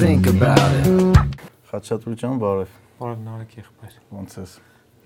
[0.00, 0.86] think about it.
[1.68, 4.54] Խաչատուր ջան, բարև։ Բարև Նարեկ եղբայր։ Ոնց ես։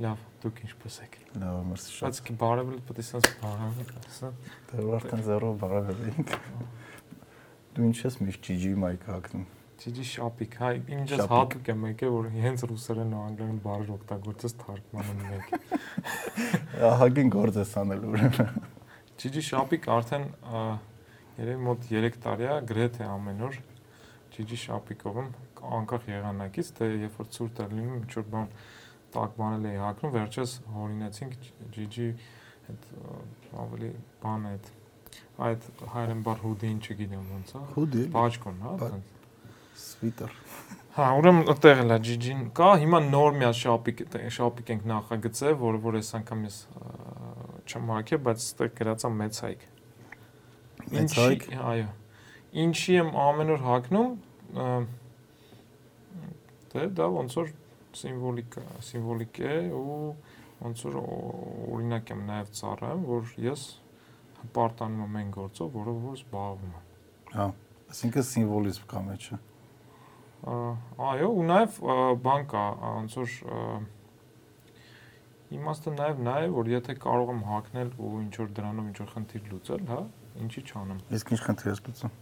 [0.05, 4.31] Լավ, դուք ինչպես եք։ Լավ, մերսի շատ։ Բայց բարևը պետք է sense բարևը կասա։
[4.71, 6.31] Դե արդեն 0 բարև ենք։
[7.75, 9.45] Դու ինչ ես միշտ GG mic հակնում։
[9.83, 14.57] Ջիջի շապիկ, հայ, ինչս Շապիկ։ հատուկ է մեկը, որ հենց ռուսերեն ու անգլերեն բառեր օգտագործես
[14.63, 15.51] թարգմանում մեկ։
[16.95, 18.65] Ահագին գործ ես անել ուրեմն։
[19.25, 20.27] Ջիջի շապիկ արդեն
[21.43, 23.59] երևի մոտ 3 տարի է գրեթե ամեն օր
[24.35, 25.29] ջիջի շապիկով եմ
[25.79, 28.49] անկախ եղանակից, դե երբ որ ցուրտ է լինում, ինչ որ բան
[29.15, 31.37] տակ բանել էի հակնում, վերջերս հորինեցինք
[31.75, 32.09] ջիջի
[32.75, 32.89] այդ
[33.65, 33.91] ավելի
[34.25, 34.73] բան այդ
[35.45, 38.89] այդ հայերեն բառ հուդին չգիտեմ ոնց է։ Հուդի։ Բաճկոն, հա,
[39.75, 40.35] Sweeter։
[40.95, 44.03] Հա, ուրեմն այդտեղ էլ է GG-ն կա, հիմա նոր մի հատ շապիկ
[44.37, 46.59] շապիկ ենք նախագծել, որը որ այս անգամ ես
[47.91, 49.67] հակե, բայց այդտեղ գրածա մեծ հայք։
[50.95, 51.89] Մեծ հայք։ Այո։
[52.55, 54.11] Ինչի եմ ամեն օր հակնում,
[54.55, 54.67] ա,
[56.75, 57.49] դե դա ոնց որ
[57.99, 59.97] սիմվոլիկ սիմվոլիկ է ու
[60.65, 63.65] ոնց որ օրինակ եմ նաև ծառայում, որ ես
[64.45, 66.87] հպարտանում եմ այն գործով, որով որ զբաղվում եմ։
[67.35, 67.49] Հա,
[67.95, 69.41] այսինքն սիմվոլիզմ կա մեջը։
[70.45, 70.57] Ա,
[71.11, 71.79] Այո, ու նաև
[72.25, 73.37] բան կա, ոնց որ
[75.55, 79.11] իմաստը նաև նա է, որ եթե կարող եմ հակնել ու ինչ որ դրանով ինչ որ
[79.15, 79.99] խնդիր լուծել, հա,
[80.45, 82.15] ինչի չանեմ։ Իսկ ինչ խնդիր ես լուծում։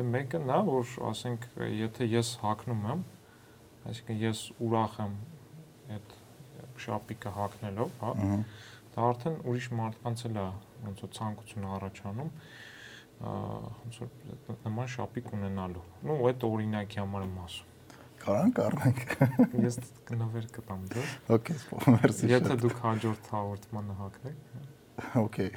[0.00, 1.42] Դե մեկը նա, որ ասենք,
[1.76, 3.00] եթե ես հակնում եմ,
[3.90, 5.12] այսինքն ես ուրախ եմ
[5.92, 6.14] այդ
[6.80, 8.14] շապիկը հակնելով, հա,
[8.94, 10.46] դա արդեն ուրիշ մարդկանց էլ է
[10.86, 12.32] ոնց որ ցանկություն առաջանում
[13.20, 17.68] ոնց որ նման շապիկ ունենալու։ Ну, այդ օրինակի համար եմ ասում։
[18.24, 19.06] Կարան կառնենք։
[19.68, 19.80] Ես
[20.16, 21.60] նվեր կտամ դե։ Okay,
[22.00, 24.38] մերսի Եթե դուք հաջորդ հաղորդմանը հակնեք։
[25.28, 25.48] Okay։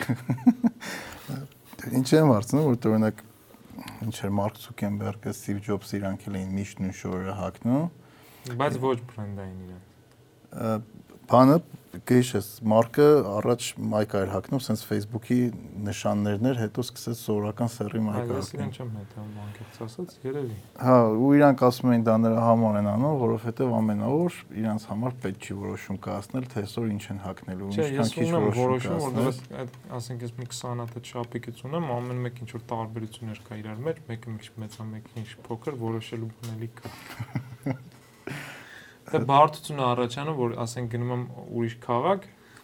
[2.00, 3.30] Ինչ եմ հարցնում, որ օրինակ
[4.04, 7.86] ինչ էր Մարկ Ցուկենբերգը, Սթիվ Ջոբսը իրանք էլ էին միշտ նույն շորերը հակնում։
[8.60, 9.82] Բայց ոչ բրենդային իրեն։
[10.54, 10.74] Ա,
[11.34, 11.58] Բանը
[11.94, 15.38] գիշես Մարկը առաջ մայք էր հակնում, sense Facebook-ի
[15.86, 20.16] նշաններն էր, հետո սկսեց սովորական սերի մայք Այ ես իրեն հակնել։ չեմ հետևում անկեղծ ասած,
[20.26, 25.16] երևի։ Հա, ու իրանք ասում էին դա նրա համար են անում, որովհետև ամենավոր իրանց համար
[25.24, 28.64] պետք չի որոշում կայացնել, թե այսօր ինչ են հակնելու, Չէ, ես ինչքան քիչ ունեմ որոշում
[28.64, 32.50] որոշում, որ կայացնել։ դրանց այդ ասենք ես մի 20 հատ շապիկից ունեմ, ամեն մեկ ինչ
[32.58, 36.72] որ տարբերություններ կա իրար մեջ, մեկը մի քիչ մեծ է, մեկը ինչ փոքր, որոշելու բնելի
[36.82, 36.96] կա։
[39.14, 42.24] Դա բարդությունը առաջանում, որ ասենք գնում եմ ուրիշ քաղաք,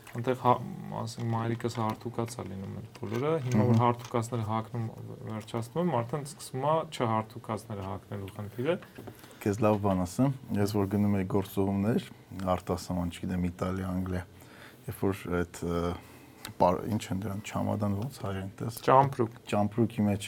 [0.09, 0.61] այնտեղ հա-
[0.99, 4.85] ասենք մայրիկս հարթուկած է լինում այդ բոլորը, հիմա որ Մհմ։ հարթուկածները հակնում
[5.29, 8.75] վերջացնում եմ, արդեն սկսում է չհարթուկածները հակնելու խնդիրը։
[9.45, 12.09] Քեզ լավ բան ասեմ, ես որ գնում եի գործողումներ,
[12.57, 14.23] արտասահման, չգիտեմ, Իտալիա, Անգլիա,
[14.89, 15.61] երբ որ այդ
[16.89, 20.27] ինչ են դրան չամադան ոնց հայերեն տես Ճամպրուկ։ ճամպրուկի մեջ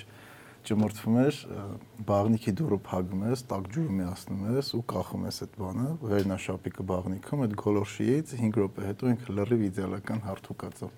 [0.68, 1.64] ճմրթվում էր ը,
[2.08, 7.44] բաղնիքի դուրը փակում ես, տակ ջուրը միացնում ես ու կախում ես այդ բանը, վերնաշապիկը բաղնիքում,
[7.46, 10.92] այդ գոլորշիից 5 րոպե հետո ինքը լրիվ իդեալական հարթուկած է։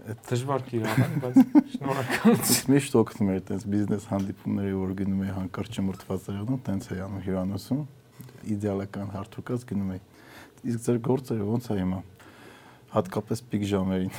[0.00, 1.40] Այդ Դժվար կիրառեմ, բայց
[1.74, 7.02] շնորհակալություն։ միշտ օգնում էր այդպես բիզնես հանդիպումների, որ գնում էի հանկարծ ճմրթված երանում, տենց էի
[7.04, 7.82] անում հյուրանոցում,
[8.56, 10.02] իդեալական հարթուկած գնում էի։
[10.70, 12.00] Իսկ ձեր գործերը ո՞նց է հիմա։
[12.96, 14.14] Հատկապես պիկ ժամերին։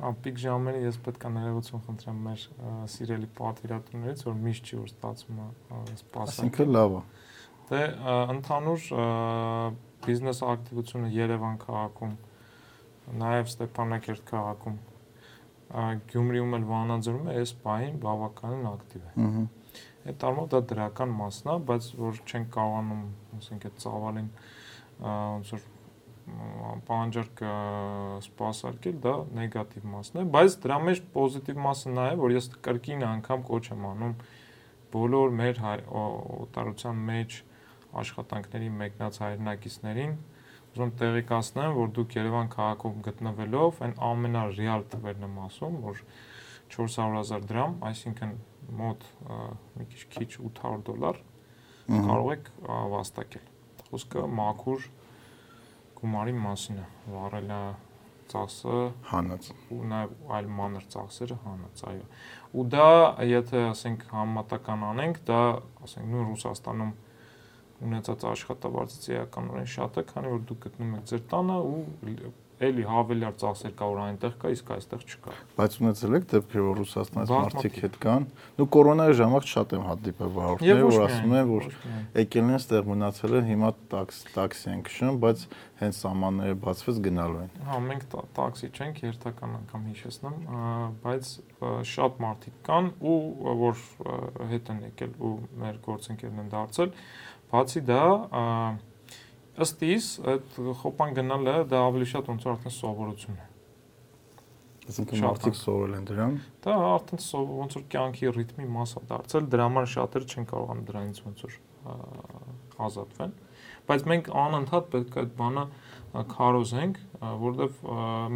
[0.00, 2.44] Ամպիկ ժամերը ես պետք է ներողություն խնդրեմ մեր
[2.94, 5.48] սիրելի պատվիրատուներից, որ միշտ չի որ ստացվում է
[6.00, 7.02] սպասել։ Այսինքն լավ է։
[7.70, 7.80] Դե
[8.34, 8.86] ընդհանուր
[10.06, 12.14] բիզնես ակտիվությունը Երևան քաղաքում,
[13.20, 14.78] նաև Ստեփանակերտ քաղաքում,
[16.10, 19.44] Գյումրիում էլ Վանաձորում է այս պահին բավականին ակտիվ է։ Ահա։
[20.10, 23.04] Այդ առումով դա դրական մասն է, բայց որ չեն կարողանում,
[23.38, 24.30] ասենք այդ ծավալին
[25.04, 25.66] ոնց որ
[26.88, 27.54] պահանջարկ ա,
[28.24, 33.06] սպասարկել, դա նեգատիվ մասն է, բայց դրա մեջ պոզիտիվ մասը նա է, որ ես կրկին
[33.10, 34.14] անգամ կոչ եմ անում
[34.94, 35.62] բոլոր մեր
[36.00, 37.38] օտարության մեջ
[38.00, 40.14] աշխատանքների մեկնած հայրենակիցներին
[40.70, 46.02] ուզում եմ տեղեկացնեմ, որ դուք Երևան քաղաքում գտնվելով այն ամենարեալ թվերն եմ ասում, որ
[46.70, 48.34] 400.000 դրամ, այսինքն
[48.78, 49.06] մոտ
[49.80, 51.18] մի քիչ քիչ 800 դոլար
[51.90, 52.50] կարող եք
[52.94, 53.48] վաստակել։
[53.90, 54.86] Խոսքը մաքուր
[56.00, 57.60] գումարի մասին է, վառելա
[58.30, 58.80] ծախսը
[59.10, 62.04] Հանած։ ու նաև այլ մանր ծախսերը հանած, այո։
[62.60, 62.88] Ու դա,
[63.30, 65.40] եթե ասենք համատական անենք, դա
[65.86, 66.92] ասենք նույն Ռուսաստանում
[67.88, 71.82] ունեցած աշխատավարձից էականորեն շատ է, քանի որ դուք գտնում եք ձեր տանը ու
[72.60, 76.74] էլի հավելյալ ծախսեր կա, որ այնտեղ կա, իսկ այստեղ չկա։ Բայց ունեցել եք դեպքեր, որ
[76.80, 78.26] Ռուսաստանից մարդիկ հետ կան։
[78.60, 81.64] Նու կորոնայի ժամանակ շատ եմ հանդիպել վարորդներ, որ ասում են, որ
[82.20, 85.44] եկել են ստեղ մնացել են, հիմա տաքս տաքսի են քշում, բայց
[85.80, 90.36] հենց սահմանները բացվեց գնալու են։ Հա, մենք տա- տաքսի չենք, երթական անգամ հիշեցնեմ,
[91.00, 91.32] բայց
[91.90, 93.16] շատ մարդիկ կան ու
[93.64, 93.82] որ
[94.52, 95.32] հետ են եկել ու
[95.64, 96.92] մեր գործընկերներն են դարձել։
[97.50, 98.02] Բացի դա,
[99.64, 103.48] ըստ իս այդ խոպան գնալը դա ավելի շատ ոնց որ արդեն սովորություն է։
[104.90, 107.20] Այսինքն մարդիկ սովորել են դրան։ Դա արդեն
[107.60, 111.58] ոնց որ կյանքի ռիթմի մաս է դարձել, դրա համար շատերը չեն կարողանում դրանից ոնց որ
[112.90, 113.34] ազատվեն։
[113.90, 115.64] Բայց մենք անընդհատ պետք է այդ բանը
[116.30, 116.98] քարոզենք,
[117.40, 117.80] որովհետև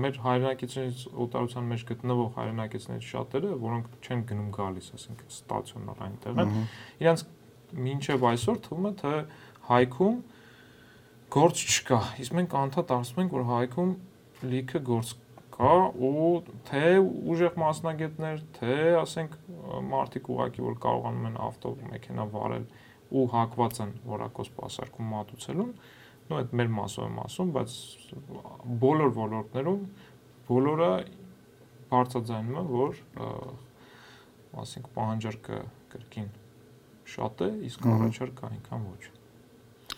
[0.05, 6.55] մեր հայրենակիցներից օտարության մեջ գտնվող հայրենակիցներից շատերը, որոնք չեն գնում գալիս, ասենք ստացիոնար այնտեղ են,
[7.05, 7.25] իրանց
[7.85, 9.15] մինչև այսօր թվում է թե
[9.71, 10.19] հայքում
[11.35, 13.93] գործ չկա։ Իսկ մենք անդադ ասում ենք, որ հայքում
[14.53, 15.09] լիքը գործ
[15.55, 16.29] կա ու
[16.69, 16.83] թե
[17.31, 19.35] ուժեղ մասնագետներ, թե ասենք
[19.91, 22.69] մարդիկ ուղակի որ կարողանում են ավտո մեքենա վարել
[23.15, 25.75] ու հակված են որակոս սպասարկում մատուցելուն,
[26.31, 27.77] նո այդ մեր մասով եմ ասում, բայց
[28.85, 29.83] բոլոր ոլորտներում
[30.51, 30.93] բոլորը
[31.95, 33.03] բարձրաձայնում են, որ
[34.65, 35.61] ասենք պահանջարկը
[35.95, 36.33] կրկին
[37.15, 39.14] շատ է, իսկ առաջարկը այնքան ոչ։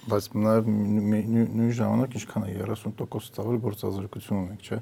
[0.07, 4.81] Բայց նաև նույն ժամանակ ինչքան է 30% ծավալ գործազրկություն ունենք, չէ՞։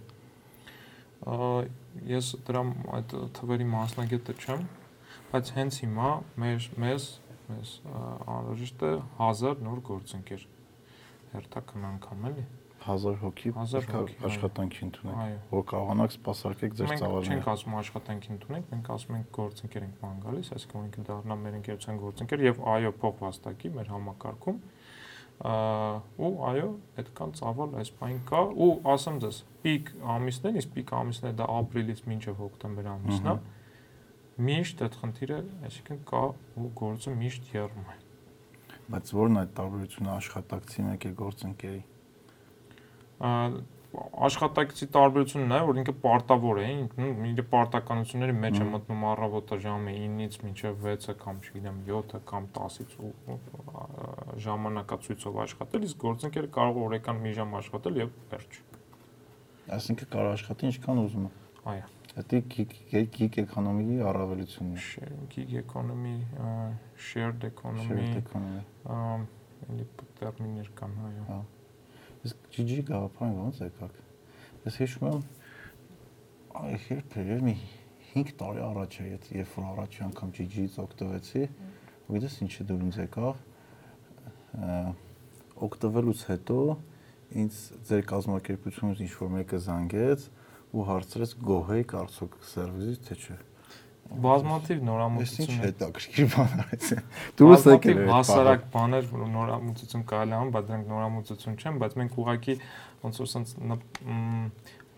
[2.10, 2.62] Ես դրա
[2.98, 4.66] այդ թվերի մասնագետը չեմ,
[5.32, 6.10] բայց հենց հիմա
[6.44, 7.06] մեր մեզ
[7.48, 10.44] մեզ անհրաժեշտ է 1000 նոր գործընկեր
[11.34, 12.44] հերթական անգամ էլի
[12.84, 16.94] 1000 հոգի 1000 պետք է հոգի, այո։ աշխատանքի ընդունենք, այո որ կարողանաք սպասարկեք ձեր մենք
[16.94, 21.38] չենք ծավալները։ ասում աշխատանքի ընդունենք մենք ասում ենք գործընկեր ենք ման գալիս այսինքն ինքը դառնա
[21.44, 24.58] մեր ընկերության գործընկեր եւ այո փող վաստակի մեր համակարգում
[25.42, 26.68] ու այո
[27.02, 32.04] այդքան ծավալ այս բան կա ու ասեմ ձեզ պիկ ամիսներն իսկ պիկ ամիսները դա ապրիլից
[32.12, 33.36] մինչև հոկտեմբեր ամիսն է
[34.48, 36.24] միշտ այդ խնդիրը այսինքն կա
[36.62, 38.00] ու գործը միշտ եռում է
[38.84, 41.78] Բայց ո՞րն է այդ տարբերությունը աշխատակցի մեկ է գործընկերի։
[43.24, 43.30] Ա,
[44.26, 49.94] աշխատակցի տարբերությունն է որ ինքը պարտավոր է ինքն իր պարտականությունների մեջ է մտնում առավոտը ժամը
[49.98, 53.38] 9-ից մինչև 6-ը կամ չգիտեմ 7-ը կամ 10-ից ու ու,
[53.74, 53.86] ա,
[54.46, 58.60] ժամանակացույցով աշխատել իսկ գործընկերը կարող է օրական մի ժամ աշխատել եւ վերջ
[59.74, 61.34] Այսինքն կարող աշխատի ինչքան ուզում է։
[61.74, 66.50] այո Դա գիգ էկոնոմիկի առավելությունն է։ gig economy ա,
[66.94, 68.98] shared economy Shared economy։ ա,
[69.66, 69.86] էլի
[70.20, 71.38] տերմիններ կան այո Հա։
[72.24, 73.94] Իսկ GG գաղափարը ո՞նց եկաք։
[74.64, 75.22] Ես հիշում եմ
[76.54, 77.56] այ երբ էր մի
[78.14, 79.06] 5 տարի առաջ է,
[79.40, 81.42] երբ որ առաջի անգամ GG-ից օգտվեցի,
[82.14, 83.34] գիտես ինչ է դու ինձ եկավ
[85.68, 86.58] օգտվելուց հետո
[87.44, 90.28] ինձ ձեր կազմակերպությունից ինչ որ մեկը զանգեց
[90.74, 93.36] ու հարցրեց գոհեի կարծոք սերվիսից թե չէ։
[94.24, 94.82] բազմաթիվ
[95.24, 96.88] Ես ինչ հետաքրքիր բան արեց։
[97.40, 101.96] Դուրս եկել Բազմաթիվ էր։ հասարակ բաներ, որ նորամուծություն կարելի անում, բայց դրանք նորամուծություն չեն, բայց
[102.00, 102.56] մենք ուղղակի
[103.04, 103.54] ոնց որ sense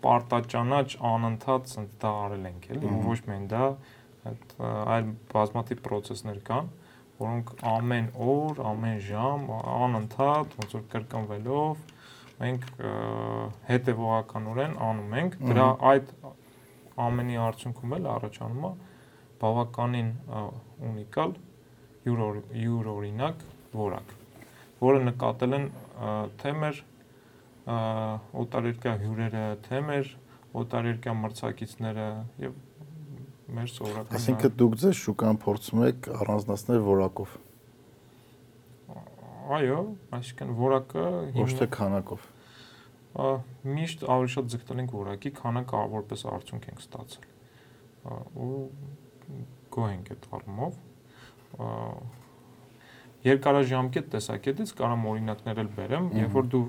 [0.07, 3.69] պարտաճանաչ անընդհատ sense դա արել ենք, էլի, ոչ միայն դա,
[4.27, 4.53] այդ
[4.93, 6.69] այլ բազմաթիվ process-ներ կան,
[7.17, 11.81] որոնք ամեն օր, ամեն ժամ անընդհատ ոնց որ կրկնվելով
[12.37, 12.67] մենք
[13.71, 16.11] հետևողականորեն անում ենք։ Դրա այդ
[17.07, 18.71] ամենի արդյունքում էլ առաջանում է
[19.41, 20.11] բավականին
[20.91, 21.33] ունիկալ
[22.07, 22.21] յուր
[22.57, 23.43] յուր օրինակ
[23.77, 24.13] որակ,
[24.81, 25.67] որը նկատել են
[26.41, 26.83] թե մեր
[28.43, 30.13] օտարերկրյա հյուրերը, թե մեր
[30.61, 32.07] օտարերկրյա մրցակիցները
[32.45, 32.55] եւ
[33.57, 37.35] մեր սովորական Այսինքն դուք ձեզ շուկան փորձում եք առանձնացնել որակով,
[39.57, 39.81] այո,
[40.17, 41.05] այսինքն որակը
[41.37, 42.25] ոչ թե քանակով։
[43.77, 47.29] միշտ ավելի շատ ձգտել ենք որակի, կարող որպես արդյունք ենք ստացել։
[48.47, 48.59] ու
[49.73, 50.77] գոհ ենք այդ առումով։
[53.27, 56.61] երկարաժամկետ տեսակետից կարամ օրինակներ էլ բերեմ, երբ որ դու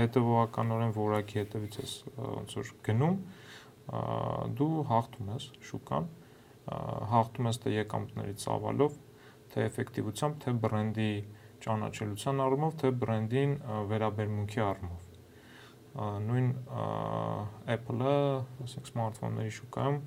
[0.00, 3.16] հետևողականորեն որակի հետևից ես ոնց որ գնում,
[4.58, 6.08] դու հաղթում ես շուկան,
[7.12, 8.98] հաղթում ես թե եկամտների ծավալով,
[9.52, 11.12] թե էֆեկտիվությամբ, թե բրենդի
[11.62, 13.56] ճանաչելիության առումով, թե բրենդին
[13.92, 15.08] վերաբերմունքի առումով
[15.92, 16.46] նույն
[17.74, 18.12] Apple-ը,
[18.64, 19.98] ասենք սմարթֆոնների շուկայում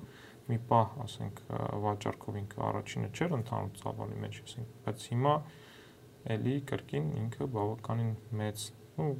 [0.46, 1.42] մի պահ, ասենք
[1.86, 5.34] վաճառքով ինքը առաջինը չէր ընդհանուր ծավալի մեջ, ասենք, բայց հիմա
[6.36, 8.64] էլի կրկին ինքը բավականին մեծ,
[8.96, 9.10] ու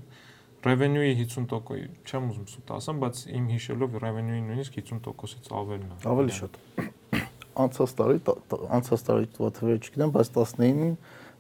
[0.67, 6.35] revenue-ի 50% չեմ ուզում սուտ ասեմ, բայց իմ հիշելով revenue-ի նույնիսկ 50%-ից ավելն է։ Ավելի
[6.41, 6.59] շատ։
[7.57, 8.19] Անցած տարի
[8.77, 10.97] անցած տարի թվերը չգիտեմ, բայց 19-ին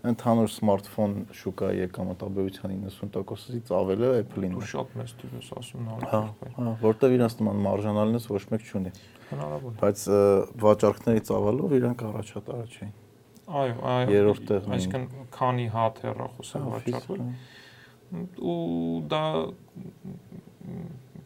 [0.06, 6.74] ընդհանուր սմարթֆոն շուկայի եկամտաբերության 90%-ից ավելը Apple-ին է։ շատ մեծ ես ասում Հա, նորմալ։ հա,
[6.84, 8.92] որտեվ իրանց նման մարժանալնես ոչ մեկ չունի։
[9.30, 10.20] Հնարավոր է։ Բայց ը,
[10.66, 12.94] վաճառքներից ավալով իրանք առաջատարը չէին։
[13.46, 17.22] Այո, այո։ Երրորդ տեղն էին։ Այսինքն քանի հատ հեռախոս է Հա, վաճառվել
[18.38, 19.22] ու դա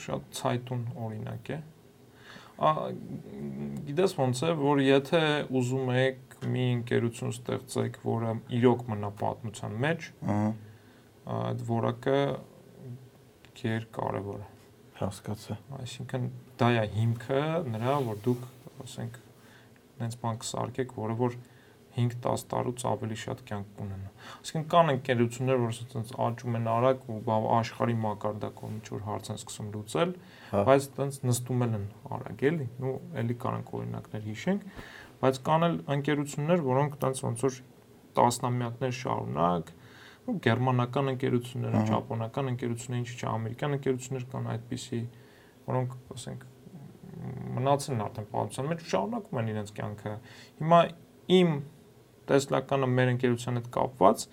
[0.01, 1.59] շատ ցայտուն օրինակ է։
[2.61, 2.73] Ա
[3.89, 5.23] գիտես ոնց է, որ եթե
[5.61, 10.51] ուզում եք մի ընկերություն ստեղծեք, որը իրոք մնա պատմության մեջ, Ահա,
[11.37, 12.19] այդ որակը
[13.61, 14.50] գեր կարևոր է։
[15.05, 16.27] հասկացա։ Այսինքն
[16.61, 17.41] դա է հիմքը
[17.75, 18.45] նրա, որ դուք,
[18.85, 19.19] ասենք,
[20.01, 21.39] այնց բան կսարքեք, որը որ
[21.97, 27.39] 5-10 տարուց ավելի շատ կյանք կունենա։ Այսինքն կան ընկերություններ, որ ասենց աճում են արագ ու
[27.57, 30.15] աշխարհի մակարդակով ինչ որ հարց են սկսում լուծել,
[30.51, 31.77] Հա։ բայց այտենց նստում են
[32.17, 34.65] արագ էլի, ու էլի կարանք օրինակներ հիշենք,
[35.21, 37.59] բայց կան էլ ընկերություններ, որոնք այտենց ոնց որ
[38.21, 39.75] տասնամյակներ շարունակ
[40.29, 45.01] ու գերմանական ընկերություններ, Ահա։ ճապոնական ընկերություններ, ինչ չէ, ամերիկյան ընկերություններ կան այդպիսի,
[45.71, 46.47] որոնք ասենք
[47.61, 50.13] մնացել են արդեն պատմության մեջ ու շարունակում են իրենց կյանքը։
[50.61, 50.81] Հիմա
[51.41, 51.51] իմ
[52.31, 54.25] տեսլականը մեր ընկերության հետ կապված,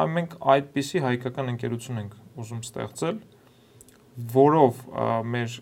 [0.00, 3.20] այ մենք այդպիսի հայկական ընկերություն ենք ուզում ստեղծել,
[4.34, 4.80] որով
[5.30, 5.56] մեր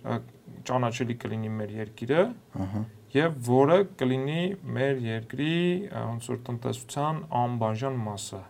[0.69, 2.23] ճանաչելի կլինի մեր երկիրը
[2.65, 2.83] Ահա,
[3.15, 4.43] եւ որը կլինի
[4.79, 5.55] մեր երկրի
[5.95, 8.41] ոնց որ տնտեսության անբաժան մասը։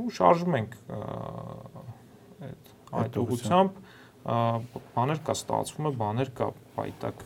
[0.00, 0.76] Ու շարժում ենք
[2.42, 2.72] այդ
[3.02, 3.80] այդ ուղությամբ
[4.22, 7.22] բաներ կա ստացվում է, բաներ կա պայտակ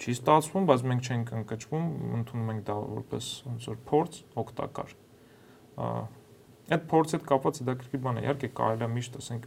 [0.00, 4.94] չի ստացվում, բայց մենք չենք ընկճվում, ընդունում ենք դա որպես ոնց որ փորձ օգտակար։
[6.70, 9.46] Այդ փորձի հետ կապված հետաքրքիր բան է, իհարկե կարելի է միշտ ասենք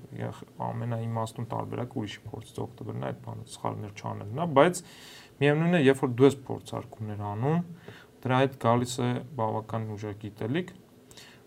[0.68, 4.82] ամենաիմաստուն տարբերակ ուրիշի փորձից օգտվելն է, այդ բանը սխալներ չանելն է, բայց
[5.40, 7.64] միևնույնն է, երբ որ դու ես փորձարկումներ անում,
[8.24, 9.10] դրա հետ գալիս է
[9.40, 10.76] բավական ուժեղ գիտելիք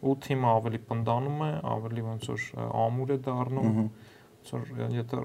[0.02, 2.44] ու թիմը ավելի պնդանում է, ավելի ոնց որ
[2.82, 5.22] ամուր է դառնում, ոնց որ եթե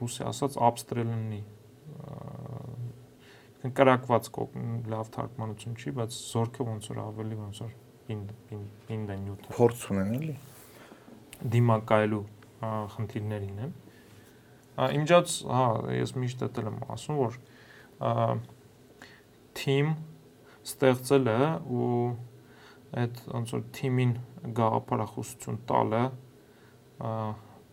[0.00, 1.42] ռուսի ասած ապստրելնի
[3.76, 4.28] կրակված
[4.92, 7.72] լավ թարգմանություն չի, բայց զորքը ոնց որ ավելի ոնց որ
[8.06, 8.34] պինդ
[8.86, 10.36] պինդ է նյութը փորձ ունեն էլի։
[11.56, 12.22] դիմակայելու
[12.94, 13.58] խնդիրներին
[14.76, 17.36] Ա, Իմջած, հա, ես միշտ դել եմ ասում, որ
[19.56, 19.92] թիմ
[20.68, 21.36] ստեղծելը
[21.72, 21.92] ու
[22.96, 24.12] այդ ոնց որ թիմին
[24.56, 26.02] գաղափարախոսություն տալը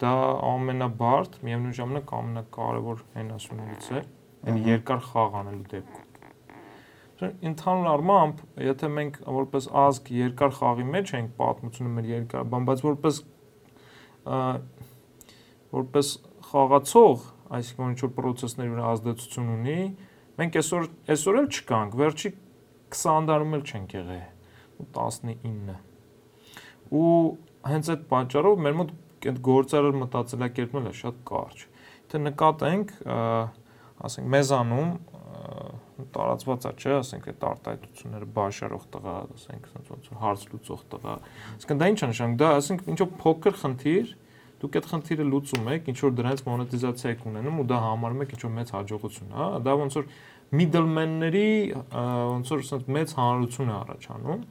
[0.03, 0.13] դա
[0.49, 4.01] ամենաբարդ, միևնույն ժամանակ ամենակարևոր հենասյուներից է,
[4.43, 6.09] այն երկար խաղ անելու դեպքում։
[7.23, 12.83] Ընդհանուր առմամբ, եթե մենք որպես ազգ երկար խաղի մեջ ենք պատմությունը մեր երկար, բան, բայց
[12.83, 13.19] որպես
[15.77, 16.11] որպես
[16.49, 17.23] խաղացող,
[17.57, 19.77] այսինքն ինչ որ process-ների վրա ազդեցություն ունի,
[20.41, 22.33] մենք այսօր այսօր էլ չկանք, վերջի
[22.97, 24.32] 20 տարում էլ չենք եղել,
[24.81, 25.75] ու 19
[26.93, 27.13] ու
[27.63, 31.61] հենց այդ պատճառով մեր մոտ այդ գործարար մտածելակերպն էլ է շատ կարճ։
[32.03, 32.91] Եթե նկատենք,
[34.03, 34.91] ասենք մեզանում
[36.13, 41.15] տարածված է, չէ, ասենք այդ արտահայտությունները բաշարող տղա, ասենք ոնց ոնց որ հարց լուծող տղա։
[41.53, 44.13] Իսկ դա ինչ է նշանակում։ Դա ասենք ինչ որ փոքր խնդիր,
[44.63, 48.33] դուք այդ խնդիրը լուծում եք, ինչ որ դրանից մոնետիզացիա եք ունենում ու դա համարում եք
[48.33, 50.05] ինչ որ մեծ հաջողություն, հա։ Դա ոնց որ
[50.53, 54.41] middleman-ների ա, ոնց որ ասենք մեծ հանրություն է առաջանում,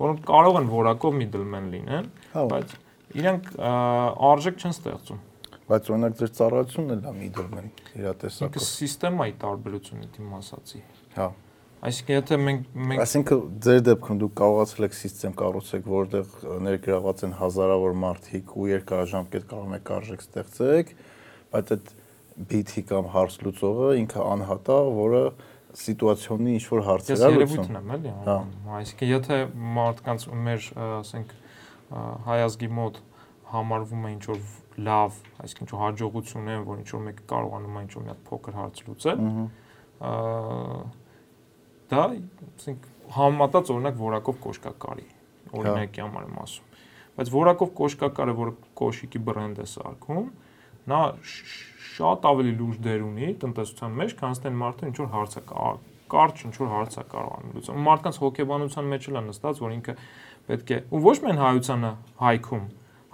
[0.00, 2.76] որոնք կարող են որակով middleman լինեն, Հա, բայց
[3.16, 3.50] իրանք
[4.30, 5.24] արժեք չեն ստեղծում։
[5.66, 7.66] բայց օրինակ ձեր ծառայությունն էլ է middleman
[7.96, 10.80] իր Ինքը տեսակով։ սիստեմայի տարբերությունն է դիմ ասացի։
[11.16, 11.28] Հա։
[11.86, 16.30] Այսինքն եթե մենք մենք Այսինքն ձեր դեպքում դուք կարողացել եք համակարգ կառուցեք, որտեղ
[16.66, 20.94] ներգրաված են հազարավոր մարդիկ ու երկարաժամկետ կարող եք արժեք ստեղծեք,
[21.52, 21.92] բայց այդ
[22.50, 25.22] բիթի կամ հարց լուծողը ինքը անհատա, որը
[25.76, 28.36] սիտուացիոնի ինչ որ հարցեր ես է լուծում։ երևույթն եմ էլի Հա։
[28.76, 29.38] Այսինքն եթե
[29.76, 31.34] մարդկանց մեր ասենք
[32.26, 33.00] հայազգի մոտ
[33.46, 34.40] համարվում է ինչ որ
[34.86, 38.10] լավ, այսինքն ինչ որ հաջողություն է, որ ինչ որ մեկը կարողանում է ինչ որ մի
[38.12, 39.20] հատ փոքր հարց լուծել,
[41.92, 42.02] դա
[42.56, 45.06] ասենք համատած օրինակ որակով կոշկակարի
[45.54, 46.66] օրինակի համար եմ ասում
[47.16, 48.50] բայց որակով կոշկակարը որ
[48.80, 50.26] կոշիկի բրենդ է սարքում
[50.90, 51.00] նա
[51.96, 55.76] շատ ավելի լուրջ դեր ունի տնտեսության մեջ քան այն մարդը ինչ որ հարց է կա-
[56.06, 59.72] կարճ ինչ որ հարց է կարողանում լուծել ու մարդկանց հոգեբանության մեջ էլ է նստած որ
[59.76, 59.94] ինքը
[60.46, 61.90] պետք է ու ոչ միայն հայությանը
[62.22, 62.66] հայքում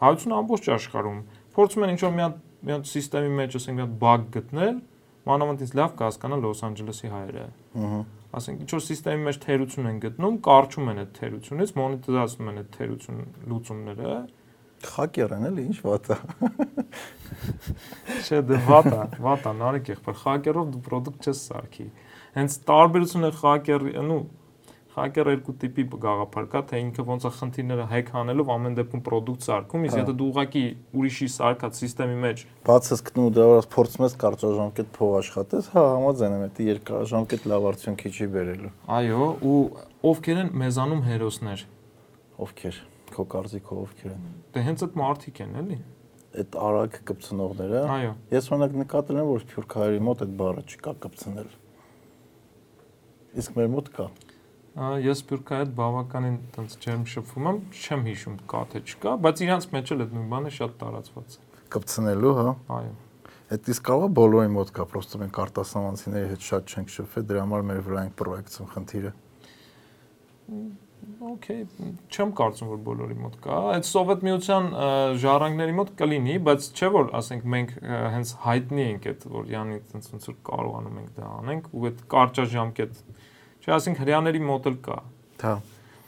[0.02, 1.20] հայությունը ամբողջ աշխարհում
[1.56, 4.76] փորձում են ինչ որ մի հատ մի հատ համակարգի մեջ ասենք մի հատ բագ գտնել
[5.22, 7.42] մանավանդ ինձ լավ կհասկանա Լոս Անջելեսի հայերը
[7.78, 7.98] Ահա։
[8.38, 12.70] ասենք ինչ որ համակարգի մեջ թերություն են գտնում, կարճում են այդ թերությունից, մոնետիզացնում են այդ
[12.76, 13.20] թերություն
[13.52, 14.14] լուծումները։
[14.88, 16.18] Խակեր են էլի, ինչ վատա։
[18.22, 21.88] Չէ, դե վատա, վատա, նարեկ եղբայր, խակերով դու product չես սարքի։
[22.36, 24.22] Հենց տարբերությունը խակեր, նու
[24.92, 29.46] Hacker երկու տիպի գաղափար կա, թե ինքը ոնց է խնդիրները hack անելով ամեն դեպքում product
[29.46, 30.64] սարքում, իսկ Հա։ եթե դու ուղակի
[31.00, 36.36] ուրիշի սարքած համակարգի մեջ Բացս գտնում դրա վրա փորձում ես կարճաժամկետ փող աշխատես, հա, համաձայն
[36.36, 39.58] եմ, դա երկարաժամկետ լավ արդյունքի չի բերելու։ Այո, ու
[40.12, 41.66] ովքեր են մեզանում հերոսներ։
[42.42, 42.82] Ովքեր,
[43.12, 45.78] քո կարծիքով ովքեր են։ Դե հենց այդ մարդիկ են, էլի։
[46.42, 51.50] Այդ արագ կպցնողները։ Այո։ Ես օրինակ նկատել եմ, որ Սփյուռքահայերի մոտ այդ բառը չկա կպցնել։
[53.42, 54.06] Իսկ մեր մոտ կա։
[54.72, 59.66] Ես Սփյուռքայի հետ բավականին տենց ջերմ շփվում եմ, չեմ հիշում կա թե չկա, բայց իրանց
[59.76, 62.94] մեջ էլ այդ նույն բանը շատ տարածված է։ Կպցնելու, հա։ Այո։
[63.52, 67.42] Այդ իսկ կարող է բոլորի մոտ կա, պրոստը մենք արտասահմանցիների հետ շատ չենք շփվել, դրա
[67.42, 69.12] համար մեր վրա ենք պրոյեկցիոն խնդիրը։
[71.22, 71.64] Okay,
[72.10, 74.66] չեմ կարծում որ բոլորի մոտ կա։ Այդ Սովետ միության
[75.22, 77.74] ժառանգների մոտ կլինի, բայց չէ որ ասենք մենք
[78.14, 82.02] հենց հայտնի ենք այդ որ յանի ոնց ոնց որ կարողանում ենք դա անենք ու այդ
[82.14, 82.98] կարճաժամկետ
[83.62, 84.98] չէ, ասենք հрьяաների մոտ էլ կա։
[85.42, 85.54] Հա։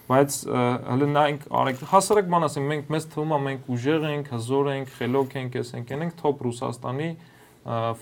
[0.05, 4.71] Բայց հələ նայենք արեք հասարակ բան ասենք մենք մեզ թվում է մենք ուժեղ ենք, հզոր
[4.75, 7.09] ենք, խելոք ենք, ես ենք, ենք top Ռուսաստանի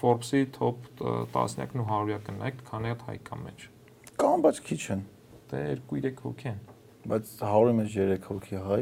[0.01, 3.67] Forbes-ի top 10-յակն ու 100-յակն այդ քանի հատ հայկա մեջ։
[4.19, 5.07] Կան, բայց քիչ են։
[5.53, 6.61] Դե 2-3 հոգի են
[7.09, 8.81] բայց 100-ի մեջ 3 հոգի հայ։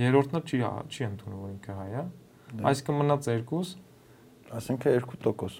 [0.00, 0.60] Երրորդն էլ չի
[0.90, 2.04] չի ընդունում որ ինքը հայ է։
[2.50, 3.68] Դե։ Այսինքն մնաց երկուս
[4.50, 5.58] Այսինքն 2%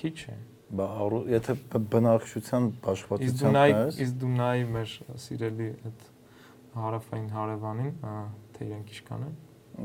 [0.00, 0.36] քիչ է։
[0.70, 0.86] Բա
[1.30, 1.54] եթե
[1.90, 4.90] բնակչության աշխատության նայես, իսկ դու նայ մեր
[5.24, 6.04] սիրելի այդ
[6.80, 7.92] հարավային հարևանին,
[8.54, 9.34] թե իրենք իշքան են։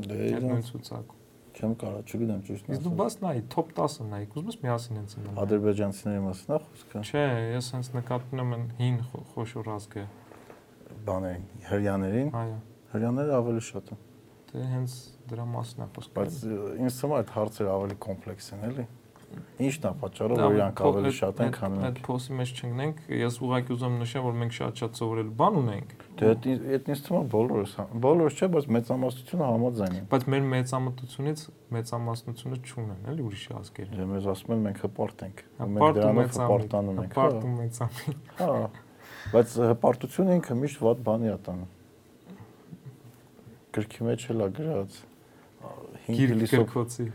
[0.06, 1.22] դե իրանց ցուցակում։
[1.56, 5.14] չեմ կարա, չգիտեմ ճիշտ Իսկ դու բաց նայ top 10-ը նայ, ուզում ես միասին հենց
[5.26, 7.22] նայ։ ադրբեջանցիների մասն է խոսքը։ Չէ,
[7.56, 10.04] ես հենց նկատում եմ հին խո- խոշոր ազգը
[11.06, 12.58] բաներին, հрьяաներին։ Այո։
[12.96, 14.04] Հрьяաները ավելի շատ են։
[14.52, 14.92] Դե հենց
[15.30, 16.36] դրա մասն է խոսքը։ Բայց
[16.86, 18.86] ինձ թվում է այդ հարցերը ավելի կոմպլեքս են, էլի։
[19.56, 23.38] Ինչն է պատճառը, որ իրանք ավելի շատ են քան մենք։ Այդ փոսի մեջ չընկնենք, ես
[23.42, 27.74] ուղղակի ուզում նշեմ, որ մենք շատ-շատ սովորել բան ունենք։ Դե այդ ինձ թվում է բոլորս,
[27.76, 31.44] հա- բոլորս չէ, բայց մեծամասնությունը համաձայն է։ Բայց մեր մեծամտությունից
[31.76, 35.44] մեծամասնությունը չունեն, էլի ուրիշի ազգերը։ Դե մեզ ասում են մենք հպարտ ենք։
[35.76, 38.85] Մենք դրանով հպարտանում ենք։ հա։ Հպարտ ու մեծամիտ։ Հա։
[39.32, 41.72] Բայց հպարտությունը ինքը միշտ ված բանի է տանում։
[43.76, 45.00] Գրքի մեջ էլ է գրած։
[46.06, 47.06] Հին Գիրք փիլիսոփ գրքոցի։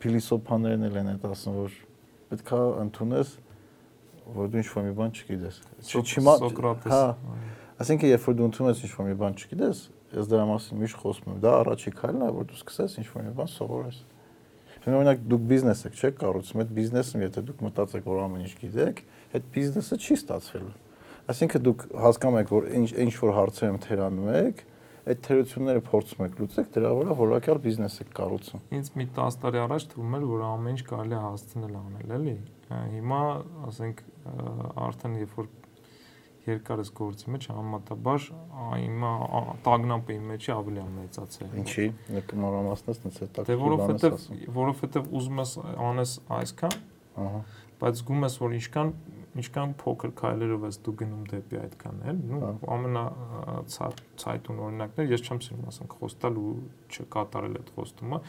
[0.00, 1.78] փիլիսոփաներն էլ են այդ ասում, որ
[2.30, 3.32] պետքա ընդունես,
[4.34, 5.60] որ դու ինչ-որ մի բան չգիտես։
[6.00, 7.04] Չիմա Սոկրատես։ Հա,
[7.80, 9.78] Այսինքն, երբ որ դու ընդունում ես ինչ-որ մի բան չգիտես,
[10.12, 13.32] ես դրա մասին միշտ խոսում եմ, դա առաջի քայլն է, որ դու սկսես ինչ-որ մի
[13.40, 14.00] բան սովորես։
[14.84, 18.52] Հիմա օրինակ դուք բիզնես եք, չէ՞, կառուցում այդ բիզնեսը, եթե դուք մտածեք, որ ամեն ինչ
[18.60, 19.02] գիտեք,
[19.40, 20.76] այդ բիզնեսը չի ստացվելու։
[21.30, 24.62] Այսինքն դուք հասկանում եք, որ ինչ ինչ որ հարցերում թերանում եք,
[25.10, 29.60] այդ թերությունները փորձում եք լուծեք, դրա վրա որակյալ բիզնես եք կառուցում։ Ինձ մի 10 տարի
[29.64, 32.34] առաջ թվում էր, որ ամեն ինչ կարելի է հասցնել անել, էլի։
[32.70, 33.22] Հիմա,
[33.70, 34.02] ասենք,
[34.90, 35.48] արդեն երբ որ
[36.50, 39.10] երկար ես գործի մեջ, համեմատաբար ա, հիմա
[40.14, 41.86] իմ մեջի ավելի է մեծացել։ Ինչի՞,
[42.40, 44.16] նորամասնես նց է տակ։ Դե որովհետև
[44.56, 45.52] որովհետև ուզում ես
[45.90, 46.78] անես այսքան,
[47.20, 47.42] ահա
[47.80, 48.90] բայց զգում ես, որ ինչքան
[49.40, 53.04] ինչքան փոքր քայլերով ես դու գնում դեպի այդքան, էլ, նու Հա։ ամենա
[54.22, 56.54] ցայտուն օրինակներ, ես չեմ սիրում ասենք խոստալ ու
[56.90, 58.22] չկատարել այդ խոստումը։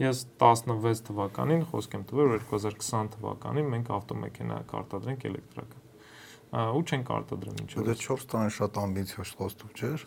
[0.00, 5.88] Ես 16 թվականին խոսք եմ տվել, որ 2020 թվականին մենք ավտոմեքենա կարտադրենք էլեկտրական։
[6.50, 10.06] Ու չենք արտադրում ինչ Դա 4 տարի շատ ամբիցիոզ խոստում չէր։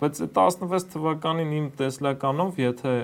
[0.00, 2.94] Բայց այդ 16 թվականին իմ տեսլականով, եթե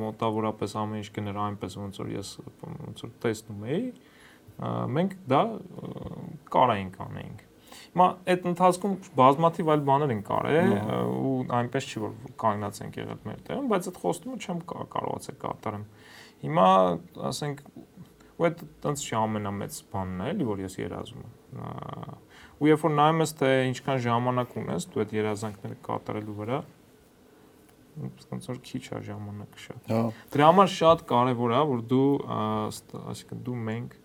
[0.00, 2.32] մոտավորապես ամեն ինչ կներ այնպես ոնց որ ես
[2.64, 3.84] ոնց որ տեսնում էի,
[4.96, 5.40] մենք դա
[6.54, 7.46] կարայինք անեինք։
[7.90, 10.72] Հիմա այդ ընթացքում բազմաթիվ այլ բաներ են կարել
[11.10, 15.38] ու այնպես չի որ կանգնած ենք եղել մեր տեղում, բայց այդ խոստումը չեմ կա- կարողացել
[15.44, 15.84] կատարեմ։
[16.44, 16.66] Հիմա
[17.30, 17.62] ասենք
[18.40, 21.32] ու այդ տենց չի ամենամեծ բանն է, էլի որ ես երազում եմ։
[22.60, 26.58] Ու երբ որ նայում ես թե ինչքան ժամանակ ունես դու այդ երազանքները կատարելու վրա,
[28.30, 30.00] ոնց որ քիչ է ժամանակը շատ։ Հա,
[30.32, 32.06] Դրա համար շատ կարևոր է, որ դու,
[33.10, 33.96] այսինքն դու մենք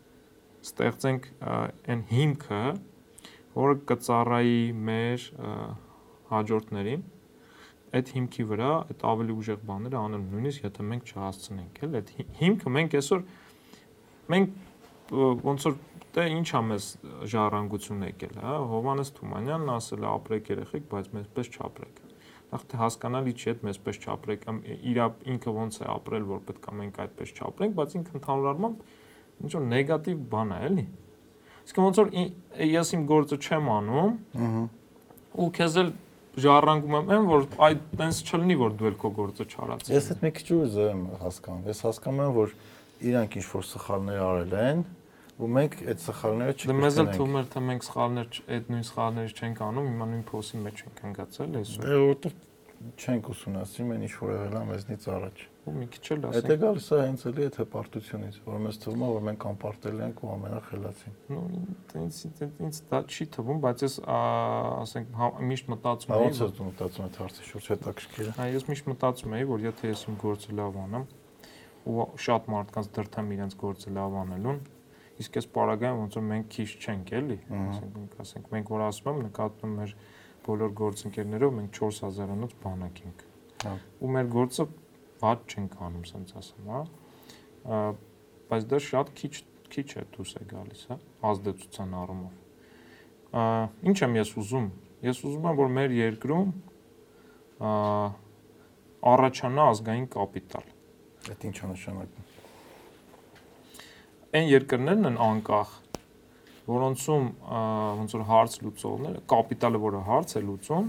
[0.66, 2.62] ստեղծենք այն հիմքը,
[3.56, 5.28] որը կծառայի մեր
[6.32, 7.04] հաջորդներին
[7.96, 12.26] այդ հիմքի վրա այդ ավելի ուժեղ բաները անել նույնիսկ եթե մենք չհասցնենք, էլ այդ հի-
[12.40, 13.22] հիմքը մենք այսօր
[14.34, 14.58] մենք
[15.46, 15.78] ոնց որ
[16.16, 16.86] դե ինչ ա մեզ
[17.32, 21.98] ժառանգություն եկել, հա Հովանես Թումանյանն ասել է ապրեք երեխեք, բայց մեզպես չապրեք։
[22.52, 24.46] Նախ թե հասկանալի չի այդ մեզպես չապրեք,
[24.92, 25.00] իր
[25.36, 28.86] ինքը ոնց է ապրել, որ պետք է մենք այդպես չապրենք, բայց ինքը ընդհանուր առմամբ
[29.44, 30.86] ինչ որ նեգատիվ բան է, էլի։
[31.66, 32.10] Իսկ ոնց որ
[32.76, 34.66] ես իմ գործը չեմ անում, ըհը։
[35.36, 35.90] ու քեզ էլ
[36.46, 40.24] ժառանգում եմ, այն, որ այդ տենց չլինի, որ դու էլ քո գործը չարացես։ Ես այդ
[40.26, 42.56] մի քիչ ուժ եմ հասկանում։ Ես հասկանում եմ, որ
[43.06, 44.84] իրանք ինչ որ սխալներ արել են,
[45.36, 49.34] ու մենք այդ սխալները Դե մեզ էլ թվում էր թե մենք սխալներ այդ նույն սխալները
[49.36, 52.38] չենք անում, հիմա նույն փոսի մեջ ենք ընկածել այսօր։ Դե որտեղ
[52.96, 56.88] չենք ուսումնասիրում, այն ինչ որ եղել է մեզնից առաջ։ Ու մի քիչ էլ ասենք։ գալիս
[56.94, 61.16] է հենց էլի այդ հպարտությունից, որ մեզ թվում է, որ մենք անպարտել ենք ու ամենախելացին։
[61.34, 61.42] Ну,
[62.02, 62.20] ինձ
[62.66, 67.06] ինձ դա չի թվում, բայց ես ասենք հա- միշտ մտածում Բա եի, ոնց ես մտածում
[67.06, 70.58] այդ հարցի շուրջ հետաքրքիր է։ Այ ես միշտ մտածում էի, որ եթե ես իմ գործը
[70.62, 71.06] լավ անեմ
[71.86, 74.62] ու շատ մարդկանց դրթեմ իրենց գործը լավ անելուն,
[75.22, 79.20] իսկ այս պարագայում ոնց որ մենք քիչ չենք էլի, ասենք ասենք մենք որ ասում եմ
[79.26, 79.94] նկատում եմ մեր
[80.46, 83.24] բոլոր գործընկերներով մենք 4000-անոց բանակ ենք։
[83.66, 84.66] Հա։ Ու մեր գործը
[85.22, 87.82] ված չենք անում, ասենց ասեմ, հա։
[88.50, 89.34] Բայց դա շատ քիչ
[89.76, 90.98] քիչ է դուրս է գալիս, հա,
[91.30, 92.34] ազդեցության առումով։
[93.36, 93.46] Ա,
[93.90, 94.68] Ինչ եմ ես ուզում։
[95.06, 96.52] Ես ուզում եմ, որ մեր երկրում
[97.60, 97.72] ա,
[99.16, 100.70] առաջանա ազգային կապիտալ։
[101.34, 102.32] Այդ ինչ է նշանակում։
[104.36, 105.74] Այն երկրներն են անկախ,
[106.66, 107.28] որոնցում
[108.00, 110.88] ոնց որ հարց լուծողները, կապիտալը, որը հարց է լուծում,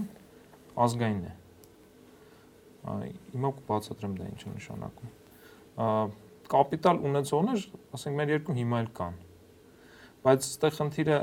[0.87, 1.46] ազգային է։ Ա,
[2.87, 5.09] Հիմա կբացատրեմ դա ինչ նշանակում։
[6.51, 7.65] Կապիտալ ունեցողներ,
[7.97, 9.17] ասենք մեր երկրում հիմա էլ կան։
[10.27, 11.17] Բայց այստեղ խնդիրը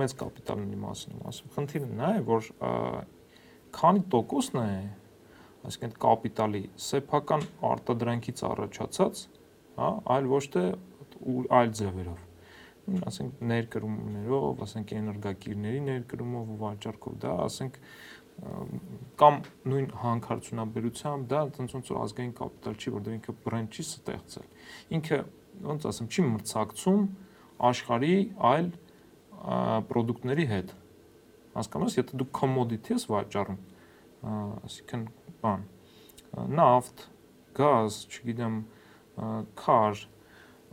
[0.00, 2.48] մեծ կապիտալների մասին եմ ասում։ Խնդիրը նա է, որ
[3.76, 4.72] քանի տոկոսն է,
[5.70, 9.22] այսինքն կապիտալի սեփական արտադրանքից առաջացած,
[9.76, 10.64] հա, այլ ոչ թե
[11.60, 12.26] այլ ձևերով
[13.06, 17.76] ասենք ներկրումներով, ասենք էներգակիրների ներկրումով ու վաճառքով, դա ասենք
[19.20, 19.38] կամ
[19.68, 24.46] նույն հանքարդյունաբերությամբ դա ոնց ոնց որ ազգային կապիտալ չի, որտեղ ինքը բրենդ չի ստեղծել։
[24.96, 25.18] Ինքը
[25.70, 27.02] ոնց ասեմ, չի մրցակցում
[27.70, 28.14] աշխարհի
[28.50, 28.70] այլ
[29.40, 30.72] ապրանքների հետ։
[31.50, 33.60] Հասկանաս, եթե դու commodity ես վաճառում,
[34.30, 35.04] այսինքն
[35.42, 35.66] բան,
[36.60, 37.04] նավթ,
[37.60, 38.58] գազ, չգիտեմ,
[39.60, 40.04] քար,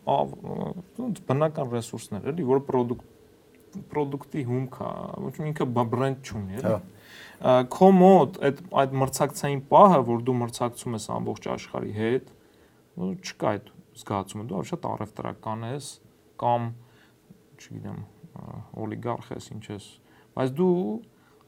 [0.08, 3.16] ոնց բնական ռեսուրսներ էլի, որ product
[3.92, 4.92] product-ի հումք է,
[5.26, 6.78] ոչ ինքը բրենդ չունի, էլի։ Հա։
[7.38, 12.32] Քո մոտ այդ այդ մրցակցային պահը, որ դու մրցակցում ես ամբողջ աշխարհի հետ,
[12.98, 13.68] չկա այդ
[14.02, 15.90] զգացումը, դու շատ առևտրական ես
[16.42, 16.66] կամ
[17.58, 18.00] չգիտեմ,
[18.86, 19.86] օլիգարխ ես, ինչ ես,
[20.38, 20.74] բայց դու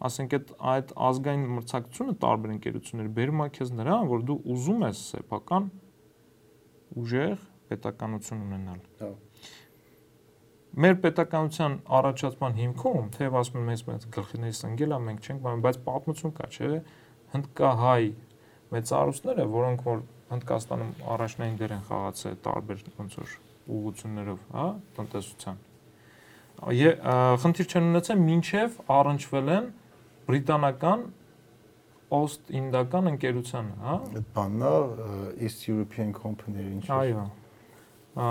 [0.09, 5.01] ասենք այդ այդ ազգային մրցակցությունը տարբեր ընկերությունների բերում է քեզ նրան, որ դու ուզում ես
[5.09, 5.67] սեփական
[7.01, 9.09] ուժեղ պետականություն ունենալ։ Հա։
[10.69, 15.63] Մեր պետականության առաջացման հիմքում, թեև ասում են մեզ մեծ գլխիներից ընկել է, մենք չենք բան,
[15.65, 16.81] բայց պատմություն կա, չէ՞։
[17.33, 18.03] Հնդկահայ
[18.69, 23.31] մեծարուսները, որոնք որ Հնդկաստանում առաջնային դեր են խաղացել տարբեր ոնց որ
[23.79, 24.65] ուղություններով, հա,
[24.99, 25.57] տնտեսության։
[26.69, 26.91] Է
[27.41, 29.69] խնդիր չեն ունեցել մինչև առնչվել են
[30.29, 31.05] բրիտանական
[32.19, 34.73] օստ-ինդական ընկերությանը, հա։ Այդ բանն է
[35.49, 37.25] East European Company-ը ինչ Այո։
[38.19, 38.29] Ա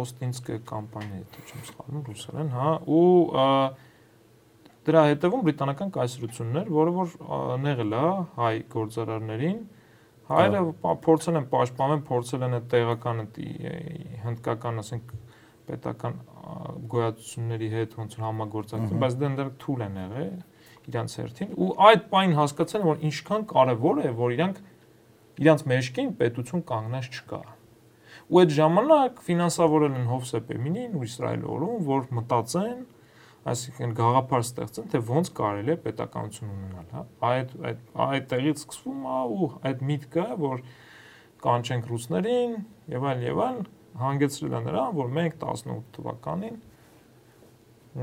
[0.00, 3.46] Օստինսկե կամպանիա, եթե չեմ սխալվում, ռուսերեն, հա, ու ա,
[4.86, 8.04] դրա հետևում բրիտանական կայսրություններ, որը որ ա, նեղել է
[8.38, 9.58] հայ գործարարներին,
[10.30, 10.62] հայերը
[11.06, 13.24] փորձել են պաշտպանել, փորձել են այդ տեղական
[14.24, 15.14] հնդկական, ասենք,
[15.70, 16.54] պետական ա,
[16.90, 20.30] գոյացությունների հետ ոնց որ համագործակցել, բայց դեն դեռ թույլ են եղել
[20.90, 24.60] իրանց հերթին ու այդ պայն հասկացան որ ինչքան կարևոր է որ իրանք
[25.44, 27.40] իրանց մեջքին պետություն կանգնած չկա
[28.30, 32.80] ու այդ ժամանակ ֆինանսավորել են Հովսեփ Էմինին ու Իսրայել օրում որ մտածեն
[33.50, 39.04] այսինքն գաղափար ստեղծեն թե ոնց կարելի է պետականություն ունենալ հա այդ այդ այդ տեղից սկսվում
[39.10, 40.64] է ու այդ միտքը որ
[41.46, 42.56] կանչենք ռուսներին
[42.94, 43.62] եւ այլ եւ այլ
[44.04, 46.60] հանգեցրել է նրան որ մենք 18 թվականին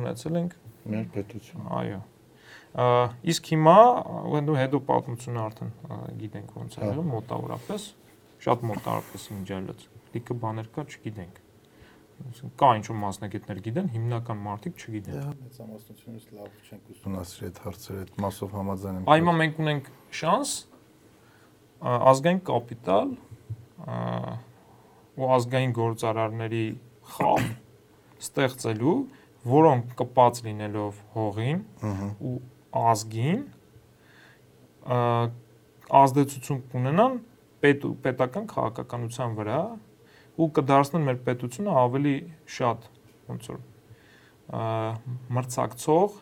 [0.01, 1.99] ունեցել ենք Մեր պետություն։ Այո։
[3.33, 3.77] Իսկ հիմա
[4.47, 5.71] դու հետո պատմությունը արդեն
[6.21, 7.87] գիտենք ոնց է Հա։ մոտավորապես,
[8.45, 11.43] շատ մոտավորապես ինջալած։ Լիքը բաներ կա, չգիտենք։
[12.17, 17.59] Այսինքն կա ինչ որ մասնագետներ գիտեն, հիմնական մարդիկ չգիտեն։ Դե մեծամասնությունից լավ չենք ուսումնասիրել այդ
[17.67, 20.53] հարցերը, այդ մասով համաձայն եմ։ Այ հիմա մենք ունենք շանս
[21.77, 23.13] ազգային կապիտալ
[25.17, 26.65] ու ազգային գործարարների
[27.13, 27.45] խավ
[28.17, 28.97] ստեղծելու,
[29.47, 31.59] որոնք կպած լինելով հողին,
[32.17, 32.35] ու
[32.81, 33.43] ազգին
[36.01, 37.19] ազդեցություն կունենան
[37.63, 39.61] պետ պետական քաղաքականության վրա
[40.37, 42.15] ու կդարձնեն մեր պետությունը ավելի
[42.57, 42.89] շատ
[43.27, 43.61] ոնց որ
[45.37, 46.19] մրցակցող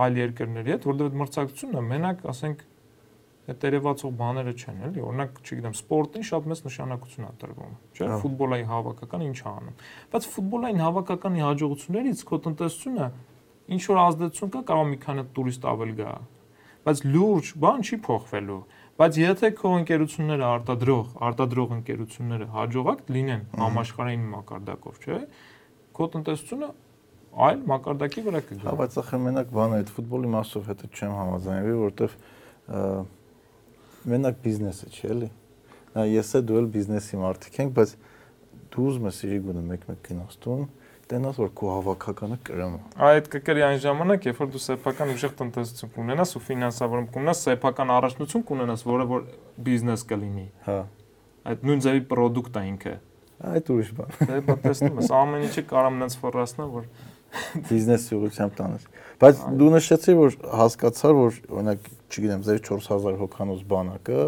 [0.00, 2.66] այլ երկրների հետ, որովհետեւ այդ մրցակցությունը մենակ ասենք
[3.50, 8.68] այդ երևացող բաները չեն, էլի, օրինակ, չգիտեմ, սպորտին շատ մեծ նշանակություն է տրվում, չէ՞, ֆուտբոլային
[8.70, 9.80] հավաքական ինչ է անում։
[10.12, 13.08] Բայց ֆուտբոլային հավաքականի հաջողություններից քո տնտեսությունը
[13.70, 16.14] ինչ որ ազդեցություն կա, կարող մի քանի տուրիստ ավել գա։
[16.80, 18.60] Բայց լուրջ բան չի փոխվելու։
[19.00, 25.20] Բայց եթե քո ընկերությունները արտադրող, արտադրող ընկերությունները հաջողակ լինեն համաշխարհային մակարդակով, չէ՞,
[25.96, 26.68] քո տնտեսությունը
[27.46, 31.74] այլ մակարդակի վրա կգա։ Հա, բայց ախր մենակ բանը այդ ֆուտբոլի մասով հետը չեմ համաձայնվի,
[31.80, 32.10] որովհետև
[34.10, 35.30] մենակ բիզնեսը չէ, էլի։
[35.96, 37.90] Նա ես է դու էլ բիզնեսի մարդիկ ենք, բայց
[38.74, 40.62] դու ուզում ես իրի գունը մեկ-մեկ գնաստուն,
[41.10, 45.34] տենաս որ քո հավաքականը կրում է։ Այդ կկրի այն ժամանակ, երբ որ դու սեփական ուժեղ
[45.40, 49.24] տնտեսություն կունենաս ու ֆինանսավորում կունենաս, սեփական առաջնություն կունենաս, որը որ
[49.66, 50.78] բիզնես կլինի։ Հա։
[51.50, 52.94] Այդ նույն ձևի product է ինքը։
[53.50, 56.88] Այդ ուրիշ բան։ Դե բա տեսնում ես, ամեն ինչը կարամ նենց ֆորասնա, որ
[57.70, 58.84] բիզնեսի ուղղությամբ տանես։
[59.20, 64.24] Բայց դու նշեցի, որ հասկացար, որ օրինակ, չգիտեմ, ձեր 4000 հոգանոց բանակը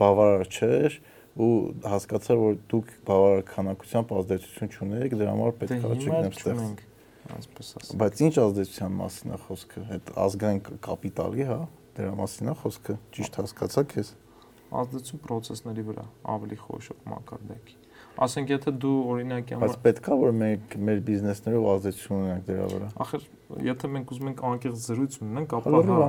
[0.00, 0.98] բավարար չէր
[1.40, 1.50] ու
[1.86, 6.82] հասկացար, որ դուք բավարար քանակությամբ ազդեցություն չունեք, դրա համար պետք է, չգիտեմ, ստեղծենք
[7.36, 11.60] այսպես ասեմ։ Բայց ինչ ազդեցության մասին է խոսքը։ Այդ ազգային կապիտալի, հա,
[12.00, 14.14] դրա մասին է խոսքը։ Ճիշտ հասկացա՞ք ես։
[14.80, 17.80] Ազդեցություն process-ների վրա ավելի խոշոր մակարդակի
[18.20, 22.88] ասենք եթե դու օրինակի համար Բայց պետքա որ մենք մեր բիզնեսներով ազդեցություն ունենանք դրա վրա։
[23.04, 23.24] Ախր
[23.66, 26.08] եթե մենք ուզում ենք անկեղծ զրույց ունենանք, ապա հա,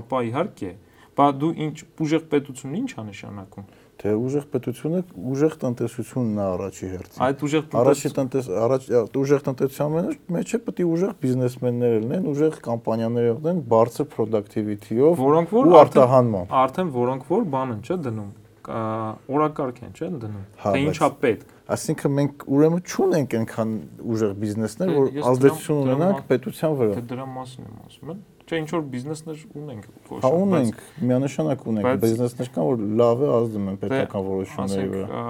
[0.00, 0.72] ապա իհարկե,
[1.18, 3.68] բա դու ինչ ուժեղ պետություն ինչ է նշանակում։
[4.02, 8.88] Թե ուժեղ պետությունը ուժեղ տնտեսությունն է առաջի հերթին։ Այդ ուժեղ առաջի տնտես առաջ
[9.22, 9.94] ուժեղ տնտեսության
[10.36, 16.94] մեջ է պետք է ուժեղ բիզնեսմեններ լինեն, ուժեղ կամպանիաներ լինեն, բարձր productivity-ով ու արտահանմամբ։ Արդեն
[16.98, 18.30] որոնք որ բան են, չէ՞ դնում
[18.62, 23.72] օրակարգ են, չէ՞, դնում։ հա, Թե ինչա պետք։ Այսինքն մենք ուրեմն չունենք այնքան
[24.12, 28.12] ուժեղ բիզնեսներ, որ ազդեցություն ունենանք պետության վրա։ Դե դրա մասին եմ ասում,
[28.52, 33.30] չէ՞ ինչ որ բիզնեսներ ունենք կոշը։ Հա ունենք, միանշանակ ունենք, բիզնեսներ կան, որ լավ է
[33.36, 35.22] ազդում են պետական որոշումների վրա։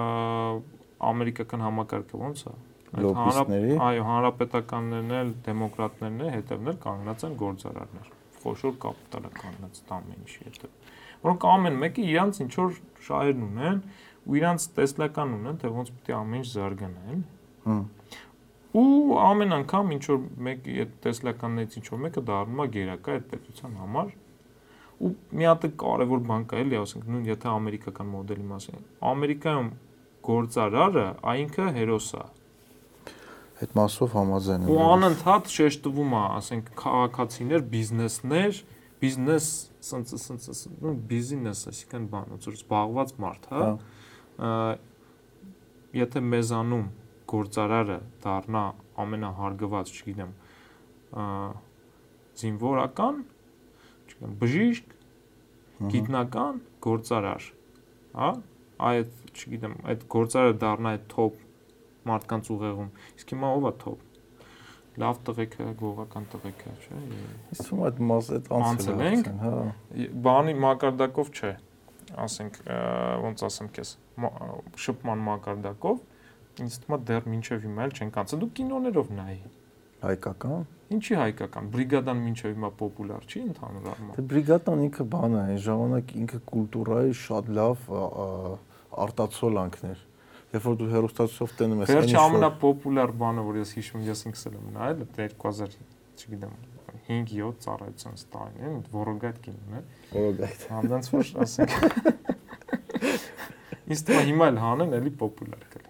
[1.13, 2.55] Ամերիկական համակարգը ոնց է։
[3.03, 8.11] Լոբիստների։ Այո, հանրապետականներն էլ, դեմոկրատներն էլ, հետևներ կանգնած են գործարարներ։
[8.43, 10.73] Խոշոր կապիտալը կանգնած ամեն ինչի հետև
[11.23, 12.73] որոնք ամեն մեկը իրանց ինչ որ
[13.07, 13.77] շահերն ունեն
[14.27, 17.23] ու իրանց տեսլական ունեն, թե ոնց պետք է ամեն ինչ զարգանա, էլի։
[17.63, 17.83] Հմ
[18.79, 23.25] ու ամեն անգամ ինչ որ մեկ այդ տեսլականներից ինչ որ մեկը դառնում է գերակա այդ
[23.33, 24.13] պետության համար
[25.03, 29.69] ու մի հատ կարևոր բան կա էլի ասենք նույն եթե ամերիկական մոդելի մասին ամերիկայում
[30.29, 32.23] գործարարը այնքը հերոսա
[33.63, 38.63] այդ մասով համաձայն եմ ու անընդհատ շեշտվում է ասենք քաղաքացիներ բիզնեսներ
[39.03, 39.47] բիզնես
[39.83, 44.51] սենց սենց նո բիզնես, այսինքն բան, ոնց որ զբաղված մարդ, հա։
[45.97, 46.85] Եթե մեզանում
[47.33, 48.63] գործարարը դառնա
[49.03, 50.33] ամենահարգված, չգիտեմ,
[52.43, 53.19] զինվորական,
[54.07, 54.95] չգիտեմ, բժիշկ,
[55.93, 57.49] գիտնական, գործարար,
[58.21, 58.31] հա,
[58.89, 61.43] այդ, չգիտեմ, այդ գործարարը դառնա այդ top
[62.09, 64.09] մարդկանց ուղեղում։ Իսկ հիմա ով է top
[65.01, 66.97] լավ տղեկ է, գողական տղեկ է, չէ՞։
[67.53, 69.53] Իսկ թվում է այդ մաս այդ անցել ենք, հա։
[70.27, 71.53] Բանի մակարդակով չէ։
[72.23, 72.59] Ասենք,
[73.23, 73.93] ոնց ասեմ քեզ,
[74.83, 76.03] շփման մակարդակով
[76.61, 79.39] ինձ թվում է դեռ մինչև հիմա էլ չենք անցել։ Դու կինոներով նայի։
[80.03, 85.43] Հայկական։ Ինչի հայկական։ Բրիգադան մինչև հիմա պոպուլար չի ընդհանուր առմամբ։ Դե բրիգադան ինքը բան է,
[85.43, 87.87] այն ժամանակ ինքը կուլտուրայի շատ լավ
[89.03, 90.03] արտացոլանքներ
[90.53, 94.45] երբ որ դու հերոստացով տենում ես այնիշ որ ամենապոպուլյար բանը որ ես հիշում ես ինքս
[94.51, 95.79] եմ նայել 2000
[96.13, 96.53] չգիտեմ
[97.07, 99.81] 5-7 ծառայության ստային, որոգայթ կինոն է։
[100.13, 101.71] Որոգայթ։ Հանդանց որ ասենք։
[103.93, 105.82] Իսկ հիմա էլ հանեն, էլի պոպուլյար կլինի։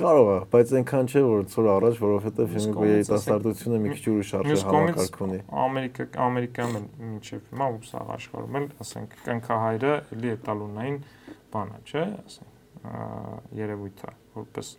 [0.00, 4.54] Կարող է, բայց այնքան չէ որ ծոր առաջ, որովհետև հիմա երիտասարդությունը մի քիչ ուրիշ արժե
[4.70, 10.96] համակարգ ունի։ Ամերիկա Ամերիկայում են մինչև հիմա ու սա աշխարհում էլ, ասենք, կնքահայրը էլի էտալոնային
[11.52, 12.60] բանա, չէ, ասենք
[13.60, 14.72] երևույթ է, որպես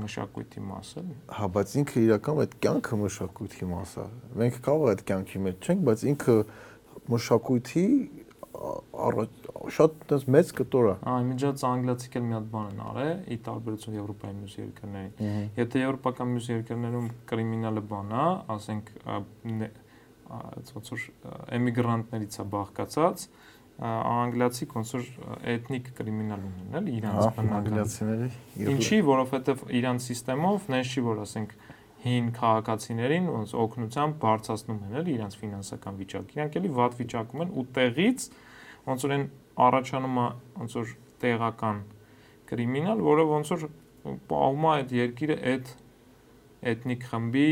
[0.00, 1.04] մշակույթի մաս է։
[1.36, 4.06] Հա, բայց ինքը իրական այդ կյանքը մշակույթի մաս է։
[4.40, 6.36] Մենք կարող այդ կյանքի մեջ չենք, բայց ինքը
[7.10, 7.86] մշակույթի
[9.10, 13.12] առաջ շատ այդպես մեծ կտոր է։ Այ միջած անգլիացիք էլ մի հատ բան են արել՝
[13.20, 18.92] ի տարբերություն եվրոպայի մյուս երկրների։ Եթե եվրոպական մյուս երկրներում կրիմինալը բան է, ասենք
[20.30, 21.06] ոնց որ
[21.58, 23.26] էմիգրանտներից է բաղկացած,
[23.80, 25.04] անգլիացիք ոնց որ
[25.50, 28.28] էթնիկ կրիմինալ ունեն, էլի իրանց բնական։ Անգլիացիների։
[28.70, 31.54] Ինչի, որովհետև իրանց համակարգով նենց չի որ ասենք
[32.00, 37.50] հին քաղաքացիներին ոնց օգնությամբ բարձրացնում են էլի իրանց ֆինանսական վիճակը։ Իրանք էլի վատ վիճակում են
[37.60, 38.28] ու տեղից
[38.88, 39.26] ոնց որ այն
[39.66, 40.26] առաջանում է
[40.60, 40.90] ոնց որ
[41.24, 41.78] տեղական
[42.50, 43.64] կրիմինալ, որը ոնց որ
[44.30, 45.72] պահում է այդ երկիրը այդ
[46.70, 47.50] էթնիկ խմբի,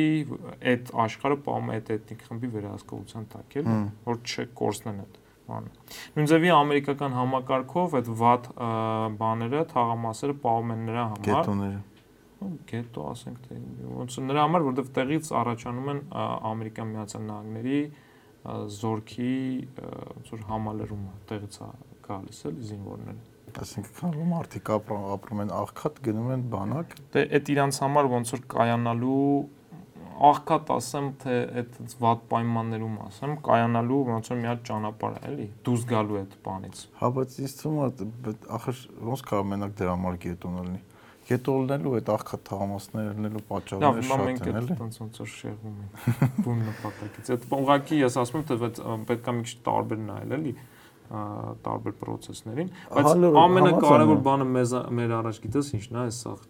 [0.73, 3.77] այդ աշխարհը պահում է այդ էթնիկ խմբի վերահսկողության տակ, էլի,
[4.09, 5.71] որ չկորցնեն այդ բանը։
[6.19, 8.51] Նույն ձևի ամերիկական համակարգով այդ վատ
[9.23, 11.81] բաները, թաղամասերը պահում են նրա համար։ Գետոները
[12.39, 13.57] գետո ասենք թե
[13.91, 16.01] ոնց նրա համար որովհետև տեղից առաջանում են
[16.51, 17.81] ամերիկյան միացյալ նահանգների
[18.79, 19.33] զորքի
[19.79, 21.71] ոնց որ համալրումը տեղից է
[22.09, 23.21] գալիս էլի զինվորները
[23.59, 28.43] Այսինքն քան մարդիկ ապրում են աղքատ, գնում են բանակ։ Դե այդ իրանց համար ոնց որ
[28.53, 29.23] կայանալու
[30.29, 35.49] աղքատ ասեմ, թե այդ վատ պայմաններում ասեմ, կայանալու ոնց որ մի հատ ճանապարհ է, էլի,
[35.69, 40.19] դուրս գալու այդ բանից։ Հա, բայց ինձ թվում է, ախր ոնց կարող մենակ դրա համար
[40.27, 40.83] գետոն լինի։
[41.29, 46.63] Գետոլնելու այդ աղքատ թաղամասները լինելու պատճառները շատ են, էլի։ մենք ոնց որ շեղում ենք բուն
[46.69, 48.57] նպատակից։ Այդ ուղղակի ես ասում եմ, թե
[49.11, 50.55] պետք է մի քիչ տարբեր նայել, էլի
[51.09, 53.09] տարբեր process-ներին, բայց
[53.43, 56.43] ամենակարևոր բանը մեզ մեր առաջ գիտես ինչն է, այս սաղ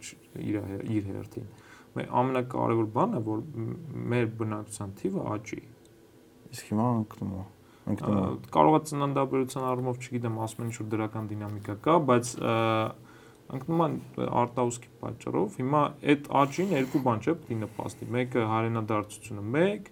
[0.44, 0.58] իր
[0.98, 1.52] իր հերթին։
[1.98, 3.44] Մեր ամենակարևոր բանը, որ
[4.14, 5.60] մեր բնակչության թիվը աճի։
[6.48, 7.46] Իսկ հիմա ընկնում է
[7.88, 12.32] Կարող է ծննդաբերության առումով, չգիտեմ, ասում են ինչ-որ դրական դինամիկա կա, բայց
[13.56, 13.94] ընկնում են
[14.42, 19.88] արտահոսքի պատճառով։ Հիմա այդ աճին երկու բան չէ, պետք է նպաստի։ Մեկը հայրենադարձությունը 1,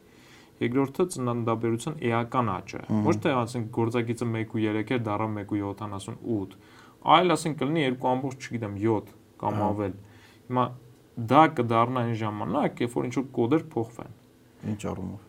[0.62, 6.56] երկրորդը ծննդաբերության էական աճը։ Ոչ թե ասենք գործակիցը 1.3 էր, դառավ 1.78,
[7.16, 9.94] այլ ասենք կլինի 2.5, չգիտեմ, 7 կամ ավել։
[10.46, 10.64] Հիմա
[11.16, 14.16] դա կդառնա այն ժամանակ, երբ որ ինչ-որ կոդեր փոխվեն։
[14.72, 15.22] Ինչ առումով։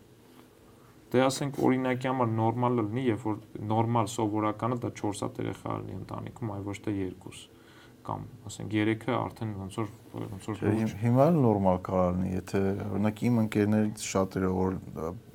[1.08, 3.38] Դե ասենք օրինակի համար նորմալը լինի, երբ որ
[3.68, 7.57] նորմալ սովորականը դա 4 հատ երեխա լինի ընտանիքում, այլ ոչ թե 2
[8.08, 13.40] կամ ասենք 3-ը արդեն ոնց որ ոնց որ հիմա նորմալ կարող լինի, եթե օրինակ իմ
[13.44, 14.78] ընկերներից շատերը որ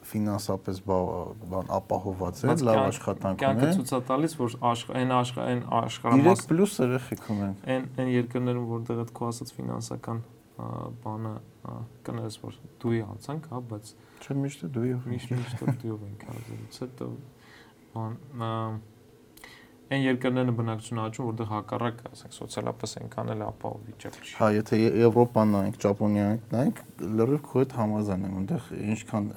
[0.04, 4.56] ֆինանսապես բան ապահոված են, լավ աշխատանք ունեն։ Կյանքը ցույց է տալիս, որ
[5.00, 10.24] այն այն աշխարհամաս 3+ երեխեք ունեն։ Այն այն երկրներում, որտեղ այդ քո ասած ֆինանսական
[11.04, 11.34] բանը
[12.08, 17.08] կներես որ դուի անցանք, հա, բայց չէ միշտ դուի միշտ միշտ դուի ենք արել։ Հետո
[17.94, 18.18] բան
[19.92, 24.80] այն երկրներն բնակչություն աճում, որտեղ հակառակ, ասենք, սոցիալապես այնքան էլ ապահով վիճակ չի։ Հա, եթե
[25.04, 26.82] Եվրոպան նայենք, Ճապոնիան նայենք,
[27.20, 29.32] լրիվ քո հետ համաձայն եմ, այնտեղ ինչքան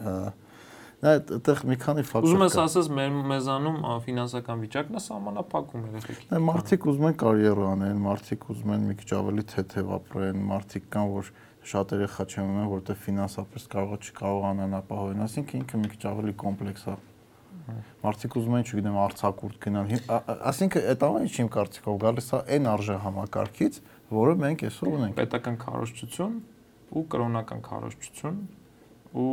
[0.97, 3.75] Նա այդտեղ մի քանի ֆակտոր կա։ Ուզում ես ասես մեր մեզանում
[4.07, 8.97] ֆինանսական վիճակն է սահմանափակում երեխեքի։ Նա մարդիկ ուզում են կարիերա անեն, մարդիկ ուզում են մի
[9.03, 11.31] քիչ ավելի թեթև ապրեն, մարդիկ կան, որ
[11.67, 16.87] շատ երեխա չեն ունեն, որտեղ ֆինանսապես կարող չկարողանան ապահովել, ասինքն ինքը մի քիչ ավելի կոմպլեքս
[16.87, 16.97] է
[18.03, 19.89] Մարդիկ ուզում են, չգիտեմ, արցակուրտ գնան։
[20.51, 23.81] Այսինքն այդ ամենը իմ կարծիքով գալիս է այն արժե համակարգից,
[24.17, 26.37] որը մենք այսօր ունենք։ Պետական քարոշչություն
[26.97, 28.39] ու կրոնական քարոշչություն
[29.17, 29.33] ու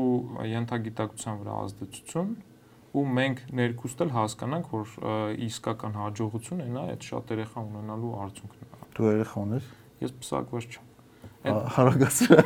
[0.53, 2.33] յենթագիտակցության վրա ազդեցություն
[2.93, 4.95] ու մենք ներկուստ էլ հասկանանք, որ
[5.47, 9.69] իսկական հաջողություն է այդ շատ երեխա ունենալու արդյունքն է։ Դու երեխա ունես։
[10.03, 10.91] Ես պսակված չեմ։
[11.73, 12.43] Հարագացրա։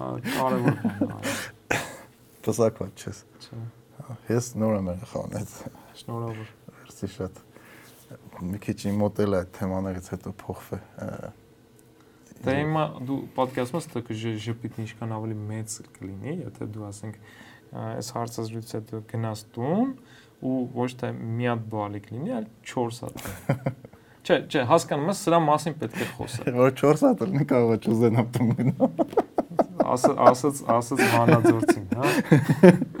[0.00, 1.36] Կարևոր բան է։
[2.46, 3.64] Պսակված չես։ Չէ։
[4.30, 5.52] Ես նոր եմ երեխա ունեց։
[6.00, 7.40] Շնորհավոր։ Մերսի շատ։
[8.46, 10.78] Մի քիչ իմ մոտել է այդ թեմաներից հետո փոխվե։
[12.46, 17.18] Դե հիմա դու պատկերացնում ես, թե ժպիտն ինչքան ավելի մեծ կլինի, եթե դու ասենք
[17.82, 19.94] այս հարցազրույցից հետո գնաս տուն
[20.46, 23.24] ու ոչ թե մի հատ բալիկ լինի, այլ 4 հատ։
[24.26, 27.80] Չէ, չէ, հասկանում ես, սրա մասին պետք է խոսել։ Որ 4 հատ լինի կարող է
[27.86, 28.90] չուզենամ տուն գնալ։
[29.96, 32.94] Ասած ասած հանաձորցին, հա։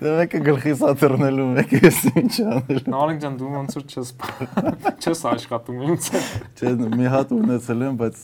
[0.00, 4.12] Դե մեկը գլխիս ա դռնելու, մեկը ես ինչ անել։ Նարեկ ջան, դու ոնց որ չես
[5.06, 6.10] չես աշխատում ինձ։
[6.56, 8.20] Չէ, մի հատ ունեցել եմ, բայց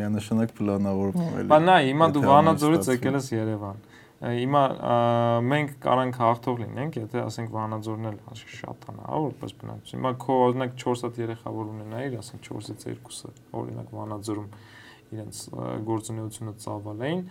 [0.00, 3.84] միանշանակ պլանավորվում եմ Բա նայ, հիմա դու Վանաձորից եկել ես Երևան։
[4.16, 4.60] Հիմա
[5.44, 8.14] մենք կարանք հաղթող լինենք, եթե ասենք Վանաձորն էլ
[8.48, 13.32] շատանա, հա, որպես բնակչություն։ Հիմա քո օրինակ 4 հատ երեխա որ ունենայիր, ասենք 4-ից 2-ը
[13.60, 14.48] օրինակ Վանաձորում
[15.16, 15.42] իրենց
[15.90, 17.22] գործունեությունը ծավալային,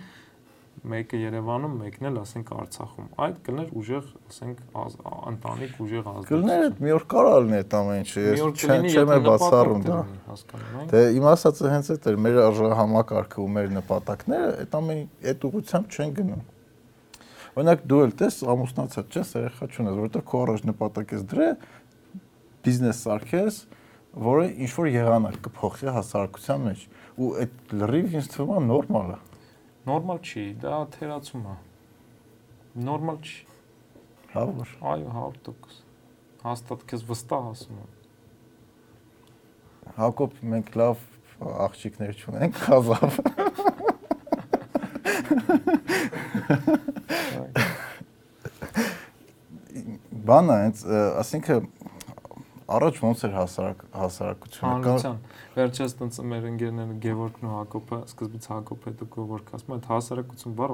[0.89, 4.61] մեկը Երևանում, մեկն էլ ասենք Արցախում։ Այդ կլներ ուժեղ, ասենք
[5.31, 9.19] ընտանիք ուժեղ ազգ։ Կլներ այդ մի օր կարա լինի այդ ամեն ինչը։ Ես չեմ է
[9.25, 9.99] բացառում դա։
[10.91, 12.41] Դե իմ ասածը հենց այդ էր, մեր
[12.81, 16.43] համակարգը ու մեր նպատակները այդ ամեն այդ ուղությամբ չեն գնում։
[17.55, 21.47] Օրինակ դու էլ տես ամուսնացած չես, երեխա չունես, որովհետեւ քո առաջ նպատակես դրե
[22.65, 23.59] բիզնես սարքես,
[24.25, 26.83] որը ինչ որ եղանակ կփոխի հասարակության մեջ
[27.15, 29.17] ու այդ լրիվ ինձ թվում է նորմալ է
[29.85, 31.55] նորմալ չի, դա թերացում է։
[32.85, 33.41] Նորմալ չի։
[34.33, 35.75] Հա որ։ Այո, 100%։
[36.45, 37.91] Հաստատ քեզ վստահ ասում եմ։
[39.99, 40.97] Հակոբ, մենք լավ
[41.65, 43.11] աղջիկներ չունենք, խազավ։
[50.25, 50.57] Բանը,
[51.21, 51.69] ասինքն
[52.65, 55.17] առաջ ոնց էր հասարակ հասարակությունը Հանրության
[55.55, 60.73] վերջերս տենց մեր ընկերները Գևորգն ու Հակոբը սկզբից Հակոբ հետո Գևորգ ասում այդ հասարակություն բառ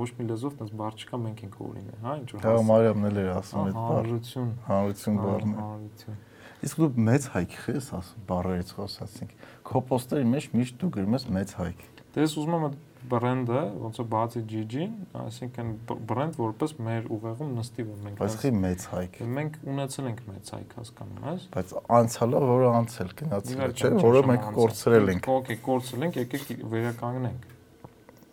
[0.00, 3.20] ոչ մի լեզվով տենց բառ չկա մենք ենք օրինը հա ինչ որ Հա Մարիամն էլ
[3.20, 6.20] էր ասում այդ բառ հանրություն հանրություն բառն հանրություն
[6.60, 9.30] Իսկ դու մեծ հայք ես ասում բառերից խոսացինք
[9.70, 12.74] քո պոստերի մեջ միշտ դու գրում ես մեծ հայք Դե ես ուզում եմ
[13.10, 15.70] բրենդը, ոնց է բացի GG-ին, այսինքն
[16.10, 20.50] բրենդ որպես մեր ուղեղում նստի որ մենք Բայց խի մեծ հայք։ Մենք ունեցել ենք մեծ
[20.54, 26.06] հայք, հասկանում ես։ Բայց անցյալը, որը անցել գնացել չէ, որը մենք կորցրել ենք։ Okay, կորցրել
[26.10, 27.48] ենք, եկեք վերականգնենք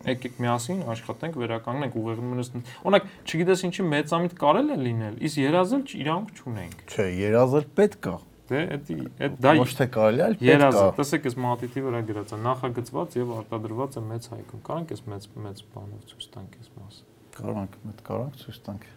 [0.06, 2.50] եկեք միասին աշխատենք, վերականգնենք ուղեղումս։
[2.86, 8.14] Օրինակ, չգիտես ինչի մեծամիտ կարել է լինել, իսկ երազել իրանք չունենք։ Չէ, երազել պետք է։
[8.48, 8.94] Դե, էդի,
[9.26, 13.16] այդ դա ոչ թե կարելի է, պետք է։ տեսեք, այս մատիտի վրա գրած է, նախագծված
[13.18, 17.04] եւ արտադրված է մեծ հայքում։ Կարանք այս մեծ մեծ բանով ցույց տանք այս մասը։
[17.38, 18.88] Կարանք, մեծ կարանք ցույց տանք։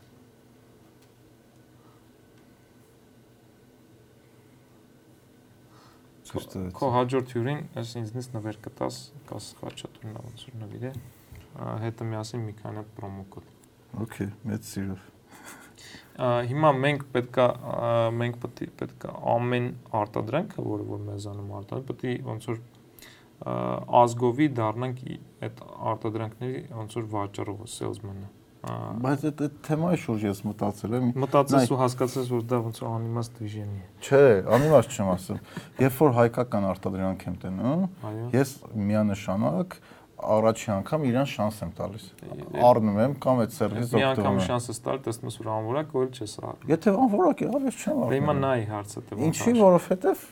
[6.32, 10.92] Քո հաջորդ հյուրին այս ինձնից նվեր կտաս, կաս խաչատուրն ոնց որ նվիր է։
[11.84, 13.50] Հետը միասին մի քանի հատ պրոմո կոդ։
[14.06, 15.10] Okay, մեծ սիրով։
[16.20, 17.46] Հիմա մենք պետքա
[18.18, 19.70] մենք պետք է պետքա ամեն
[20.02, 22.60] արտադրանքը, որը որ մեզանում արտադրել, պետք է ոնց որ
[24.02, 25.02] ազգովի դառնանք
[25.48, 28.30] այդ արտադրանքների ոնց որ վաճառողը, salesman-ը։
[28.62, 33.40] Բայց այդ թեմայի շուրջ ես մտածել եմ։ Մտածես ու հասկացես, որ դա ոնց որ անիմաստ
[33.40, 34.20] դիժենի է։ Չէ,
[34.58, 35.40] անիմաստ չեմ ասում։
[35.82, 37.88] Երբ որ հայկական արտադրանք եմ տենում,
[38.38, 38.54] ես
[38.92, 39.80] միանշանակ
[40.22, 42.06] առաջի անգամ իրան շանս եմ տալիս։
[42.70, 45.96] Առնում եմ կամ այդ սերվիս օգտվում եմ։ Մի անգամ շանսը ստալ, տեսնում ես որ անորակ
[45.98, 49.28] ու չես առնում։ Եթե անորակ է, ավես չեմ առնում։ Դե հիմա նայ հարցը թե ոնց։
[49.32, 50.24] Ինչի, որովհետև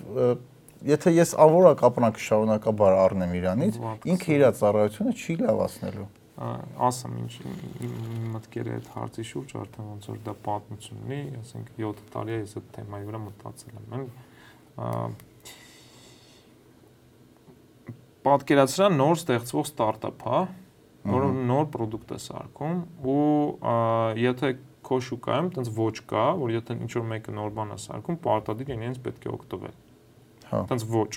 [0.90, 3.80] եթե ես անորակ ապրանք շարունակաբար առնեմ իրանից,
[4.14, 6.08] ինքը իր ծառայությունը չի լավացնելու
[6.40, 7.34] ասեմ ինչ
[8.32, 12.54] մտքերը այդ հարցի շուրջ արդեն ոնց որ դա պատմություն ունի, ասենք 7 տարի է ես
[12.60, 15.18] այդ թեմայի վրա մտածել եմ, այն
[18.26, 20.42] պատկերացրա նոր ստեղծվող ստարտափ, հա,
[21.10, 22.82] որը նոր product է սարքում
[23.14, 23.24] ու
[24.20, 24.52] եթե
[24.90, 28.72] քո շուկայում տենց ոչ կա, որ եթե ինչ որ մեկը նոր բան է սարքում, պարտադիր
[28.76, 29.76] իրենց պետք է օգտվել։
[30.50, 31.10] Հա։ Տենց ոչ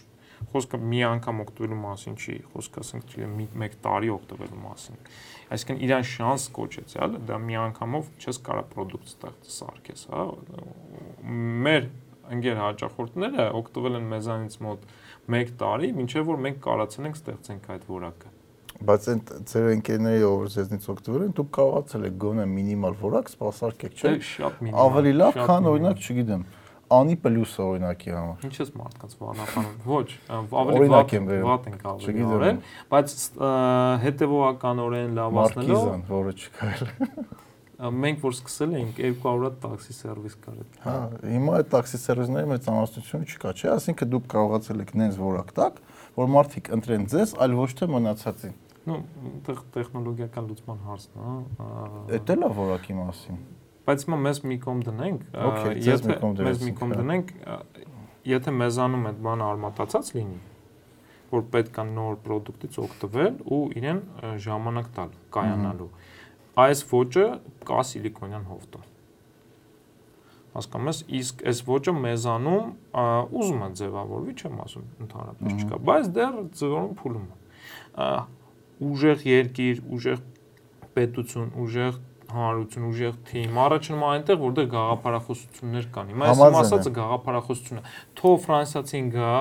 [0.53, 4.99] խոսքը մի անգամ օգտվելու մասին չի, խոսքը ասենք մի 1 տարի օգտվելու մասին։
[5.55, 10.25] Այսինքն իրան շանս կոչեցյալ, դա մի անգամով չես կարա product ստեղծ սարքես, հա։
[11.67, 11.89] Մեր
[12.33, 15.02] ընկեր հաճախորդները օգտվել են մեզանից մոտ 1
[15.63, 18.33] տարի, մինչև որ մենք կարացել ենք ստեղծենք այդ որակը
[18.83, 23.95] բայց այն ձեր ընկերների ով ձեզնից օգտվել են, դուք կարողացել եք գոնե մինիմալ որակ սպասարկեք,
[24.01, 26.43] չէ՞։ Շատ մինիմալ։ Ավելի լավ, քան օրինակ, չգիտեմ,
[26.97, 30.09] անի պլյուս օրինակի համար։ Ինչ ես մարդկանց վանապանում։ Ոչ,
[30.63, 31.15] ավելի վատ
[31.47, 32.61] վատ ենք ավելի օրեն,
[32.93, 33.15] բայց
[34.03, 36.93] հետևողականորեն լավացնելով Մարկիզան, որը չկարել։
[37.83, 40.97] Մենք որ սկսել էինք 200 հատ տաքսի սերվիս կար այդ։ Հա,
[41.33, 45.81] հիմա այդ տաքսի սերվիսների մեծ ամասնություն չկա, չէ՞, ասինքն դուք կարողացել եք նենց որակ տակ,
[46.21, 49.01] որ մարդիկ ընտրեն ձեզ, այլ ոչ թե մնացածին։ Ну,
[49.49, 53.43] տեխնոլոգիական լուծման հարցն է, հա։ Դա էլ է որակի մասին
[53.83, 55.23] բայց հիմա մեզ մի կողմ դնենք,
[55.83, 56.17] եթե
[56.47, 57.31] մեզ մի կողմ դնենք,
[58.31, 60.39] եթե մեզանում այդ բանը արմատացած լինի,
[61.33, 64.01] որ պետք է նոր product-ից օգտվել ու իրեն
[64.47, 65.89] ժամանակ տալ կայանալու։
[66.53, 67.27] Այս ոճը
[67.69, 68.89] կա սիլիկոնյան հովտում
[70.53, 72.67] հասկանում ես իսկ այս ոճը մեզանում
[73.41, 78.11] ուզում է ձևավորվի չեմ ասում ընդհանրապես չկա բայց դեռ ձևորում փուլում է
[78.93, 80.21] ուժեղ երկիր ուժեղ
[80.93, 82.01] պետություն ուժեղ
[82.33, 87.85] հանրություն ուժեղ թիմ, առաջնում այնտեղ, որտեղ գաղափարախոսություններ կան։ Հիմա ես ասածը գաղափարախոսություն է։
[88.21, 89.35] Թող ֆրանսիացին գա,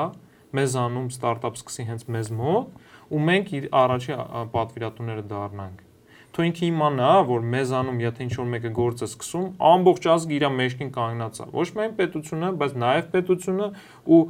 [0.60, 2.82] մեզանում ստարտափ սկսի հենց մեզ մոտ,
[3.12, 4.20] ու մենք իր առաջի
[4.58, 5.88] պատվիրատուները դառնանք
[6.36, 10.46] թող ինքը իմանա, որ մեզանում եթե ինչ որ մեկը գործ է սկսում, ամբողջ ազգը իր
[10.62, 13.68] մեջքին կանգնած է։ Ոչ միայն պետությունը, բայց նաև պետությունը
[14.12, 14.22] ու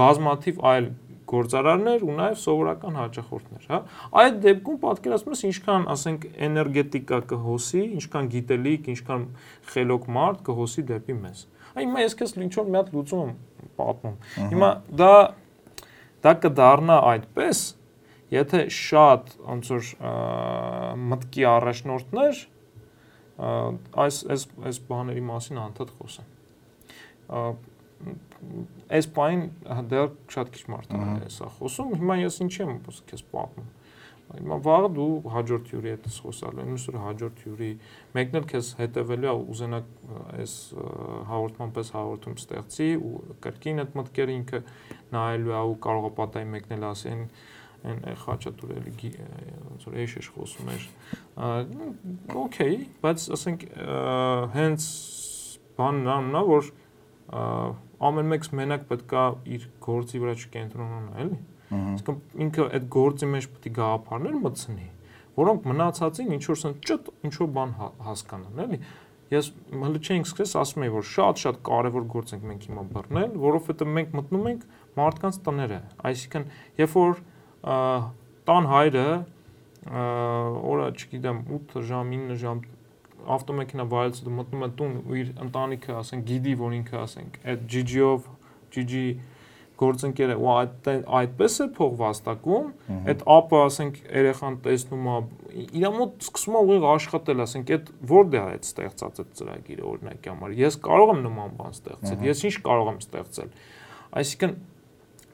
[0.00, 0.90] բազմաթիվ այլ
[1.30, 3.78] գործարարներ ու նաև սովորական հաճախորդներ, հա։
[4.20, 9.26] Այդ դեպքում պատկերացնում ես ինչքան, ասենք, էներգետիկա կհոսի, ինչքան գիտելիք, ինչքան
[9.70, 13.36] խելոք մարդ կհոսի դեպի մեզ։ Այ հիմա ես քեզ ինչ որ մի հատ լուծում եմ
[13.78, 14.16] պատմում։
[14.50, 15.12] Հիմա դա
[16.24, 17.60] դա կդառնա այդպես,
[18.34, 19.90] եթե շատ ոնց որ
[21.10, 22.44] մտքի առաջնորդներ
[24.04, 26.30] այս այս այս բաների մասին անդադ խոսեն
[28.90, 29.42] այս բան
[29.90, 32.72] դեռ շատ քիչ մարդ է սա խոսում։ Հիմա ես ինչ եմ
[33.10, 33.68] քեզ պատմում։
[34.30, 37.70] Հիմա վաղ դու հաջորդ հյուրի հետ ես խոսալու, որ հաջորդ հյուրի
[38.14, 39.80] մեկն էլ քեզ հետևելու է ուզենա
[40.38, 40.54] այս
[41.30, 43.14] հաղորդման պես հաղորդում ստեղծի ու
[43.46, 44.60] կրկին այդ մտքերը ինքը
[45.16, 47.24] նայելու է ու կարող է պատահի մեկն էլ ասեն
[47.80, 49.12] այն խաչատուրելի
[49.70, 50.88] ոնց որ էշ էշ խոսում էր
[52.40, 53.64] օքեյ բայց ասենք
[54.56, 54.88] հենց
[55.80, 56.72] բանն նա որ
[58.00, 59.24] ամեն մեկս մենակ պետքա
[59.54, 61.38] իր գործի վրա չկենտրոնանա, էլի։
[61.70, 62.08] Իսկ
[62.46, 64.88] ինքը այդ գործի մեջ պետք է գաղափարներ մտցնի,
[65.36, 68.80] որոնք մնացածին ինչ որ սան ճտ ինչ որ բան հա, հասկանան, էլի։
[69.30, 73.92] Ես հələ չէինք սկսես ասում եի որ շատ-շատ կարևոր գործ ենք մենք հիմա բռնել, որովհետեւ
[74.00, 74.64] մենք մտնում ենք
[74.96, 75.78] մարդկանց տները։
[76.10, 76.48] Այսինքն,
[76.80, 77.20] երբ որ
[77.60, 79.06] տան հայրը
[79.90, 82.62] օրը, չգիտեմ, 8 ժամ, 9 ժամ
[83.30, 87.66] ավտոմեքենա վարելուց դու մտնում ես տուն ու իր ընտանիքը, ասենք, գիդի, որ ինքը, ասենք, այդ
[87.74, 88.28] GG-ով,
[88.76, 89.02] GG
[89.80, 90.88] գործընկերը ու այդ
[91.20, 92.66] այդպես է փող վաստակում,
[93.10, 95.14] այդ ապը, ասենք, երեխան տեսնում է,
[95.80, 100.32] իր մոտ սկսում է ուղիղ աշխատել, ասենք, այդ որտե՞ղ է այդ ստեղծած այդ ծրագիրը օրինակի
[100.32, 103.54] համար։ Ես կարող եմ նման բան ստեղծել, ես ինչ կարող եմ ստեղծել։
[104.20, 104.54] Այսինքն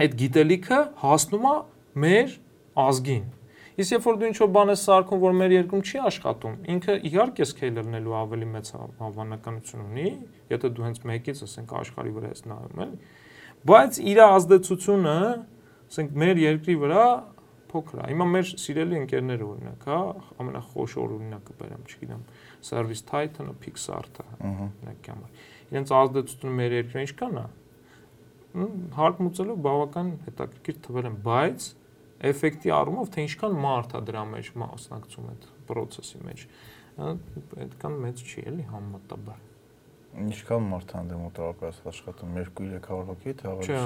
[0.06, 1.56] այդ գիտելիքը հասնում է
[2.04, 2.36] մեր
[2.86, 3.26] ազգին
[3.76, 7.46] Իսկ երբ որ դու ինչ-որ բան ես սարքում, որ մեր երկրում չի աշխատում, ինքը իհարկե
[7.46, 8.70] սկեյլ լնելու ավելի մեծ
[9.02, 10.06] հավանականություն ունի,
[10.48, 13.10] եթե դու հենց մեկից, ասենք, աշխարհի վրա ես նայում, էլի։
[13.68, 15.16] Բայց իր ազդեցությունը,
[15.92, 17.04] ասենք, մեր երկրի վրա
[17.68, 20.00] փոքր է։ Հիմա մեր սիրելի ընկերները օրինակ, հա,
[20.40, 22.22] ամենախոշոր օրինակը բերեմ, չգիտեմ,
[22.64, 27.46] Service Titan-ը, Pixar-ը, օրինակ համար։ Իրենց ազդեցությունը մեր երկրին ինչքան է։
[28.96, 31.66] Հարկ մուծելով բավական հետաքրքիր թվեր են, բայց
[32.30, 36.44] էֆեկտի առումով թե ինչքան մարդ է դրա մեջ մասնակցում այդ process-ի մեջ
[37.66, 39.42] այդքան մեծ չի էլի համեմատաբար
[40.26, 43.80] ինչքան մարդ է դեմ մոտավորապես աշխատում 2-300 հոգի թե ավելի Չէ,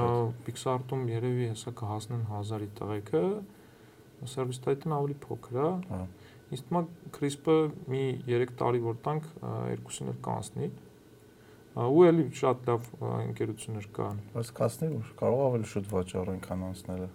[0.47, 3.25] Pixar-ում երևի հեսա կհասնեն 1000-ի տղեկը
[4.31, 6.05] service titan ավելի փոքր է հա
[6.51, 6.81] Իսկ մա
[7.15, 7.57] CRISP-ը
[7.91, 9.27] մի 3 տարի որ տանք
[9.71, 10.67] երկուսին էլ կանցնի
[11.79, 17.07] ու էլի շատ լավ ընկերություններ կան։ Բայց կասնի որ կարող ավելի շուտ վաճառեն քան անցնելը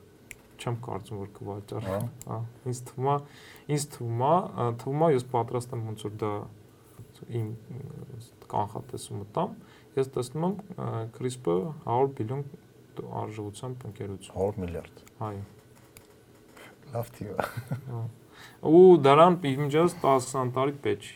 [0.59, 1.87] չեմ կարծում որ կվաճառ։
[2.25, 2.37] Հա,
[2.69, 3.15] ինձ թվում է,
[3.75, 4.35] ինձ թվում է,
[4.81, 6.31] թվում է ես պատրաստ եմ ոնց որ դա
[7.35, 7.47] իմ
[8.51, 9.55] կանխատեսումը տամ,
[9.95, 12.43] ես տեսնում եմ CRISP-ը 100 բիլիոն
[13.21, 15.43] արժողությամբ ընկերություն։ 100 միլիարդ։ Այո։
[16.95, 17.47] Լավ թիվ է։
[17.91, 18.01] Հա։
[18.71, 21.15] Ու դրան իմիջիայս 10-20 տարի պետք չի։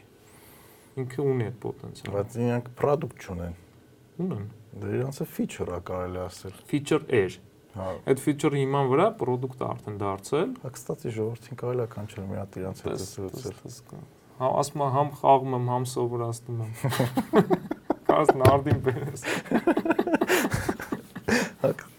[0.99, 3.53] Ինքը ունի այդ պոտենցիալը։ Բայց իրանք product չունեն։
[4.25, 4.47] Ունեն։
[4.79, 9.97] Դա իրանց է feature-ը կարելի ասել։ Feature էր Հա։ Այդ feature-ի հիման վրա product-ը արդեն
[10.01, 13.59] դարձել։ Հա, կստացի ժողովրդին կարելի է կանչել մի հատ իրանց հետ զրուցել։
[14.39, 16.73] Հա, ասում եմ համ խաղում եմ, համ սովորացնում եմ։
[18.09, 19.25] Կաս նարդին բերես։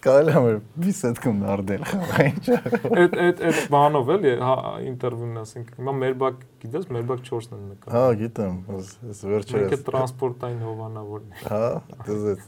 [0.05, 0.53] կարելի է
[0.85, 2.57] բիսեդքում նարդել խաղա ինչա։
[3.01, 4.55] Այդ այդ այդ բանով էլի հա
[4.91, 8.57] ինտերվյուն ասենք հիմա մեր բակ գիտես մեր բակ 4-ն են նկարում։ Հա գիտեմ,
[9.09, 11.69] ես վերջերս։ Մենք տրանսպորտային հովանավորն ենք։ Հա,
[12.05, 12.43] դες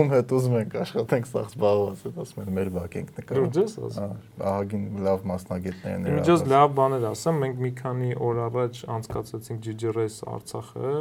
[0.00, 3.76] ում հետ ուզում ենք աշխատենք սա զբաղված է, ասում են մեր բակ ենք նկարում։ Ջես
[3.84, 8.80] ասում։ Հա, ահագին լավ մասնագետներ են։ Ջես լավ բաներ ասեմ, մենք մի քանի օր առաջ
[8.94, 10.94] անցկացրեցինք GG Race Արցախը,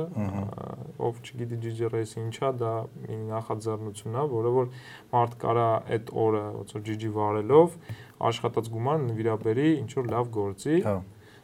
[1.04, 2.74] ով չգիտի GG Race ինչա, դա
[3.08, 4.70] մի նախաձեռնություն է, որը որ
[5.14, 7.76] մարդ կարա այդ օրը ոնց որ GG վարելով
[8.30, 10.98] աշխատած գումարը նվիրաբերի ինչ որ լավ գործի։ Հա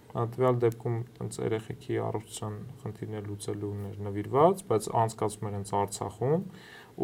[0.09, 3.73] տվյալ դեպքում այնց երեխեքի առողջության խնդիրներ լուծելու
[4.07, 6.45] նվիրված, բայց անցկացում էր հենց Արցախում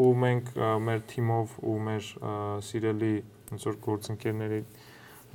[0.05, 0.49] ու մենք
[0.87, 2.07] մեր թիմով ու մեր
[2.65, 3.13] սիրելի
[3.51, 4.59] ոնց որ գործընկերների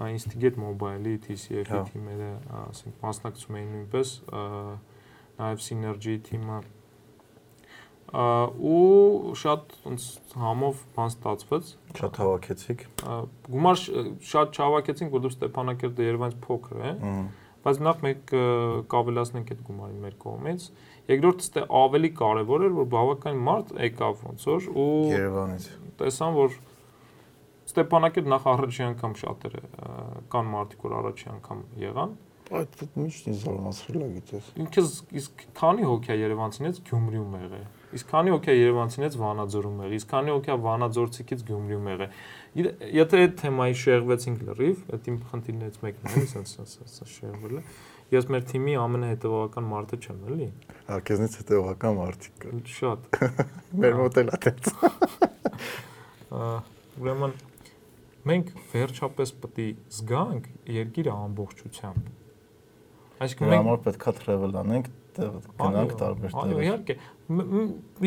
[0.00, 4.12] Instigate Mobile-ի TCF-ի հա։ թիմերը, ասենք, մասնակցում էին նույնպես
[5.40, 6.60] նաև Synergy թիմը
[8.10, 10.06] ու շատ ոնց
[10.40, 11.68] համով բան ստացվեց
[12.00, 12.80] շատ հավաքեցիք
[13.46, 13.82] գումար
[14.30, 16.94] շատ չհավաքեցինք որովհետև Ստեփանակերտը Երևանից փոքր է
[17.60, 18.34] բայց նախ մենք
[18.90, 20.66] կավելացնենք այդ գումարին մեր կողմից
[21.10, 25.68] երկրորդը ստե ավելի կարևոր էր որ բավական մարդ եկավ ոնց որ ու Երևանից
[26.00, 26.58] տեսան որ
[27.70, 29.62] Ստեփանակերտ նախ առաջի անգամ շատերը
[30.32, 32.16] կան մարդիկ որ առաջի անգամ եղան
[32.50, 38.10] այդ միշտ ինձ զարմացրել է գիտես ինքս իսկ քանի հոգի է Երևանցինից Գյումրիում եղել Իսկ
[38.10, 42.12] քանի է Երևանցինից Վանաձորում եղել, իսկ քանի է Վանաձորցիկից Գյումրիում եղել։
[42.94, 46.54] Եթե այդ թեմայի շեղվեցինք լրիվ, այդ իմ խնդիրներից մեկն է, ասած
[46.86, 47.62] ասած շեղվելը։
[48.10, 50.48] Ես մեր թիմի ամենահետևողական մարդը չեմ, էլի։
[50.90, 53.00] Հա, քեզնից հետևողական մարդիկ կա։ Շատ։
[53.84, 54.70] Մեր մոտ էլ է դեց։
[57.00, 57.36] Ուրեմն
[58.30, 59.68] մենք վերջապես պետք է
[59.98, 60.48] զգանք
[60.80, 62.10] երկիրը ամբողջությամբ։
[63.20, 66.96] Այսինքն մենք համար պետքա travel անենք գնանք տարբեր տեղեր։ Այո, իհարկե։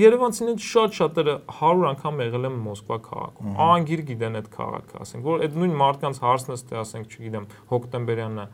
[0.03, 5.43] Երևանցիներից շատ շատերը 100 անգամ եղել են Մոսկվա քաղաքում։ Անգիր գիտեն այդ քաղաքը, ասենք, որ
[5.47, 8.47] այդ նույն մարդկանց հարցն է, ասենք, չգիտեմ, հոկտեմբերյանը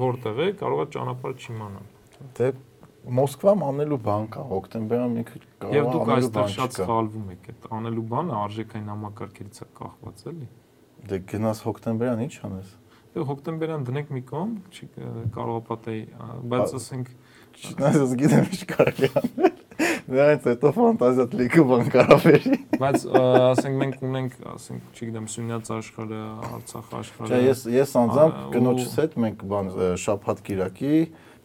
[0.00, 1.88] որտեղ է, կարող է ճանապարհ չիմանալ։
[2.40, 2.50] Դե
[3.00, 6.74] Մոսկվայում անելու բան կա, հոկտեմբերյան մի քիչ կարող է անելու բան։ Եվ դուք այստեղ շատ
[6.80, 10.48] սխալվում եք, այդ անելու բանը արժեքային համակարգերից է կախված, էլի։
[11.10, 12.74] Դե գնաս հոկտեմբերյան ինչ անես
[13.10, 14.86] Դե հոկտեմբերյան դնենք մի կողմ, չի
[15.34, 16.02] կարող պատեի,
[16.52, 17.08] բայց ասենք
[17.60, 19.56] Չնայած գիտեմ ինչ կարելի անել։
[20.10, 26.20] Դրանից հետո ֆանտազիատ լիքը բան կարող վերի։ Բայց ասենք մենք ունենք, ասենք, չգիտեմ, Սյունյաց աշխարհը,
[26.50, 29.70] Արցախ աշխարհը։ Չէ, ես ես անձամբ կնոջս հետ մենք բան
[30.04, 30.94] շաբաթ կիրակի,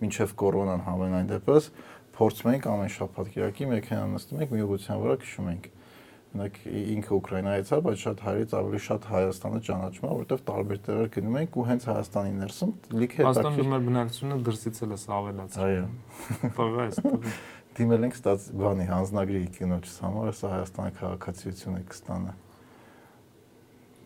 [0.05, 1.69] մինչև կորոնան համենայն դեպս
[2.15, 5.65] փորձում ենք ամեն շաբաթ կիրակի մեքենա նստում ենք մի ուղղության վրա քշում ենք
[6.35, 11.11] Մենակ ինքը Ուկրաինայից է, բայց շատ հայերից ավելի շատ Հայաստանը ճանաչում է, որովհետև տարբեր տեղեր
[11.15, 15.69] գնում ենք ու հենց Հայաստանի ներսում լիքը Հայաստանը դու մեր բնակչությունը դրսից էլ էս ավելացրել։
[15.75, 15.85] Այո։
[16.59, 17.35] Տղա էս տղա։
[17.75, 22.35] դիմել ենք ստաց բանի հանձնագրի կինոջս համար, սա Հայաստանի քաղաքացիություն է կստանա։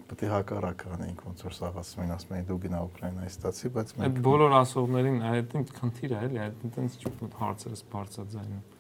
[0.10, 3.70] Պետք է հակառակ անենք, ոնց որ սաղ ասում են, ասում են դու գնա Ուկրաինայի ստացի,
[3.76, 8.79] բայց Այդ բոլոր ասողներին այդ քննիր է, էլի, այդ ճուտ հարցերս բարձրաձայնում։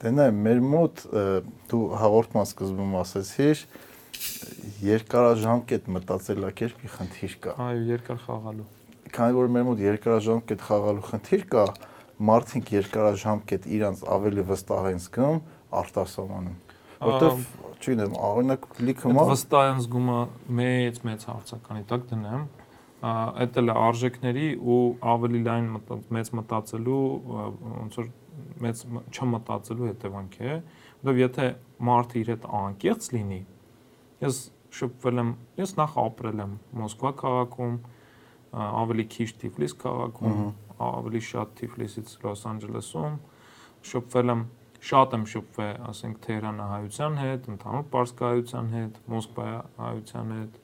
[0.00, 1.00] Դե նայ, մեր մոտ
[1.68, 3.64] դու հաղորդման սկզբում ասացիր,
[4.86, 8.64] երկարաժամկետ մտածելակերպի խնդիր կա։ Այո, երկար խաղալու։
[9.12, 11.64] Քանի որ մեր մոտ երկարաժամկետ խաղալու խնդիր կա,
[12.30, 15.38] մարդիկ երկարաժամկետ իրանց ավելի վստահ են զգում
[15.80, 16.56] արտասահմանում։
[17.00, 17.44] Որտեվ,
[17.80, 20.18] չգիտեմ, օրինակ լիքը մարդ վստահ են զգումը
[20.60, 22.48] մեծ մեծ հարցականի տակ դնեմ,
[23.00, 24.80] այդ էլ արժեքների ու
[25.12, 25.70] ավելի լայն
[26.16, 28.10] մեծ մտածելու ոնց որ
[28.64, 30.54] մեծ չմտածելու հետևանք է,
[31.00, 31.46] որովհետև եթե
[31.90, 33.40] մարդը իր հետ անկեղծ լինի,
[34.20, 34.40] ես
[34.80, 35.30] շփվել եմ,
[35.60, 37.76] ես նախ ապրել եմ Մոսկվա քաղաքում,
[38.70, 40.40] ավելի քիչ Թիֆլիս քաղաքում,
[40.90, 43.16] ավելի շատ Թիֆլիսից Լոս Անջելեսում,
[43.90, 44.44] շփվել եմ
[44.90, 50.54] շատ եմ շփվել, ասենք Թեհրանահայության հետ, ընդհանուր Պարսկահայության հետ, Մոսկվայահայության հետ,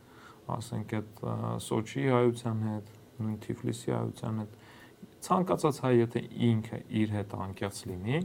[0.56, 1.20] ասենք այդ
[1.66, 4.56] Սոչի հայության հետ, նույն Թիֆլիսի հայության հետ
[5.24, 8.20] ցանկացած հայ եթե ինքը իր հետ անկեղծ լինի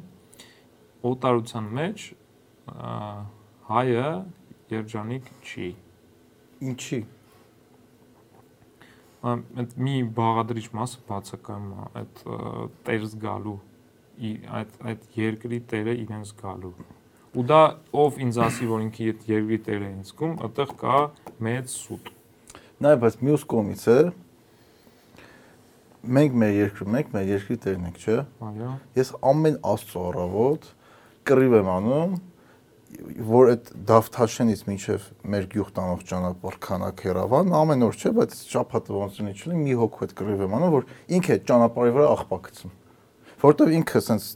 [1.12, 2.06] օտարության մեջ
[3.72, 4.06] հայը
[4.76, 5.70] երջանիկ չի
[6.72, 7.02] ինչի
[9.32, 12.24] այդ մի բաղադրիչ մասը բացակայում է այդ
[12.88, 13.58] տեր զգալու
[14.58, 16.74] այդ այդ երկրի տերը իրեն զգալու
[17.38, 17.62] ու դա
[18.04, 20.98] ով ինձ ասի որ ինքը այդ երկրի տերը ինձ զգում այդտեղ կա
[21.48, 22.12] մեծ սուտ
[22.86, 24.00] նայ բայց մյուս կողմից է
[26.02, 30.68] մենք մեր երկրում ենք, մեր երկրի տերն ենք, չէ՞։ Այո։ Ես ամեն աստծո առավոտ
[31.30, 32.16] կռիվ եմ անում,
[33.32, 38.96] որ այդ Դավթաշենից մինչև մեր գյուղ տանող ճանապարհ քանակ հեռավան, ամեն օր չէ, բայց շաբաթը
[38.98, 42.74] ոնց ունի չլինի, մի հոգու հետ կռիվ եմ անում, որ ինքը այդ ճանապարհի վրա աղբակցում։
[43.42, 44.28] Որտեվ ինքը սենց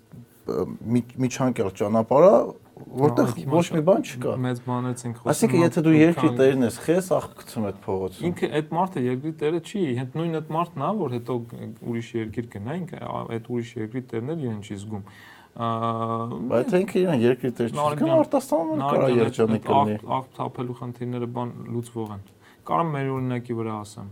[1.25, 2.33] միջանկյալ ճանապարհը
[2.75, 6.79] որտեղ ոչ մի բան չկա։ Մեծ բանից ենք խոսում։ Այսինքն եթե դու երկրի տերն ես,
[6.85, 10.83] խես աղ գցում այդ փողոցում։ Ինքը այդ մարդը երկրի տերը չի, հետ նույն այդ մարդն
[10.85, 11.37] է, որ հետո
[11.85, 12.99] ուրիշ երկիր գնա, ինքը
[13.35, 15.07] այդ ուրիշ երկրի տերն էլ իրեն չի զգում։
[15.55, 21.53] Բայց ինքը իրեն երկրի տեր չի զգում, արտասանում կա երջանիկ լինի։ Աղ թափելու խնդիրները բան
[21.71, 22.25] լուծվող են։
[22.65, 24.09] Կարամ մեր օրինակի վրա ասեմ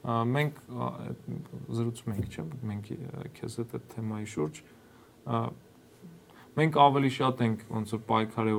[0.00, 0.60] մենք
[1.76, 2.86] զրուցում ենք, չէ՞, մենք
[3.36, 4.60] քեզ հետ այդ թեմայի շուրջ
[6.60, 8.54] մենք ավելի շատ ենք ոնց որ պայքարի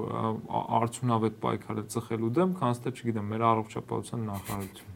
[0.82, 4.91] արդյունավետ պայքարը ծխելու դեմ, քան թե չգիտեմ, մեր առողջապահության նախարարություն։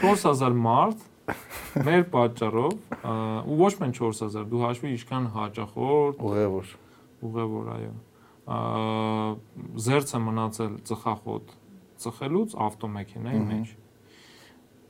[0.00, 1.08] 4000 մարդ
[1.86, 2.72] մեր պատճառով
[3.50, 6.72] ու ոչ մեն 4000 դու հաշվի ինչքան հաճախորդ ուղևոր
[7.28, 7.92] ուղևոր այո
[9.86, 11.52] զերծ է մնացել ծխախոտ
[12.04, 13.74] ծխելուց ավտոմեքենայի մեջ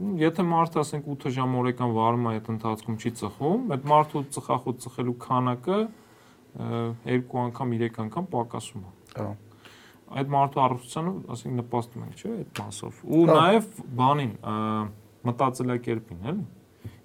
[0.00, 4.78] եթե մարդը ասենք 8 ժամ օրեկան վարում է այդ ընթացքում չի ծխում, այդ մարդու ծխախոտ
[4.84, 5.78] ծխելու քանակը
[7.10, 9.26] երկու անգամ, 3 անգամ պակասում է։ Հա։
[10.20, 13.68] Այդ մարդու առողջությանը, ասենք նպաստում ենք, չէ՞, այդ մասով։ Ու նաև
[14.00, 14.32] բանին,
[15.30, 16.46] մտածելակերպին, էլի։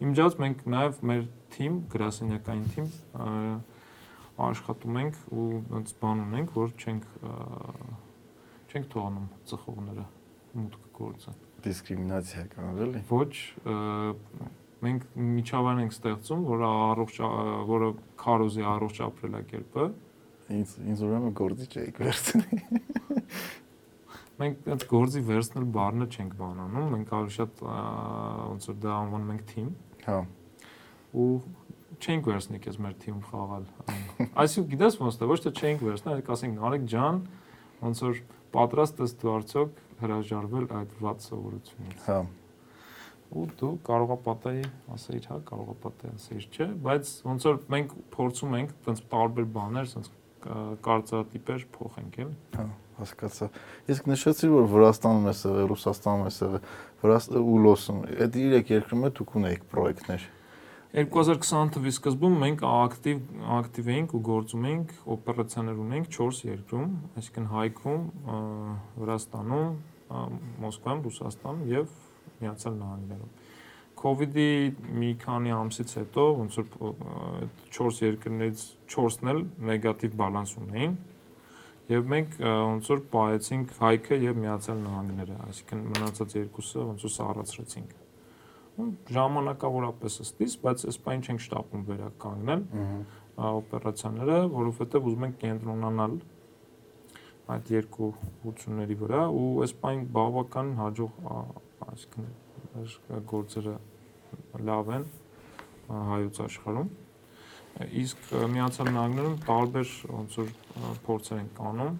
[0.05, 1.25] Իմջած մենք նաև մեր
[1.55, 2.89] թիմ, գրասենյակային թիմ
[4.45, 5.47] աշխատում ենք ու
[5.79, 7.05] այնց բան ունենք, որ չենք
[8.71, 10.07] չենք թողնում ծխողները
[10.55, 11.35] մուտք գործը
[11.65, 13.33] դիսկրիմինացիա կանալ էլի։ Ոչ,
[14.85, 15.05] մենք
[15.35, 17.19] միջավայր ենք ստեղծում, որը առողջ
[17.71, 17.91] որը
[18.21, 19.85] քարոզի առողջ ապրելակերպը
[20.55, 22.59] ինձ ինձ ուրեմն գործի չէի վերցնի։
[24.35, 29.45] Մենք այդ գործի վերցնել բառը չենք բանանում, մենք ավելի շատ ոնց որ դա անվանում ենք
[29.51, 29.69] թիմ։
[30.05, 30.17] Հա։
[31.15, 31.27] Ու
[31.95, 33.65] չենք վերցնի քեզ մեր թիմում խաղալ։
[34.43, 37.21] Այսինքն գիտես ոնց դա ոչ թե չենք վերցնի, այլ կասենք Նարեկ ջան,
[37.85, 38.19] ոնց որ
[38.55, 42.19] պատրաստ ես դու արդյոք հրաժարվել այդ վատ սովորությունից։ Հա։
[43.35, 44.65] Ու դու կարողա պատահի
[44.95, 49.89] ասեիր, հա, կարողա պատահի ասեիր, չէ, բայց ոնց որ մենք փորձում ենք տենց տարբեր բաներ,
[49.95, 50.11] տենց
[50.85, 52.65] կարծրատիպեր փոխենք, էլի։ Հա,
[52.99, 53.47] հասկացա։
[53.95, 56.67] Իսկ նշեցի, որ Վրաստանում ես եղել, Ռուսաստանում ես եղել,
[57.01, 60.27] Վրաստան ու Լոսում։ Այդ երեք երկրում է դուք ունեիք պրոյեկտներ։
[60.95, 67.49] 2020 թվականի սկզբում մենք ակտիվ ակտիվ էինք ու գործում էինք, օպերացիաներ ունենք 4 երկրում, այսինքն
[67.51, 68.05] Հայքում,
[69.01, 69.73] Վրաստանում,
[70.63, 71.97] Մոսկվայում, Ռուսաստանում եւ
[72.45, 73.33] Միացյալ Նահանգներում։
[74.05, 74.47] COVID-ի
[75.01, 76.95] մի քանի ամսից հետո ոնց որ
[77.41, 78.65] այդ 4 երկրներից
[78.95, 80.97] 4-ն էլ նեգատիվ բալանս ունեին
[81.91, 88.01] եւ մենք ոնց որ պահեցինք Հայքը եւ Միացյալ Նահանգները, այսինքն մնացած երկուսը ոնց որ սառացրեցինք
[89.15, 92.63] ժամանակավորապես ըստիս, բայց այս բան չենք շտապում վերականգնել
[93.49, 96.17] օպերացիաները, որովհետև ուզում ենք կենտրոնանալ
[97.55, 101.19] այդ երկու ուղությունների վրա ու այս բան բավական հաջող
[101.85, 103.75] այսինքն գործերը
[104.69, 105.07] լավ են
[106.11, 106.91] հայոց աշխարհում
[108.01, 110.51] իսկ միացյալ նահանգներում տարբեր ոնց որ
[111.05, 111.95] փորձեր են կանում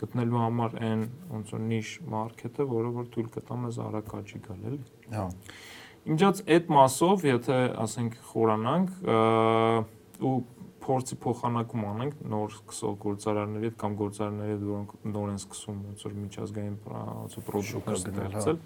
[0.00, 4.62] գտնելու համար այն ոնց որ նիշ մարքեթը, որը որ թույլ կտա մեզ արագ աճի գալ,
[4.70, 4.78] էլի։
[5.12, 5.24] Հա։
[6.08, 8.88] Ինչած այդ մասով, եթե ասենք խորանանք
[10.24, 10.36] ու
[10.80, 16.04] փորձի փոխանակում անենք նոր սկսող գործարանների հետ կամ գործարանների հետ, որոնք նոր են սկսում ոնց
[16.06, 16.76] որ միջազգային
[17.50, 18.58] պրոդուկտ հա։ ստեղծել։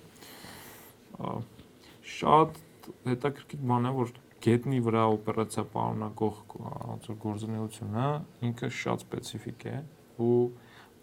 [2.15, 2.61] Շատ
[3.09, 4.15] հետաքրքիր բան է, որ
[4.45, 8.09] գետնի վրա օպերացիա պարունակող ոնց որ գործունեությունը
[8.49, 9.77] ինքը շատ սպეციფիկ է
[10.25, 10.39] ու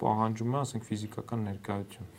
[0.02, 2.12] պահանջում է, ասենք ֆիզիկական ներկայություն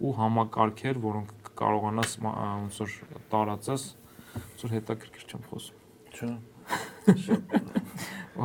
[0.00, 2.96] ու համակարգեր, որոնք կարողանաս ոնց որ
[3.32, 3.86] տարածես,
[4.36, 5.76] ոնց որ հետաքրքիր չեմ խոսում։
[6.16, 6.30] Չէ։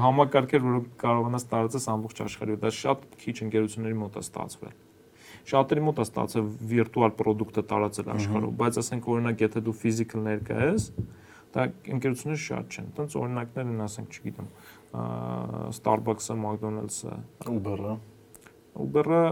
[0.05, 4.79] Համակարգեր, որոնք կարողանաս տարածես ամբողջ աշխարհի, դա շատ քիչ ընկերությունների մոտ է ստացվել
[5.51, 10.57] շատերի մոտ է ստացել վիրտուալ ապրանքը տարածել աշխարհում, բայց ասենք օրինակ եթե դու physical ներկա
[10.61, 10.85] ես,
[11.55, 14.49] դա ընկերությունները շատ չեն։ Տենց օրինակներ են, ասենք, չգիտեմ,
[15.81, 17.17] Starbucks-ը, McDonald's-ը,
[17.51, 17.95] Uber-ը
[18.85, 19.23] Uber-ը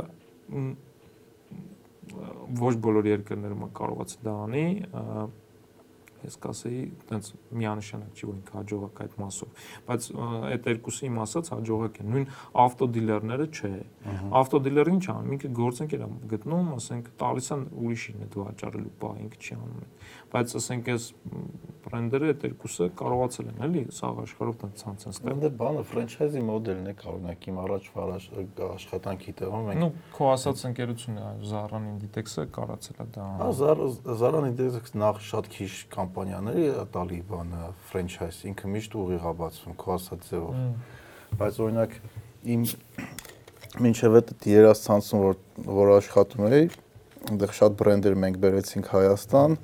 [2.60, 4.66] ոչ բոլոր երկրներում կարողացել դա անի,
[6.20, 6.80] ես կասեի,
[7.10, 10.08] տենց միանշանակ չի, որ ինքը հաջողակ այդ մասով, բայց
[10.50, 12.26] այդ երկուսի իմ ասած հաջողակ են։ Նույն
[12.64, 13.72] ավտոդիլերները չէ։
[14.40, 19.40] Ավտոդիլերը ինչ անում, ինքը գործընկեր է գտնում, ասենք, տալիս են ուրիշին դու վաճառելու բա, ինքը
[19.40, 19.88] չի անում
[20.30, 21.06] բայց ասենք այս
[21.90, 26.44] բրենդերը այդ երկուսը կարողացել են էլի սաղ աշխարհով տան ցանց են ստեղծել։ Դե բանը ֆրանչայզի
[26.50, 28.06] մոդելն է, օրինակ իմ առաջվա
[28.68, 33.50] աշխատանքի տեղում մենք Ну, քո ասած ընկերությունը Zara-ն Inditex-ը կարացել է դա։ Հա,
[34.22, 39.96] Zara-ն Inditex-ը նախ շատ քիչ կամպանիաների տալի բանը ֆրանչայզ, ինքը միշտ ուղիղ է բացվում քո
[39.98, 40.62] ասած ձևով։
[41.40, 41.98] Բայց օրինակ
[42.54, 42.64] իմ
[43.80, 45.36] մինչև այդ երասցանցում որ
[45.70, 46.64] որ աշխատում էի,
[47.30, 49.58] այնտեղ շատ բրենդեր մենք բերեցինք Հայաստան,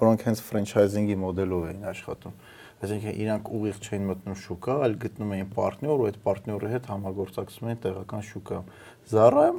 [0.00, 2.34] որոնք հենց ֆրանչայզինգի մոդելով էին աշխատում։
[2.82, 7.68] Այսինքն իրանք ուղիղ չէին մտնում շուկա, այլ գտնում էին պարտներ ու այդ պարտների հետ համագործակցում
[7.70, 8.58] էին տեղական շուկա։
[9.12, 9.52] Zara-ը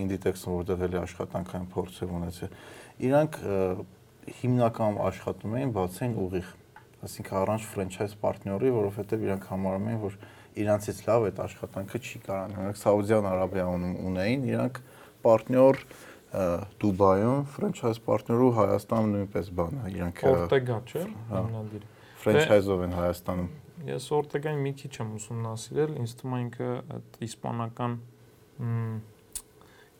[0.00, 2.56] Inditex-ում որտեղ էլի աշխատանքային փորձ ունեցել,
[3.10, 3.38] իրանք
[4.40, 6.48] հիմնականում աշխատում էին բացեն ուղիղ
[7.00, 10.16] այսինքն առանց ֆրանչայզ պարտների, որովհետև իրանք համարում էին, որ
[10.60, 14.80] իրանցից լավ այդ աշխատանքը չի կարան։ Օրինակ Սաուդյան Արաբիայում ունեին իրանք
[15.24, 15.80] պարտներ
[16.30, 21.00] Դուբայում ֆրանչայզ պարտներով Հայաստանում նույնպես բան է, իրանք Ortega չէ,
[21.30, 21.88] հա, հիմնադիրը։
[22.22, 23.48] Ֆրանչայզով են Հայաստանում։
[23.90, 27.96] Ես Ortega-ին մի քիչ եմ ուսումնասիրել, ինձ թվում է ինքը այդ իսպանական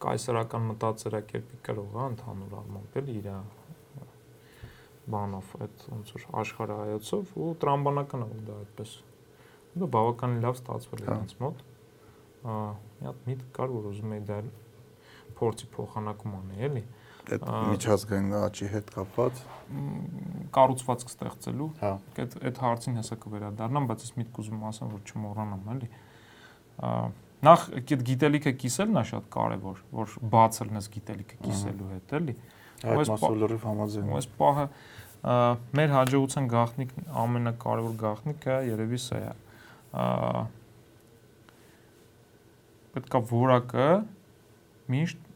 [0.01, 3.28] կայսերական մտածերակերպի կրող է ընդհանուր առմամբ էլ իր
[5.11, 8.97] բանով այդ ոնց որ աշխարհայացով ու տրամբանական է դա այդպես։
[9.81, 11.64] Դա բավականին լավ ստացվել է հա։ ինձ մոտ։
[12.45, 14.39] Մի հատ միտք կար, որ ուզում եի դա
[15.41, 16.84] փորձի փոխանակում անի, էլի։
[17.30, 19.41] Այդ միջազգային աճի հետ կապված
[20.57, 25.68] կառուցվածք ստեղծելու։ Հա։ Այդ այդ հարցին հեսա կվերադառնամ, բայց ես միտք ուզում ասեմ, որ չմոռանամ,
[25.74, 25.91] էլի։
[27.41, 32.34] Նախ այդ գիտելիքը կիսելն է շատ կարևոր, որ բաց լնես գիտելիքը կիսելու հետ, էլի։
[32.80, 34.66] Այդ մասով լրիվ համաձայն Այս պահը
[35.76, 39.32] մեր հաջողության գաղտնիք ամենակարևոր գաղտնիքը երևի սա է։
[42.95, 43.88] Պետքա որակը
[44.95, 45.26] միշտ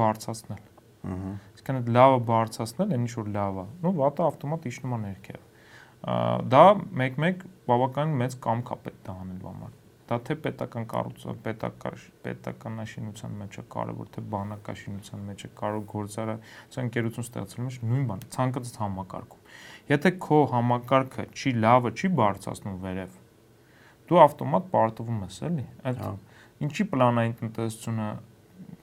[0.00, 0.64] բարձրացնել։
[1.10, 4.98] Ահա։ Իսկան այդ լավը բարձրացնել, այն ինչ որ լավ է։ Ну, վատը ավտոմատ իջնում է
[5.04, 5.46] ներքև։
[6.00, 6.64] Դա
[7.00, 9.76] մեկ-մեկ բավական մեծ կամք է պետք դա անելու համար։
[10.10, 16.34] Դա թե պետական կառուցը, պետական պետականաշինության մեջ է կարևոր, թե բանակաշինության մեջ է կարող գործարը,
[16.74, 19.52] ցա ընկերություն ստեղծելու մեջ նույն բանը, ցանկացած համակարգում։
[19.92, 23.14] Եթե քո համակարգը չի լավը, չի բարձրացնում վերև,
[24.10, 26.12] դու ավտոմատ պարտվում ես, էլի։ Այդ հա։
[26.66, 28.08] ինչի պլանային տնտեսությունը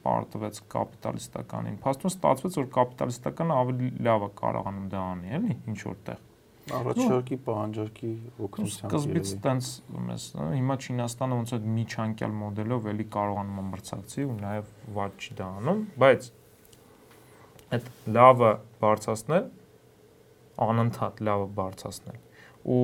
[0.07, 6.23] պարտվեց կապիտալիստականին։ Փաստորեն ստացվեց, որ կապիտալիստականը ավելի լավ է կարողանում դա անի, էլի, ինչ որտեղ։
[6.67, 8.09] Առաջարկի պահանջարկի
[8.43, 9.67] օգնությամբ։ Սկզբից տենց
[10.07, 10.23] մեզ
[10.57, 15.47] հիմա Չինաստանը ոնց է միջանկյալ մոդելով էլի կարողանում է մրցակցի ու նաև վատ չի դա
[15.61, 16.27] անում, բայց
[17.77, 17.87] այդ
[18.17, 18.51] լավը
[18.83, 19.47] բարձրացնել
[20.67, 22.19] անընդհատ լավը բարձրացնել
[22.67, 22.83] ու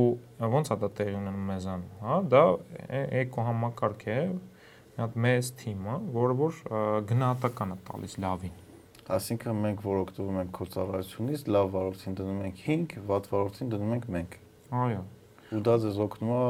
[0.53, 2.43] ոնց է դա տեղի ունենում մեզանում, հա, դա
[3.23, 4.19] էկո համակարգ է,
[4.93, 6.57] մի հատ մեծ թիմը, որը որ
[7.09, 8.59] գնահատական է տալիս լավին։
[9.13, 13.95] Այսինքն մենք որ օգտվում ենք քո ծառայությունից, լավ վարորդին դնում ենք 5, վատ վարորդին դնում
[13.97, 14.37] ենք մենք։
[14.83, 15.01] Այո։
[15.53, 16.43] Ու դա ձեզ օգնում է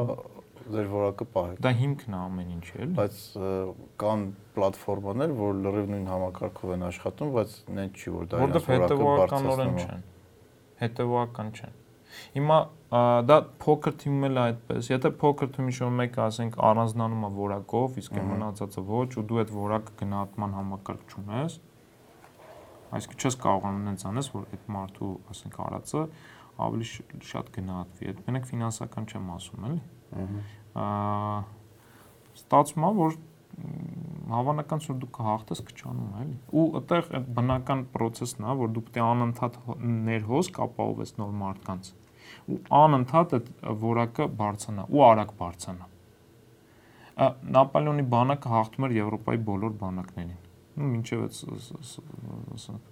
[0.74, 3.18] ձեր որակը պահել։ Դա հիմքն է ամեն ինչի, էլի։ Բայց
[4.04, 4.26] կան
[4.56, 9.80] պլատֆորմաներ, որ լրիվ նույն համակարգով են աշխատում, բայց նեն չի որ դա իրենց որակը բարձրացնում
[9.84, 10.06] չեն։
[10.84, 11.83] հետևողական չեն։
[12.36, 12.58] Հիմա
[13.30, 18.20] դա փոքր թիմում էլ այդպես։ Եթե փոքր թիմի շոու մեկը ասենք առանձնանում է որակով, իսկ
[18.34, 21.58] մնացածը ոչ, ու դու այդ որակը գնահատման համակարգ չունես,
[22.94, 26.06] այսինքն չես կարողանում այնց անես, որ այդ մարդու, ասենք, արածը
[26.64, 26.90] ավելի
[27.34, 29.82] շատ գնահատվի։ Այդ մենակ ֆինանսական չեմ ասում, էլի։
[30.84, 31.38] Ահա
[32.38, 33.18] ստացվում է, որ
[34.34, 38.98] հավանական որ դու կհաղթես կճանում էլի ու այդտեղ այդ բնական process-ն է որ դու պետք
[38.98, 39.60] է անընդհատ
[40.08, 41.92] ներհոսք ապահովես նոր մարդկանց
[42.54, 43.52] ու անընդհատ այդ
[43.84, 45.92] որակը բարձրանա ու արագ բարձրանա
[47.54, 50.40] Նապոլեոնի բանակը հաղթում էր Եվրոպայի բոլոր բանակներին
[50.74, 52.92] ու մինչև այդ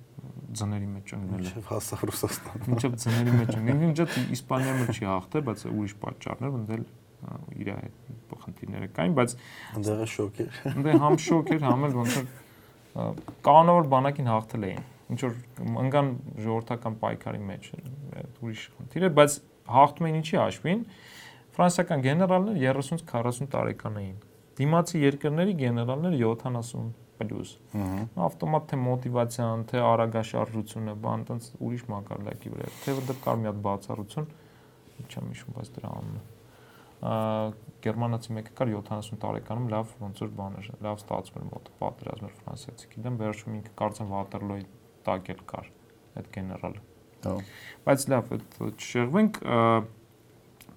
[0.51, 5.43] ձների մեջ ընկնել Մինչև հասավ Ռուսաստան։ Մինչև ձների մեջ ընկնել։ Ինչ է Իսպանիայում չի հաղթել,
[5.47, 6.83] բայց ուրիշ պատճառներ, ընդել
[7.61, 9.35] իր այդ խնդիրները կային, բայց
[9.81, 12.25] ընդեղը շոկ էր։ Ընդեղ համ շոկ էր, համ էլ ոնց որ
[13.45, 14.81] կանոնավոր բանակին հաղթել էին։
[15.11, 15.35] Ինչ որ
[15.83, 16.09] ընկան
[16.45, 17.69] ժողովրդական պայքարի մեջ,
[18.41, 19.37] ուրիշ խնդիր է, բայց
[19.75, 20.83] հաղթում էին ինչի հաշվին։
[21.51, 24.17] Ֆրանսիական գեներալները 30-40 տարեկան էին։
[24.61, 26.91] Դիմացի երկրների գեներալները 70
[27.21, 27.51] պլյուս։
[28.27, 33.59] Ավտոմատ թե մոտիվացիան, թե արագաշարժությունը, բան, տենց ուրիշ մակարդակի վրա։ Թե դա կար մի հատ
[33.67, 34.29] բացառություն,
[35.11, 36.23] չեմ հիշում, բայց դրա անունը
[37.01, 42.27] գերմանացի մեկը կար 70 տարեկանում լավ ոնց որ բան էր, լավ ստացվում էր մոտը պատերազմ
[42.27, 44.67] էր ֆրանսիացի գիտեմ, վերջում ինքը կարծեմ Վատերլոյի
[45.07, 45.67] տակ էլ կար
[46.21, 46.81] այդ գեներալը։
[47.25, 47.33] Հա։
[47.87, 49.39] Բայց լավ, այդ չշեղվենք,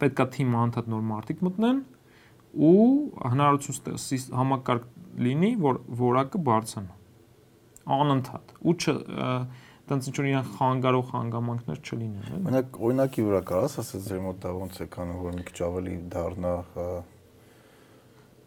[0.03, 1.81] պետքա թիմը անդադ նոր մարդիկ մտնեն
[2.55, 2.89] ու
[3.35, 4.91] հնարավորություն համակարգ
[5.25, 6.99] լինի, որ որակը բարձրանա։
[7.95, 8.95] Անընդհատ։ Ու չ
[9.85, 14.39] տենց ինչ որ իրան խանգարող հանգամանքներ չլինեն, էլի։ Մենակ օրինակի վրա կարաս ասես ձեր մոտ
[14.45, 16.55] դա ոնց է կանը որ մի քիչ ավելի դառնա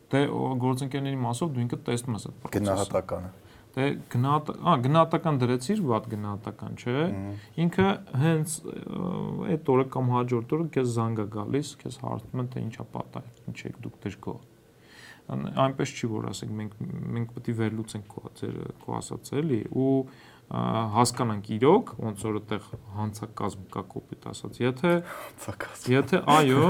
[0.08, 0.22] Դե
[0.64, 3.32] գործընկերների մասով դու ինքդ տեսնում ես այդ process-ը։ Գնահատականը։
[3.78, 7.08] Դե գնահատ, ա գնահատական դրեցիր, ված գնահատական, չէ։
[7.62, 7.90] Ինքը
[8.24, 8.56] հենց
[9.54, 13.42] այդ օրը կամ հաջորդ օրը քեզ զանգ է գալիս, քեզ հարցնում են թե ինչա պատահել,
[13.54, 14.40] ինչ եք դուք դժգոհ
[15.28, 16.76] այնպես չի որ ասենք մենք
[17.16, 19.96] մենք պետք է վերլուծենք քո ձեր քո ասած էլի ու
[20.96, 26.70] հասկանանք իրոք ոնց որ այդտեղ հանցակազմ կա կոպիտ ասած եթե հանցակազմ եթե այո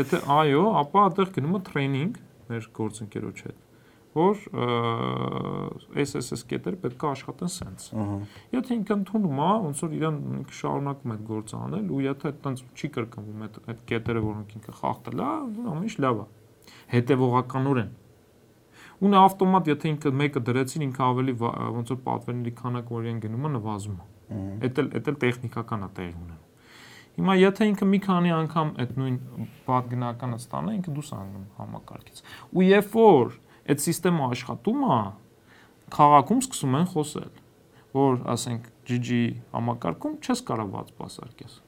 [0.00, 2.20] եթե այո ապա այդտեղ գնում է տրեյնինգ
[2.52, 3.63] մեր գործընկերոջ հետ
[4.14, 4.44] որ
[6.04, 7.88] SSS կետերը պետք է աշխատեն սենց։
[8.54, 10.22] Եթե ինքը ընդունում է, ոնց որ իրան
[10.60, 15.24] շարունակում այդ գործը անել ու եթե այդտենց չի կրկնվում այդ այդ կետերը, որոնք ինքը խախտել
[15.24, 15.28] է,
[15.74, 16.26] ամեն ինչ լավ է
[16.94, 17.92] հետևողականորեն
[19.04, 23.20] ու նա ավտոմատ եթե ինքը մեկը դրեցին ինքը ավելի ոնց որ պատվերների քանակը որ իրեն
[23.24, 26.42] գնում է նվազում է էդ էլ էդ էլ տեխնիկական է տեղի ունենում
[27.14, 29.18] հիմա եթե ինքը մի քանի անգամ այդ նույն
[29.66, 32.22] պատգնականը ստանա ինքը դուրս անգնում համակարգից
[32.54, 33.34] ու երբ որ
[33.64, 34.98] այդ համակարգը աշխատում է
[35.94, 37.30] քաղաքում սկսում են խոսել
[37.94, 39.20] որ ասենք GG
[39.54, 41.60] համակարգում չես կարող ված սպասարկես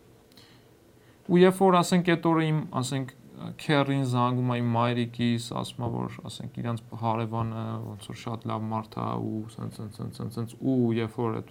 [1.26, 3.14] ու երբ որ ասենք այդ օրը իմ ասենք
[3.60, 8.96] քերին զանգում այն մայրիկիս, ասում է որ ասենք իրանց հարևանը ոնց որ շատ լավ մարդ
[8.96, 11.50] է ու սենց սենց սենց սենց սենց ու երբ որ այդ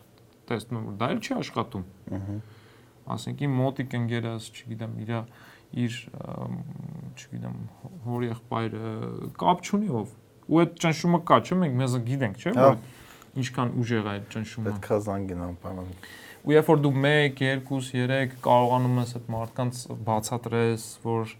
[0.49, 1.85] տեսնում եմ որ դա էլ չի աշխատում։
[2.17, 2.37] Ահա։
[3.15, 5.19] Ասենք իմ մոտիկ ընկերս, չգիտեմ, իրա
[5.85, 5.97] իր
[7.21, 7.57] չգիտեմ
[8.05, 8.93] հոր եղբայրը
[9.45, 10.15] կապ չունի ով
[10.45, 12.77] ու այդ ճնշումը կա, չէ՞ մենք մեզ գիտենք, չէ՞ որ
[13.35, 15.89] ինչքան ուժեղ է այդ ճնշումը։ Պետքա զանգեն անպայման
[16.45, 21.31] ու երբ որ դու 1, 2, 3 կարողանում ես այդ մարդկանց բացատրես, որ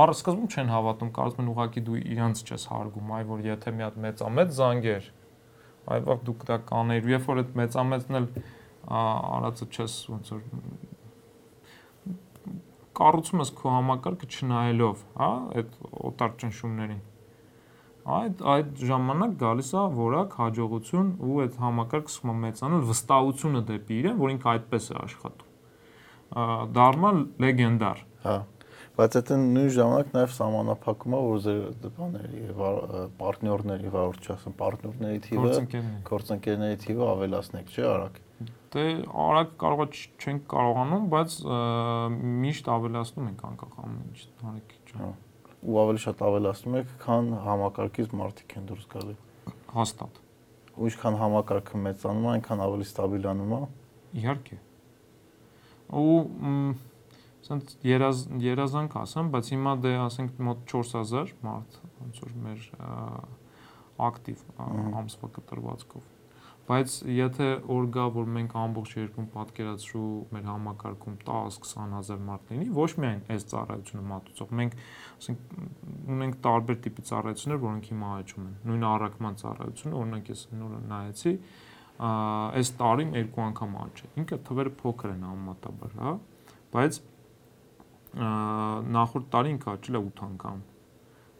[0.00, 3.96] առսկզբում չեն հավատում, կարծում են ուղակի դու իրանց չես հարգում, այ որ եթե մի հատ
[4.04, 5.08] մեծամեծ զանգեր,
[5.96, 8.28] այ վաղ դուք դա կանեիր, երբ որ այդ մեծամեծն էլ
[9.00, 10.44] արածը չես ոնց որ
[13.00, 15.80] կառուցում ես քո համակարգը չնայելով, հա, այդ
[16.10, 17.00] օտար ճնշումներին։
[18.06, 23.96] Այդ այդ ժամանակ գալիս է որակ հաջողություն ու այդ համակարգը սկսում է մեծանալ վստահությունը դեպի
[24.00, 25.54] իրեն, որ ինքը այդպես է աշխատում։
[26.76, 27.10] Դառնա
[27.46, 28.36] լեգենդար։ Հա
[28.96, 32.44] բայց այդ նույն ժամանակ նաև սահմանափակում է որ ձեր բաների
[33.18, 38.18] պարտներների վարորդ չասեմ պարտներների թիվը գործընկերների թիվը ավելացնեք չէ արագ
[38.72, 38.86] դե
[39.26, 41.36] արագ կարող է չենք կարողանում բայց
[42.46, 45.12] միշտ ավելացնում ենք անկախ ամեն ինչ հանեք ջան հա։
[45.66, 49.16] ու ավելի շատ ավելացնում եք քան համակարգից մարդիկ են դուրս գալի
[49.76, 50.20] հաստատ
[50.76, 53.62] ու ինչքան համակարգը մեծանում է այնքան ավելի ստաբիլանում է
[54.22, 54.58] իհարկե
[56.02, 56.18] ու
[57.46, 62.64] ասենք երազ երազանք ասեմ, բայց հիմա դե ասենք մոտ 4000 մարդ ոնց որ մեր
[64.06, 64.40] ակտիվ
[65.00, 66.08] ամսվա կտրվածքով
[66.66, 72.88] բայց եթե օր գա որ մենք ամբողջ երկրում պատկերացրու մեր համակարգում 10-20000 մարդ լինի ոչ
[73.04, 74.74] միայն այս ծառայությունը մատուցող մենք
[75.16, 75.54] ասենք
[76.16, 81.32] ունենք տարբեր տիպի ծառայություններ որոնք հիմա աճում են նույն առաքման ծառայությունը օրինակ ես նորը նայեցի
[81.96, 86.12] այս տարին երկու անգամ աճ է։ Ինքը թվերը փոքր են համեմատաբար, հա,
[86.74, 86.98] բայց
[88.96, 90.60] նախորդ տարի ինքը աճել է 8 անգամ։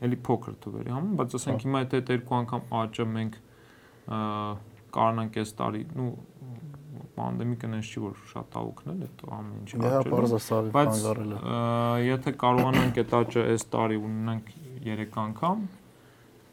[0.06, 3.38] Էլի փոքր թվերի համը, բայց ասենք հիմա եթե այդ երկու անգամ աճը մենք
[4.96, 6.08] կարողանանք այս տարի, ну
[7.16, 11.32] պանդեմիկն այնց չի որ շատ տավուկն էլ այդ ամեն ինչ աճել։ Հա, բարձր սարի բանջարել
[11.36, 11.40] է։
[12.06, 14.54] Եթե կարողանանք այդ աճը այս տարի ունենանք
[14.86, 15.66] 3 անգամ,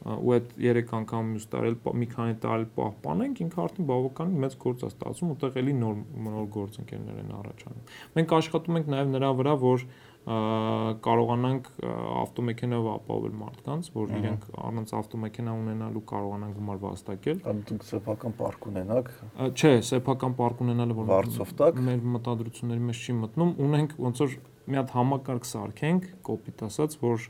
[0.03, 4.83] ու այդ 3 անգամ մյուս տարել մի քանի տարել պահպանենք, ինքը արդեն բավականին մեծ գործ
[4.83, 7.85] է ստացվում, ուտեղ էլի նոր նոր գործընկերներ են առաջանում։
[8.19, 9.85] Մենք աշխատում ենք նաև նրա վրա, որ
[10.23, 18.67] կարողանանք ավտոմեքենով ապահովել մարդկանց, որ իրենք առանց ավտոմեքենա ունենալու կարողանան գումար վաստակել։ Դուք սեփական պարկ
[18.71, 19.09] ունենաք։
[19.51, 24.37] Չէ, սեփական պարկ ունենալը որ վարձով տակ մեր մտադրությունների մեջ չի մտնում, ունենք ոնց որ
[24.63, 27.27] մի հատ համակարգ սարքենք, կոպիտ ասած, որ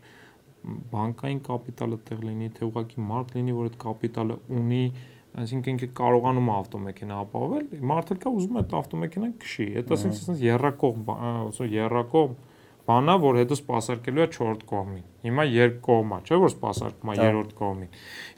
[0.94, 4.84] բանկային կապիտալը տեղ լինի, թե ուղղակի մարդ լինի, որ այդ կապիտալը ունի,
[5.44, 10.18] այսինքն ինքը կարողանում է ավտոմեքենա ապահովել, մարդը կա ուզում է այդ ավտոմեքենան քշի։ Այդ ասենք
[10.20, 12.36] ասես երրակող, ոնց որ երրակող
[12.90, 17.54] բանա, որ հետո սпасարկելու է 4-րդ կողմին։ Հիմա երկ կողմա, չէ՞ որ սпасարկում է 3-րդ
[17.60, 17.94] կողմին։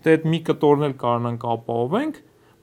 [0.06, 2.20] Դե այդ մի կտորն էլ կարողանանք ապահովենք,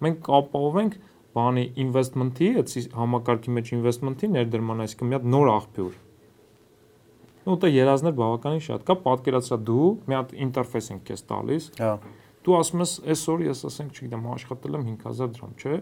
[0.06, 0.96] մենք ապահովենք
[1.32, 2.72] բանի investment-ի, այդ
[3.02, 6.00] համակարգի մեջ investment-ի ներդրման, այսինքն մի հատ նոր աղբյուր։
[7.42, 11.94] Նոթը երազներ բավականին շատ կա, պատկերացրա դու մի հատ ինտերֆեյս ենք քեզ տալիս։ Հա։
[12.42, 15.80] Դու ասում ես այսօր ես ասենք, չգիտեմ, աշխատել եմ 5000 դրամ, չէ՞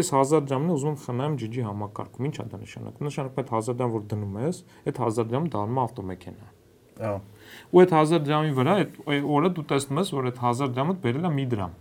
[0.00, 3.78] այս 1000 դրամն ուզում խնայեմ GG համակարգում, ի՞նչ է դա նշանակում։ Նշանակում է այդ 1000
[3.78, 6.48] դրամ, որ դնում ես, այդ 1000 դրամ դառնում է ավտոմեքենա։
[6.94, 7.14] Հա։
[7.74, 8.98] Ու այդ 1000 դրամի վրա այդ
[9.34, 11.76] օրը դու տեսնում ես, որ այդ 1000 դրամը բերել է մի դրամ։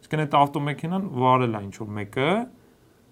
[0.00, 2.30] Իսկ այդ ավտոմեքենան վարել է ինչ որ մեկը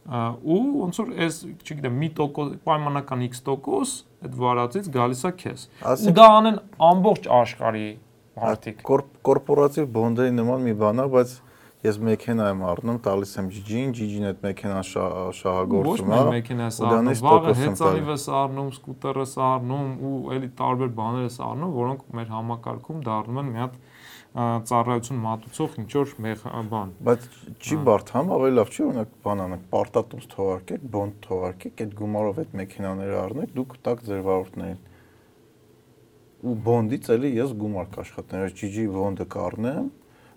[0.09, 1.39] ու ոնց որ այս,
[1.69, 3.91] չգիտեմ, մի տոկոս պայմանական X տոկոս
[4.25, 6.57] այդ վարածից գալիս է քեզ։ Ու դա անեն
[6.89, 7.89] ամբողջ աշխարհի
[8.39, 8.81] մարդիկ։
[9.29, 11.35] Կորպորատիվ բոնդերի նման մի բան է, բայց
[11.87, 14.87] ես մեքենա եմ առնում, տալիս եմ GG-ին, GG-ն այդ մեքենան
[15.39, 20.15] շահագործում է։ Ոչ մի մեքենա է առնում, վաղը հեծանիվ ես առնում, սկուտեր ես առնում ու
[20.39, 23.79] էլի տարբեր բաներ ես առնում, որոնք մեր համակարգում դառնում են մի հատ
[24.39, 26.11] ծառայություն մատուցող ինչ որ
[26.69, 27.23] բան։ Բայց
[27.59, 32.43] չի բարդ համ, ավելի լավ չի օրինակ բան անեք, պարտատոց թողարկեք, բոնդ թողարկեք, այդ գումարով
[32.43, 34.79] այդ մեքենաները առնեք, դուք տակ ձեր վարորդներին
[36.39, 39.89] ու բոնդից էլի ես գումար կաշխատեմ, ես GG բոնդը կառնեմ,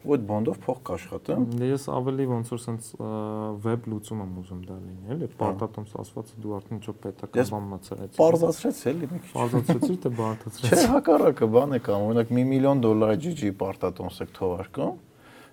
[0.01, 2.87] ու այդ բոնդով փող կաշխատեմ։ դե Ես ավելի ոնց որ sense
[3.65, 8.81] վեբ լուծում եմ ուզում դա լինի, էլի, պարտատոմ ասվածը դու արդեն ինչ-որ պետական մացրեցի։ Պարզացրեց
[8.91, 13.21] էլի մի քիչ։ Պարզացրեցի թե բարդացրեցի։ Չէ, հակառակը բան է կամ, օրինակ 1 միլիոն դոլարի
[13.21, 14.93] GG պարտատոմսեք թողարկում,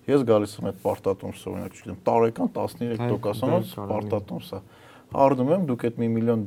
[0.09, 4.61] ես գալիս եմ այդ պարտատոմսը, օրինակ, չգիտեմ, տարեկան 13%-անոց պարտատոմս է։
[5.09, 6.41] Առնում եմ, դուք այդ 1 միլիոն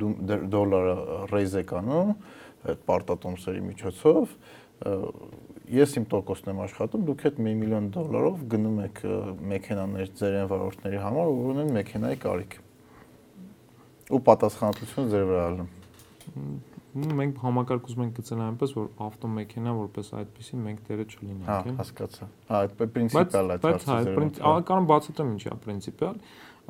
[0.53, 0.95] դոլարը
[1.31, 2.11] ռեյզ եք անում
[2.63, 4.35] այդ պարտատոմսերի միջոցով
[5.71, 9.01] ես իմ տոկոսն եմ աշխատում, դուք այդ 1 միլիոն դոլարով գնում եք
[9.53, 12.57] մեքենաներ ձեր են վարորդների համար, որ ունեն մեքենայի կարիք։
[14.13, 15.69] Ու պատասխանատվությունը ձեր վրա ալում։
[16.93, 22.27] Մենք համակարգ ուզում ենք գծել այնպես, որ ավտոմեքենա որպես այդպեսին մենք դերը չլինենք, հա, հասկացա։
[22.49, 26.19] Հա, այդ պրինցիպալ է հարցը։ Բայց հա, կարող բացատրեմ ինչի է պրինցիպալ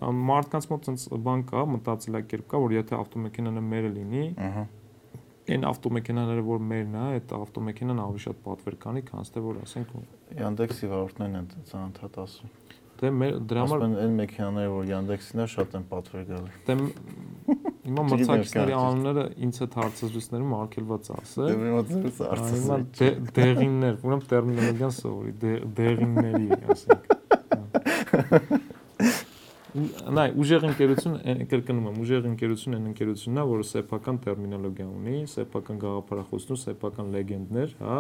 [0.02, 4.24] մարդկանց մոտ ցենց բան կա, մտածելակերպ կա, որ եթե ավտոմեքենան մերը լինի,
[5.52, 9.90] այն ավտոմեքենաները, որ մերն է, այդ ավտոմեքենան ավելի շատ պատվեր կանի, քան թե որ ասենք
[10.40, 12.54] Yandex-ի վարորդներն են ցանթատ ասում։
[13.04, 16.74] Դե մեր դրա համար այն մեքենաները, որ Yandex-ին է, շատ են պատվեր գալի։ Դե
[17.84, 21.92] հիմա մրցակիցների անունները ինձ հետ հարցազրույցներում արգելված է ասել։ Դե մի մոտ
[22.24, 22.78] հարցը։ Հիմա
[23.40, 25.34] դեղիններ, ուրեմն տերմինոլոգիան սովորի,
[25.82, 27.12] դեղինների ասենք
[29.74, 31.16] նայ ուժեղ ընկերություն
[31.50, 37.74] կրկնում եմ ուժեղ ընկերություն այն ընկերությունն է որը սեփական տերմինոլոգիա ունի սեփական գաղափարախոսություն սեփական լեգենդներ
[37.80, 37.98] հա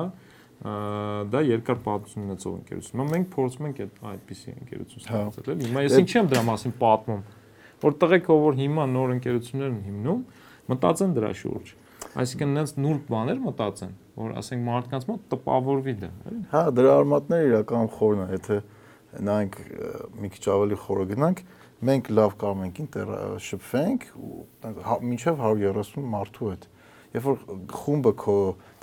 [1.33, 5.69] դա երկար պատմություն ունեցող ընկերություն է մենք փորձում ենք այդ այդպիսի ընկերություն հա։ ստեղծել էլի
[5.71, 7.23] հիմա ես ինչի եմ դրա մասին պատմում
[7.83, 10.21] որ տղեկ ով որ հիմա նոր ընկերություններ են հիմնում
[10.73, 11.73] մտածեն դրա շուրջ
[12.23, 17.49] այսինքն նենց նուրբ բաներ մտածեն որ ասենք մարդկանց մոտ տպավորվի դա էլի հա դրա արմատները
[17.49, 18.57] իրական խորն է եթե
[19.27, 19.57] նայենք
[20.23, 21.41] մի քիչ ավելի խորը գնանք
[21.89, 22.79] մենք լավ կարող ենք
[23.47, 24.45] շփվենք ու
[25.09, 26.67] մինչև 130 մարդու հետ
[27.13, 28.35] երբ որ խումբը քո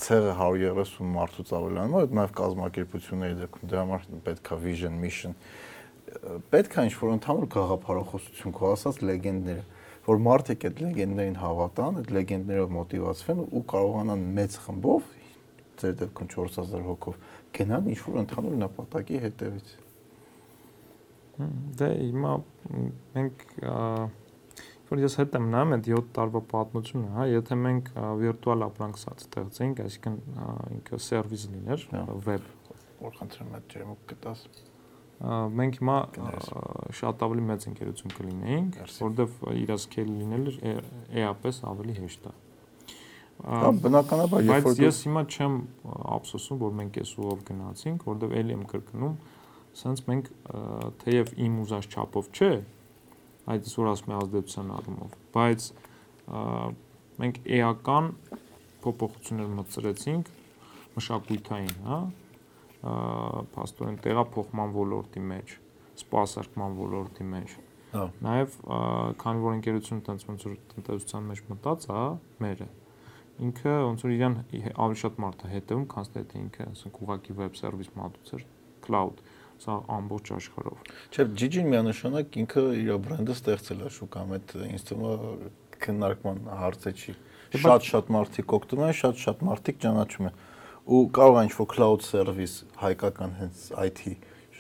[0.05, 5.34] ցեղը 130 մարդուց ավելանում է, այդ նաև կազմակերպությունների դեպքում դրա համար պետքա vision, mission
[6.55, 9.64] պետքա ինչ-որ ընդհանուր գաղափարախոսություն քո ասած լեգենդները
[10.07, 15.11] որ մարդիկ այդ լեգենդներին հավատան, այդ լեգենդներով մոտիվացվեն ու կարողանան մեծ խմբով
[15.80, 17.20] ձեր դեպքում 4000 հոգով
[17.59, 19.74] գնան ինչ-որ ընդհանուր նպատակի հետևից։
[21.80, 22.32] Դե հիմա
[23.16, 23.45] մենք
[24.91, 29.82] որ ես հետ եմ նայում այդ 7 տարվա պատմությունը, հա, եթե մենք վիրտուալ ապրանք ստեղծենք,
[29.84, 30.16] այսինքն
[30.80, 32.49] ինքը սերվիս լիներ, հա։ վեբ,
[33.05, 34.43] որ խնդրեմ այդ ջերմուկ կտաս։
[35.61, 35.97] մենք հիմա
[36.97, 40.74] շատ ավելի մեծ ընկերություն կլինեինք, որովհետև իր սկեյլ լինելը
[41.22, 42.32] էապես ավելի հեշտ է։
[43.41, 45.55] Հա, բնականաբար, երբ որ ես հիմա չեմ
[46.16, 49.14] ափսոսում, որ մենք այս ուղով գնացինք, որովհետև ելի եմ կրկնում,
[49.78, 50.28] սենց մենք
[51.04, 52.50] թեև իմ ուզած չափով չէ,
[53.50, 55.68] այդ որ ասում եմ ազդեցության առումով, բայց
[57.20, 58.10] մենք էական
[58.84, 60.30] փոփոխություններ մտցրեցինք
[60.96, 61.98] մշակույթային, հա,
[63.54, 65.56] փաստորեն տեղափոխման ոլորտի մեջ,
[66.00, 67.56] սպասարկման ոլորտի մեջ։
[67.90, 68.56] Հա։ Նաև
[69.20, 72.04] քանի որ ընկերությունը տենց ոնց որ տնտեսության մեջ մտած է,
[72.44, 72.68] մերը
[73.40, 74.34] ինքը ոնց որ իրան
[74.84, 78.42] ավելի շատ մարդ է հետևում, քան թե ինքը, ասենք, ուղակի վեբ սերվիս մատուցեր
[78.84, 79.22] cloud
[79.61, 85.11] սա ամբողջ աշխարհով։ Չէ, Gigi-ն միանշանակ ինքը իր բրենդը ստեղծել է շուկայում, այդ ինձ թվում
[85.11, 85.50] է
[85.84, 87.14] քննարկման հարցը չի։
[87.61, 90.40] Շատ-շատ մարդիկ օգտվում են, շատ-շատ մարդիկ ճանաչում են
[90.90, 94.00] ու կարող է ինչ-որ cloud service հայկական հենց IT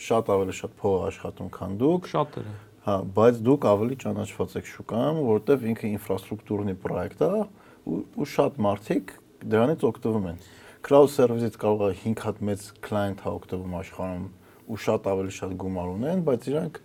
[0.00, 2.52] շատ ավելի շատ փող աշխատում, քան դուք։ Շատերը։
[2.86, 8.60] Հա, բայց դուք ավելի ճանաչված եք շուկայում, որտեվ ինքը ինֆրաստրուկտուրնի պրոյեկտ է ու, ու շատ
[8.64, 9.12] մարդիկ
[9.52, 10.40] դրանից օգտվում են։
[10.80, 14.24] Cloud service-ից կարող է 5 հատ մեծ client հա օգտվում աշխարհում
[14.70, 16.82] ու շատ ավելի շատ գումար ունեն, բայց իրանք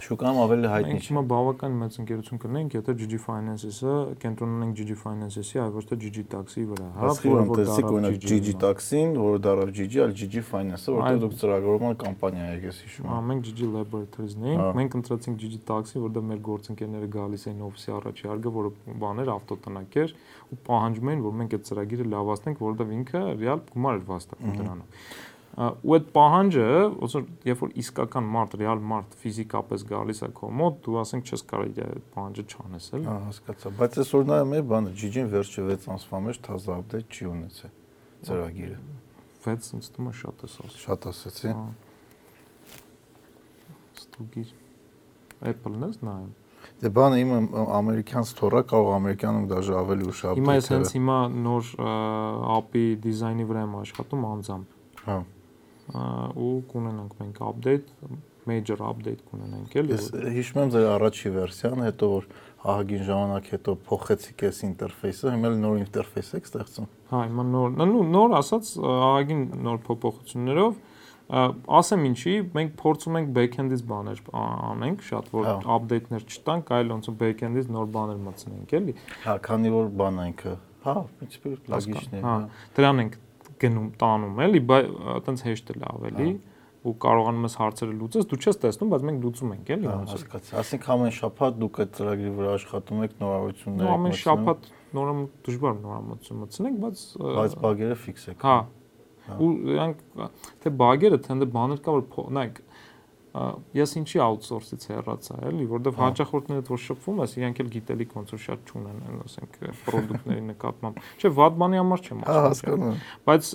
[0.00, 5.58] շուկայում ավելի հայտնի չէ։ հիմա բավական մեծ ընկերություն կնենք, եթե GG Finances-ը կենտրոնանենք GG Finances-ի,
[5.62, 10.00] այլ ոչ թե GG Taxi-ի վրա, հա, որը տեսեք օրինակ GG Taxi-ին, որը դարավ GG,
[10.06, 14.46] այլ GG Finance-ը, որտեղ դուք ծրագրավորման կամպանիա եք, ես հիշում եմ։ Հա, մենք GG Laboratories-ն
[14.52, 19.32] էինք, մենք ընտրեցինք GG Taxi, որտեղ մեր գործընկերները գալիս էին օֆիսի առաջի հարգը, որը բաներ
[19.36, 20.16] ավտոտնակ էր,
[20.52, 25.04] ու պահանջում էին, որ մենք այդ ծրագիրը լավացնենք, որովհետև ինքը ռեալ գումար էր վաստակում դրանով
[25.52, 30.48] ու այդ պահանջը, ոնց որ երբ որ իսկական մարդ, ռեալ մարդ ֆիզիկապես գալիս է քո
[30.60, 34.54] մոտ, դու ասենք չես կարող իր այդ պահանջը չանես, էլի։ Հա, հասկացա, բայց այսօր նայում
[34.56, 37.74] եմ բանը, GG-ին վերջը 6 ամսվա մեջ թազա update չի ունեցել
[38.32, 38.78] ծրագիրը։
[39.44, 41.66] 6 ինձ թվում է շատ է ասած։ Շատ ասացի։ Հա։
[44.00, 44.54] Ստուգիր։
[45.52, 46.32] Apple-ն ես նայում։
[46.82, 47.30] Դե բանը իմ
[47.76, 51.70] ամերիկյան ստորա կարող ամերիկանում դաժե ավելի ուշ update։ Հիմա ես հենց հիմա նոր
[52.56, 55.16] API դիզայնի վրա եմ աշխատում անձամբ։ Հա
[55.92, 57.90] ու կունենանք մենք update,
[58.48, 62.26] major update կունենանք էլի։ Ես հիշում եմ ձեր առաջի վերսիան, հետո որ
[62.72, 67.76] ահագին ժամանակ հետո փոխեցիք այս ինտերֆեյսը, հիմա էլ նոր ինտերֆեյս եք ստեղծում։ Հա, հիմա նոր,
[67.82, 70.80] նո նոր ասած ահագին նոր փոփոխություններով
[71.32, 77.08] ասեմ ինչի, մենք փորձում ենք backend-ից բաներ անենք, շատ որ հա։ update-ներ չտանք, այլ ոնց
[77.22, 82.34] backend-ից նոր բաներ մտցնենք, էլի։ Հա, քանի որ բան այնքը, հա, principle լագիչն է, հա։
[82.76, 83.16] Դրան ենք
[83.62, 86.28] գնում տանում էլի, բայց այտենց հեշտ է ավելի
[86.82, 90.56] ու կարողանում ես հարցերը լուծես, դու չես տեսնում, բայց մենք լուծում ենք, էլի ոնց։ Հասկացա։
[90.62, 94.66] Ասենք ամեն շաբաթ դուք այդ ծրագրի վրա աշխատում եք, նորարարություններ եք մտցնում։ Ամեն շաբաթ
[94.98, 98.56] նորամ դժվար նորամտություն մտցնենք, բայց բայց բագերը ֆիքս եք։ Հա։
[99.38, 99.98] Ու իրանք
[100.62, 102.58] թե բագերը, թե ընդ բաներ կա որ նայեք
[103.32, 108.32] ես ինչի outsource-ից հեռացա, էլի, որովհետև հա։ հաճախորդները որ շփվում ես, իրենք էլ գիտելիք ոնց
[108.34, 109.56] որ շատ չունեն, ասենք,
[109.86, 112.98] product-ների նկատմամբ։ Չէ, վատ բանի համար չեմ ասում։ Հա, հասկանում եմ։
[113.30, 113.52] Բայց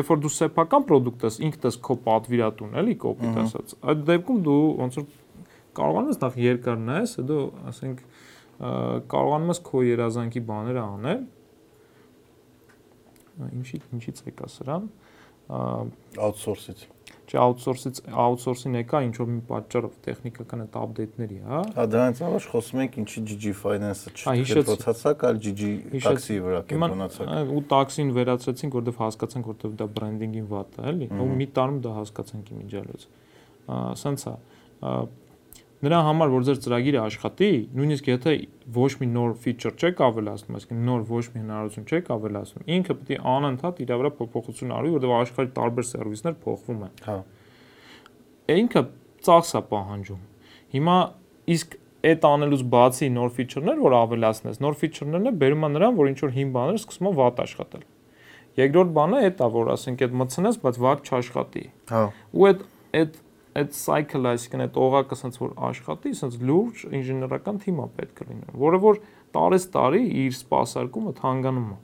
[0.00, 4.40] երբ որ դու սեփական product ես, ինքդ ես քո պատվիրատուն, էլի, կոպիտ ասած, այդ դեպքում
[4.46, 5.06] դու ոնց որ
[5.80, 7.38] կարողանում ես նախ երկար նայես, հետո
[7.70, 8.04] ասենք
[9.10, 11.20] կարողանում ես քո երազանքի բաները անել։
[13.50, 14.88] Ինչի ինչից եկա սրան
[15.50, 16.86] outsource-ից
[17.30, 22.48] Չէ, outsource-ից outsource-ին եկա ինչ որ մի պատճառով տեխնիկական այդ update-ների, հա։ Հա, դրանից առաջ
[22.50, 29.00] խոսում ենք ինչի GG Finance-ը չփոխացաք, այլ GG Taxi-ի վրա կենտրոնացաք։ Ու taxi-ին վերացրեցինք, որովհետև
[29.04, 33.06] հասկացանք, որովհետև դա branding-ին վատ է, էլի։ Ու մի տարում դա հասկացանք իմիջիալոց։
[34.00, 34.34] Սենց է
[35.80, 38.32] նրա համար որ ձեր ծրագիրը աշխատի, նույնիսկ եթե
[38.76, 43.12] ոչ մի նոր feature չեք ավելացնում, այսինքն նոր ոչ մի հնարավորություն չեք ավելացնում, ինքը պետք
[43.14, 47.16] է անընդհատ իր վրա փոփոխություն արի, որովհետև աշխարհի տարբեր սերվիսներ փոխվում են։ Հա։
[48.60, 48.82] Ինքը
[49.24, 50.20] ծախս է պահանջում։
[50.74, 50.96] Հիմա
[51.54, 51.78] իսկ
[52.10, 56.20] այդ անելուց բացի նոր feature-ներ, որ ավելացնես, նոր feature-ներն է բերում է նրան, որ ինչ
[56.24, 57.82] որ հին բաներ սկսում են վատ աշխատել։
[58.60, 62.00] Երկրորդ բանը է, որ ասենք այդ մտցնես, բայց վատ չաշխատի։ Հա։
[62.40, 62.64] Ու այդ
[63.00, 63.18] այդ
[63.60, 68.54] այդ cycle, այսինքն այդ օղակը ասած որ աշխատի, ասած լուրջ ինժեներական թիմա պետք է լինի,
[68.64, 69.02] որը որ
[69.36, 71.78] տարես տարի իր սպասարկումը թանգանում է։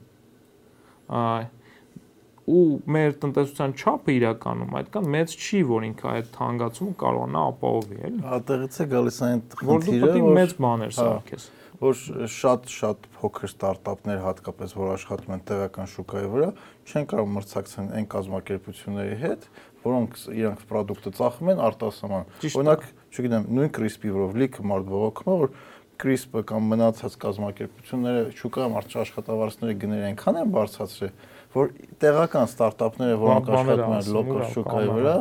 [2.47, 8.21] ու մեր տնտեսության չափը իրականում այդքան մեծ չի, որ ինքը այդ թանգացումը կարողանա ապահովի, էլի։
[8.37, 11.97] Ատեղից է գալիս այն խնդիրը, որ դու պետք է մեծ բաներ հա, սարքես որ
[12.33, 16.47] շատ-շատ փոքր ստարտափներ հատկապես որ աշխատում են տեղական շուկայի վրա
[16.89, 19.45] չեն կարող մրցակցել այն կազմակերպությունների հետ,
[19.85, 25.53] որոնք իրանք product-ը ծախում են արտասահման։ Օրինակ, չգիտեմ, նույն CRISPR-ով լիքը մարդ բողոքում է, որ
[25.97, 31.13] CRISP-ը կամ մնացած կազմակերպությունները շուկայում աշխատավարձների գները այնքան են բարձրացրել,
[31.57, 35.15] որ տեղական ստարտափները, որոնք աշխատում են լոկալ շուկայի վրա,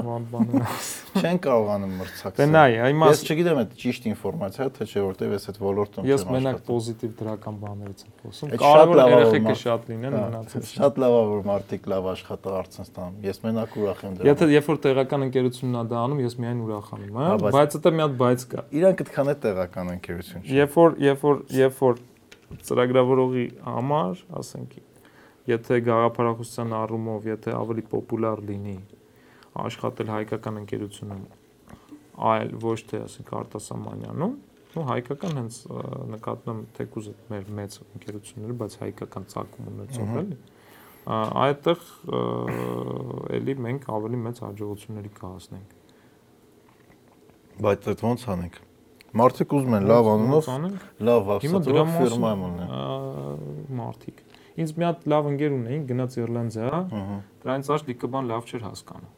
[1.22, 5.48] չեն կարողանում մրցակցել։ Դե նայ, հիմա ես չգիտեմ այդ ճիշտ ինֆորմացիա թե չէ, որտեվ ես
[5.50, 9.88] այդ ոլորտում չեմ աշխատում։ Ես մենակ պոզիտիվ դրական բաներից եմ խոսում։ Կարևոր է երեխեքը շատ
[9.90, 14.02] լինեն հա, մնացած։ Շատ լավ է որ մարդիկ լավ աշխատավարձ են ստանում։ Ես մենակ ուրախ
[14.06, 17.52] եմ դրա։ Եթե երբ որ տեղական ընկերությունն է դա անում, ես միայն ուրախանում եմ, հա,
[17.56, 21.26] բայց դա մի հատ բայց կա։ Իրանք այդքան է տեղական ընկերություն չէ։ Երբ որ երբ
[21.26, 22.00] որ երբ որ
[22.66, 24.76] ծրագրավորողի համար, ասենք
[25.51, 28.77] եթե գաղափարախոսության առումով, եթե ավելի պոպուլար լինի
[29.66, 31.23] աշխատել հայկական ընկերությունում,
[32.32, 34.35] այլ ոչ թե ասենք արտասահմանյանում,
[34.77, 35.60] ու հայկական հենց
[36.16, 40.39] նկատում եմ թեկուզ մեր մեծ ընկերությունները, բայց հայկական ցակում ունեցող էլի
[41.06, 41.82] այդտեղ
[43.36, 45.74] էլի մենք ավելի մեծ հաջողությունների կհասնենք
[47.62, 48.59] բայց այդ ոնց անենք
[49.20, 50.48] մարդիկ ուզում են լավ անունով
[51.09, 52.74] լավ վավսատորով ֆիրմա ունեն
[53.81, 54.25] մարդիկ
[54.56, 56.80] Ինձ մի հատ լավ ընկեր ունեին, գնաց Իռլանդիա,
[57.42, 59.14] դրանից աշ լիքը բան լավ չէր հասկանում։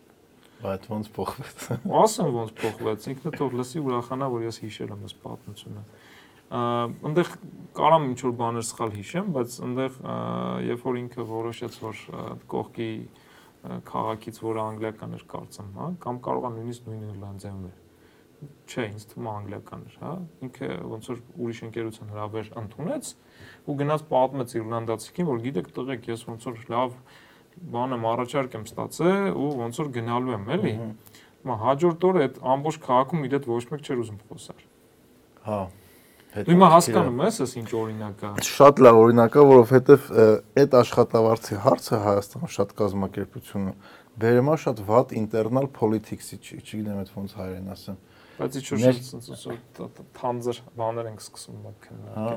[0.59, 1.67] Բայց ոնց փոխվեց։
[2.03, 5.85] Ասեմ ոնց փոխվեց, ինքնը թող լսի ուրախանա, որ ես հիշել եմ այս պատմությունը։
[6.59, 7.31] Այնտեղ
[7.79, 9.99] կարամ ինչ որ բաներ սխալ հիշեմ, բայց այնտեղ
[10.67, 12.03] երբ որ ինքը որոշեց, որ
[12.51, 12.93] կողքի
[13.89, 17.77] քաղաքից, որը անգլիական էր կարծեմ, հա, կամ կարող է նույնիսկ նույն Իռլանդիայում էր
[18.69, 20.13] չէ, ինձ թվում է անգլիական էր, հա։
[20.47, 23.11] Ինքը ոնց որ ուրիշ ընկերության հրավեր ընդունեց
[23.69, 26.95] ու գնաց պատմեց իռլանդացիքին, որ գիտեք, տղեկ, ես ոնց որ լավ
[27.75, 30.73] բան եմ առաջարկ եմ ստացել ու ոնց որ գնալու եմ, էլի։
[31.39, 34.65] Հիմա հաջորդ օրը այդ ամբողջ քաղաքում իր հետ ոչ մեկ չէր ուզում խոսալ։
[35.49, 35.61] Հա։
[36.29, 40.09] Դու հիմա հասկանում ես, այս ինչ օրինակ է։ Շատ լավ օրինակ է, որովհետև
[40.61, 43.73] այդ աշխատավարձի հարցը Հայաստանում շատ կազմակերպությունը
[44.19, 47.99] բերեմա շատ վատ internal politics-ի, չգիտեմ այդ ոնց հայերեն ասեմ
[48.39, 51.65] Բայց ինչ որ շատ թանձր բաներ ենք սկսում
[52.15, 52.35] Հա,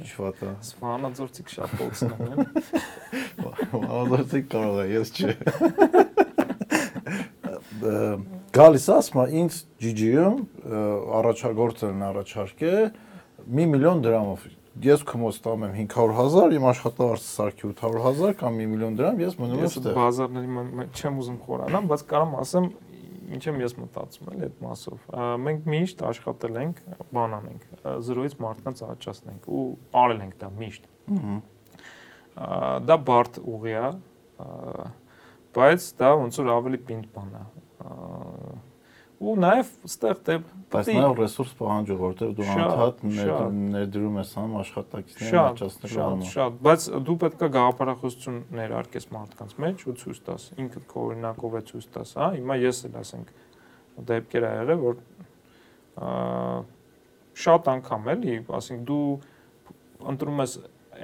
[0.00, 2.38] ինչ վատ է։ Սվանաձորցիկ շատ փոխսնում են։
[3.42, 5.32] Սվանաձորցիկ կարող է, ես չէ։
[8.56, 10.40] Գալիս ասма ինձ GG-ում
[11.20, 14.48] առաջագործելն առաջարկե 1 միլիոն դրամով
[14.80, 19.58] ես քմոց տամ եմ 500.000, իմ աշխատավարձը սարքի 800.000 կամ 1 միլիոն դրամ, ես մնում
[19.58, 22.70] եմ ստեղ։ Ես բազարների չեմ ուզում խորանամ, բայց կարամ ասեմ
[23.32, 25.06] ինչ եմ ես մտածում էլ այդ մասով։
[25.42, 26.82] Մենք միշտ աշխատել ենք,
[27.12, 27.66] բան անենք,
[28.08, 29.64] զրոյից մարդկանց աճացնենք ու
[30.02, 30.90] արել ենք դա միշտ։
[32.88, 33.88] Դա բարդ ուղի է,
[35.56, 37.44] բայց դա ոնց որ ավելի պինդ բան է
[39.22, 40.36] ու նաև ստեղ դե
[40.72, 43.02] բայց նաև ռեսուրս պահանջող որտեղ դու անդադ
[43.72, 49.96] ներդրում ես անում աշխատակիցներին աճացնելու համար շատ բայց դու պետքա գաղափարախոսություն ներարկես մարդկանց մեջ ու
[50.02, 53.34] ցույց տաս ինքդ քո օրինակով է ցույց տաս հա հիմա ես էլ ասենք
[54.10, 54.96] դեպքեր ա եղել որ
[57.42, 59.06] շատ անգամ էլի ասենք դու
[60.12, 60.56] ընտրում ես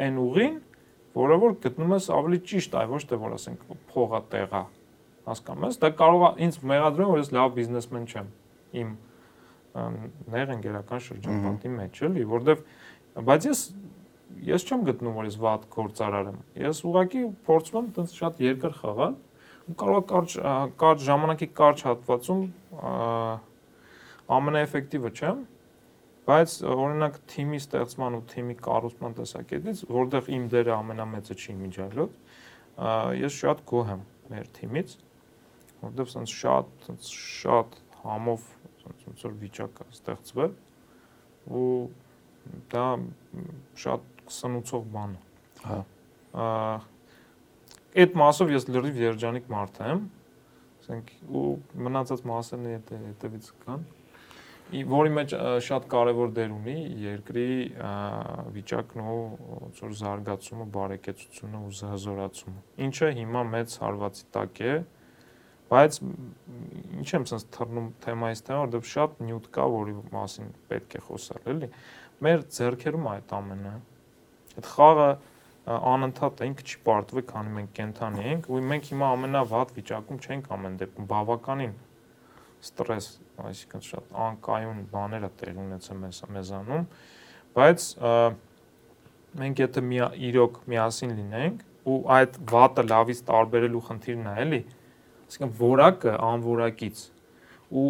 [0.08, 0.58] այն ուղին
[1.18, 4.62] որը որ գտնում ես ավելի ճիշտ այ ոչ թե որ ասենք փողա տեղա
[5.28, 8.30] հասկանում ես դա կարող է ինձ մեղադրում որ ես լավ բիզնեսմեն չեմ
[8.82, 8.96] իմ
[10.34, 13.62] ներ ընկերական շրջապատի մեջ էլի որովհետև բայց ես
[14.48, 18.74] ես չեմ գտնում որ ես վատ գործարար եմ ես ուղղակի փորձում եմ տենց շատ երկար
[18.78, 19.14] խաղալ
[19.68, 20.34] ու կարող կարճ
[20.82, 22.42] կարճ ժամանակի կարճ հատվածում
[24.38, 25.42] ամենաէֆեկտիվը չեմ
[26.28, 32.16] բայց օրինակ թիմի ստեղծման ու թիմի կառուցման տեսակետից որտեղ իմ դերը ամենամեծը չի միջայլոց
[33.22, 34.02] ես շատ գոհ եմ
[34.32, 34.96] մեր թիմից
[35.82, 38.46] որովհետև սենց շատ սենց շատ համով
[38.82, 40.54] սենց ոնց որ վիճակ է ստեղծվել
[41.58, 41.72] ու
[42.72, 42.86] դա
[43.84, 45.22] շատ սնուցող բան է։
[45.68, 45.78] Հա։
[47.98, 50.02] Այդ մասով ես լրիվ երջանիկ մարդ եմ,
[50.80, 51.46] ասենք ու
[51.86, 53.86] մնացած մասերն է հետևից կան
[54.68, 55.32] որի մեջ
[55.64, 57.46] շատ կարևոր դեր ունի երկրի
[58.52, 59.20] վիճակն ու
[59.62, 64.74] ոնց որ զարգացումը, բարեկեցությունը ու զազորացումը։ Ինչը հիմա մեծ հարվածի տակ է,
[65.68, 65.98] Բայց
[66.98, 71.42] ինչ եմ sense թռնում թեմայից թեմա, որովհետև շատ նյութ կա, որի մասին պետք է խոսալ,
[71.52, 71.68] էլի։
[72.24, 73.74] Մեր ձեռքերում այդ ամենը։
[74.58, 75.10] Այդ խաղը
[75.68, 80.78] անընդհատ ինքը չի պարտվի, քանի մենք կենթանի ենք, ու մենք հիմա ամենավատ վիճակում չենք ամեն
[80.80, 81.74] դեպքում, բավականին
[82.64, 83.08] ստրես,
[83.44, 86.86] այսինքն շատ անկայուն բաներ է տեղ ունեցել մեզ մեզանում,
[87.58, 87.84] բայց
[89.38, 94.60] մենք եթե մի իրոք միասին լինենք ու այդ վատը լավից տարբերելու խնդիրն է, էլի,
[95.28, 97.02] այսինքն որակը անորակից
[97.68, 97.88] ու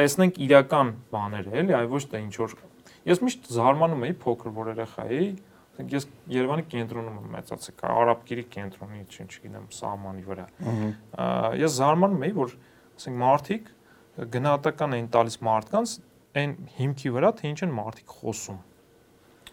[0.00, 2.54] տեսնենք իրական բաները, էլի, այ ոչ թե ինչ որ
[3.10, 5.28] ես միշտ զարմանում էի փոքր որ երեխա էի,
[5.70, 10.46] ասենք ես Երևանի կենտրոնում եմ մեծացել, Արաբկիրի կենտրոնի, ինչ չգիտեմ, սահմանի վրա։
[11.60, 12.56] Ես զարմանում էի, որ
[13.00, 13.70] ասենք մարդիկ
[14.34, 15.94] գնահատական էին տալիս մարդկանց
[16.40, 18.58] այն հիմքի վրա, թե ինչ են մարդիկ խոսում։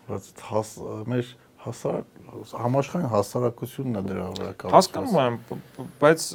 [0.07, 0.27] Բայց
[1.13, 1.31] մեր
[1.67, 2.17] հասարակ
[2.57, 5.37] համաշխարհային հասարակությունն է դրա վրա կապված։ Հասկանում եմ,
[6.01, 6.25] բայց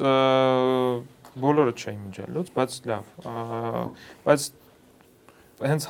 [1.43, 3.11] բոլորը չէին միջելուց, բայց լավ,
[4.27, 4.47] բայց
[5.63, 5.87] հենց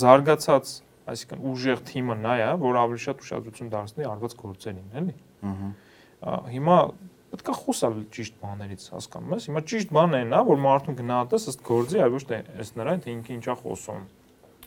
[0.00, 0.74] զարգացած,
[1.14, 6.78] այսինքն ուժեղ թիմը նա է, որ ավելի շատ ուշադրություն դարձնի արված գործերին, էլի։ Ահա։ Հիմա
[7.34, 11.46] պետք է խոսալ ճիշտ բաներից, հասկանում ես։ Հիմա ճիշտ բանն է նա, որ մարդուն գնահատես
[11.52, 14.04] ըստ գործի, այլ ոչ թե ըստ նրան, թե ինքը ինչա խոսում։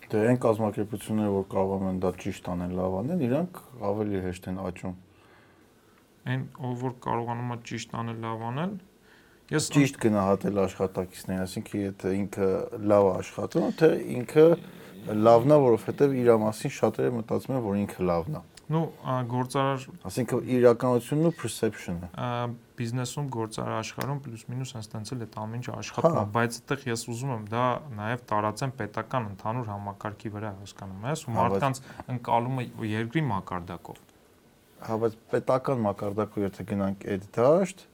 [0.07, 3.57] Դե այն կազմակերպությունները, որ կարող են դա ճիշտ անեն, լավ անեն, իրանք
[3.91, 4.93] ավելի հեշտ են աճում։
[6.27, 8.77] Այն ով որ կարողանում է ճիշտ անել, լավ անել,
[9.47, 12.47] Ես ճիշտ գնահատել աշխատակիցներին, այսինքն եթե ինքը
[12.91, 14.43] լավ աշխատում, թե ինքը
[15.23, 18.81] լավն է, որովհետև իր մասին շատերը մտածում են, որ ինքը լավն է։ Ну,
[19.31, 22.07] գործարար, ասինքն իրականությունն ու perception-ը։
[22.77, 27.05] Բիզնեսում գործարար աշխարհում պլյուս-մինուս հենց էլ այդ ամեն ինչ աշխատում է, հա։ բայց այդտեղ ես
[27.13, 27.63] ուզում եմ դա
[27.97, 31.81] նաև տարածեմ պետական ընդհանուր համակարգի վրա, հասկանում ես, ու հա, մարդկանց
[32.17, 34.03] ընկալումը երկրի մակարդակով։
[34.87, 37.87] Հա, բայց պետական մակարդակով եթե գնանք այդ դաշտ,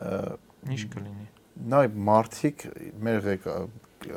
[0.00, 1.26] Ինչ կլինի։
[1.70, 2.64] Նայ մարդիկ
[3.04, 3.28] մեր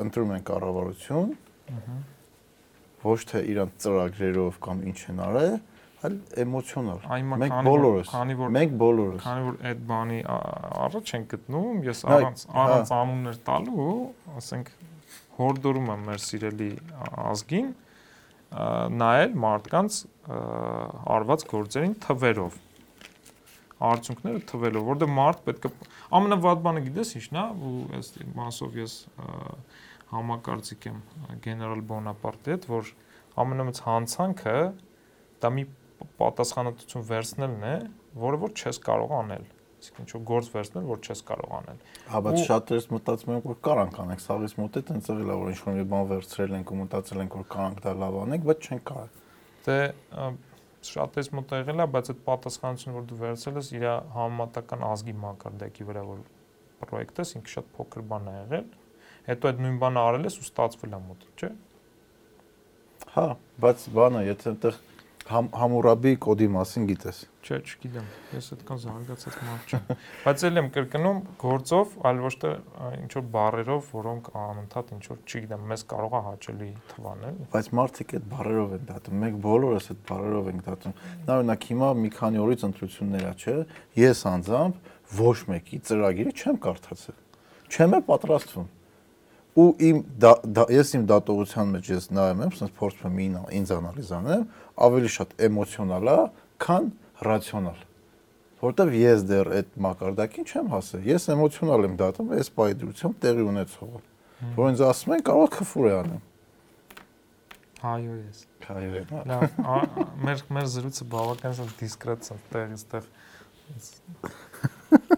[0.04, 1.32] ընտրում են կառավարություն։
[1.74, 1.96] Ահա։
[3.04, 5.56] Ոչ թե իրանց ծրագրերով կամ ինչ են արել,
[6.04, 7.04] այլ էմոցիոնալ։
[7.44, 8.12] Մենք բոլորս,
[8.58, 10.20] մենք բոլորս։ Քանի որ այդ բանի
[10.84, 13.88] առաջ են գտնում, ես առանց առանց հա։ անուններ տալու,
[14.42, 14.74] ասենք
[15.40, 16.70] հորդորում եմ մեր սիրելի
[17.34, 17.72] ազգին
[19.04, 20.02] նայել մարդկանց
[21.14, 22.60] արված գործերին թվերով
[23.84, 25.72] արդյունքները թվելով, որտեղ մարդ պետք է
[26.20, 28.94] ամենավատ բանը գիտես ի՞նչն է, ու այս մասով ես
[30.14, 31.00] համակարծիք եմ
[31.44, 32.92] գեներալ Բոնապարտի հետ, որ
[33.44, 34.58] ամենամեծ հանցանքը
[35.44, 35.66] դա մի
[36.22, 37.76] պատասխանատվություն վերցնելն է,
[38.24, 39.46] որը որ չես կարող անել
[39.84, 43.98] այսինքն ինչ-որ գործ վերցնել, որ չես կարող անել։ Հա, բայց շատերս մտածում են, որ կարանք
[44.04, 47.36] անենք, սաղից մոտ է տենց եղել որ ինչ-որ մի բան վերցրել ենք ու մտածել ենք,
[47.40, 49.18] որ կարանք դա լավ անենք, բայց չենք կարող։
[49.68, 49.78] Դե
[50.84, 55.14] շատ էս մոտ եղել է, բայց այդ պատասխանատվությունը, որ դու վերցել ես, իր համեմատական ազգի
[55.24, 56.24] մակարդակի վրա որ
[56.84, 58.66] պրոյեկտ ես, ինքը շատ փոքր բան է եղել։
[59.24, 61.52] Հետո այդ նույն բանը արել ես ու ստացվել է մոտ, չէ՞։
[63.14, 63.28] Հա,
[63.64, 64.82] բայց բանը, եթե այնտեղ
[65.24, 70.68] Համ Համուրաբի կոդի մասին գիտես։ Չէ, չգիտեմ։ Ես այդքան զարգացած մարդ չեմ։ Բայց ել եմ
[70.76, 72.52] կրկնում գործով, այլ ոչ թե
[73.00, 78.14] ինչ որ բառերով, որոնք անընդհատ ինչ որ, չգիտեմ, մեզ կարող է հաճելի թվանել։ Բայց մարդիկ
[78.20, 82.44] այդ բառերով են դատում։ Մենք բոլորս այդ բառերով ենք դատում։ Նա օրինակ հիմա մի քանի
[82.44, 83.58] օրից ընտրություններ ա, չէ։
[84.04, 84.94] Ես անձամբ
[85.24, 87.20] ոչ մեկի ծրագիրը չեմ կարդացել։
[87.74, 88.72] Չեմ է պատրաստվում
[89.60, 93.74] ու իմ դա, դա ես իմ դատողության մեջ ես նայում եմ, ասես փորձում եմ ինձ
[93.78, 94.46] անալիզ անեմ,
[94.88, 96.18] ավելի շատ էմոցիոնալ է,
[96.64, 96.90] քան
[97.28, 97.84] ռացիոնալ։
[98.64, 104.00] Որտեվ ես դեռ այդ մակարդակին չեմ հասել։ Ես էմոցիոնալ եմ դատում այս բայդրությամբ տեղի ունեցողը։
[104.58, 106.22] Որ ինձ ասում են կարող քֆուր է անեմ։
[107.84, 109.44] Հայո ես։ Հայո։ Լավ,
[110.24, 113.10] մեր մեր զրույցը բավականին դիսկրետ է, տեղից տեղ։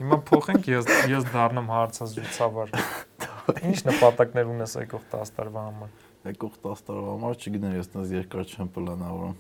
[0.02, 2.74] Հիմա փոխենք ես ես դառնամ հարցազրույցավար։
[3.46, 8.48] Ինչ նպատակներ ունես եկող 10 տարվա համար։ Եկող 10 տարվա համար չգիտեմ, ես դες երկար
[8.56, 9.36] չեմ պլանավորում։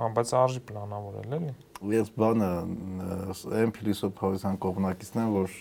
[0.00, 1.52] Ահա, բայց արժի պլանավորել էլի։
[1.90, 2.48] Ես բանը
[3.60, 5.54] այն փիլիսոփայության կողմնակիցն եմ, որ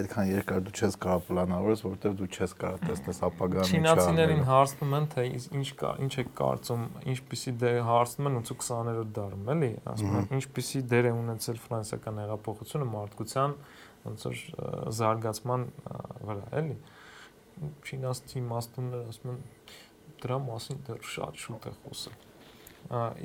[0.00, 4.94] այդքան երկար դու չես կարող պլանավորես, որովհետև դու չես կարող տեսնես ապագան ինչա։ Չինացիներին հարցնում
[5.00, 5.24] են, թե
[5.60, 10.82] ինչ կա, ինչ է կարծում, ինչպիսի դեր հարցնում են 80-20-րդ դարում, էլի, ասում են, ինչպիսի
[10.94, 13.56] դեր է ունեցել ֆրանսիական հեղափոխությունը մարդկության
[14.06, 14.40] ոնց որ
[14.96, 15.66] զարգացման
[16.26, 16.76] վրա, էլի։
[17.84, 19.40] Չինաստի իմաստունները ասում են
[20.20, 22.18] դրա մասին դեռ շատ շուտ է խոսել։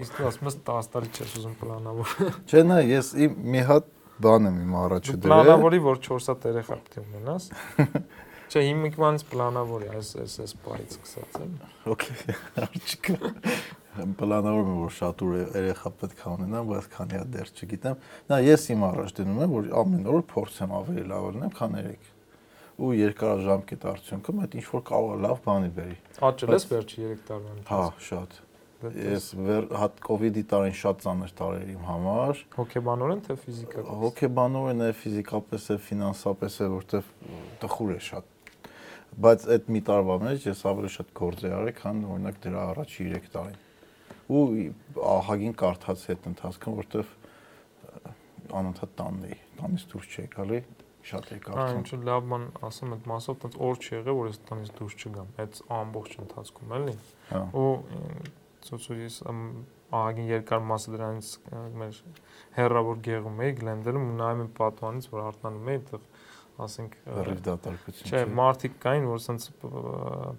[0.03, 2.15] իսկ դու ասում ես 10 տարի չես ուզում պլանավոր։
[2.49, 3.87] Չէ, նա ես իմ մի հատ
[4.25, 7.47] բան եմ իմ առաջը դրել։ Պլանավորի որ 4 հատ երեխա պետք է ունենաս։
[8.45, 11.55] Չէ, հիմիկմանից պլանավոր է, այս այս այս բայից սկսած եմ։
[11.95, 13.33] Okay, արժիքը
[13.95, 18.01] պլանավորում եմ որ շատ ուր երեխա պետք է ունենամ, բայց քանի հատ դեռ չգիտեմ։
[18.31, 22.09] Նա ես իմ առաջ դնում եմ որ ամեն օր փորձեմ ավելի լավ լինեմ, քան երեք։
[22.75, 25.95] Ու երկարաժամկետ արդյունքում այդ ինչ որ կարող է լավ բանի բերի։
[26.27, 28.41] Աճել ես վերջի 3 տարվա ընթացքում։ Հա, շատ։
[28.85, 33.95] Ես վեր հատ կ ូវ իդի տարին շատ ծանր տարեր իմ համար։ Հոգեբանորեն թե ֆիզիկապես։
[34.03, 37.09] Հոգեբանորեն է, ֆիզիկապես է, ֆինանսապես է, որտեվ
[37.63, 38.34] տխուր է շատ
[39.23, 43.07] բայց այդ մի տարվա մեջ ես ավելի շատ գործ եմ արել, քան օրինակ դրա առաջի
[43.15, 43.61] 3 տարին
[44.25, 44.41] ու
[45.05, 47.11] ահագին կարդաց հետ ընթացքում, որտեվ
[48.59, 50.59] անընդհատ տանն էի, տանից դուրս չէի գալի,
[51.05, 54.29] շատ էի կարդում։ Այն ինչ լավ բան ասեմ այդ մասով, տենց օր չի եղել, որ
[54.31, 56.95] ես տանից դուրս չգամ, այդ ամբողջ ընթացքում էլի։
[57.29, 57.69] հա։ Ու
[58.65, 59.17] ծոցուից
[59.95, 61.27] ահագին երկար մասը դրանից
[61.81, 61.99] մեր
[62.55, 66.07] հերրավոր գեղում էի Գլենդելում ու նայում եմ պատմանից, որ արտանում էի, այդտեղ
[66.63, 66.93] ասենք
[67.27, 69.47] Ռիվ դատարկություն։ Չէ, մարդիկ կային, որ սենց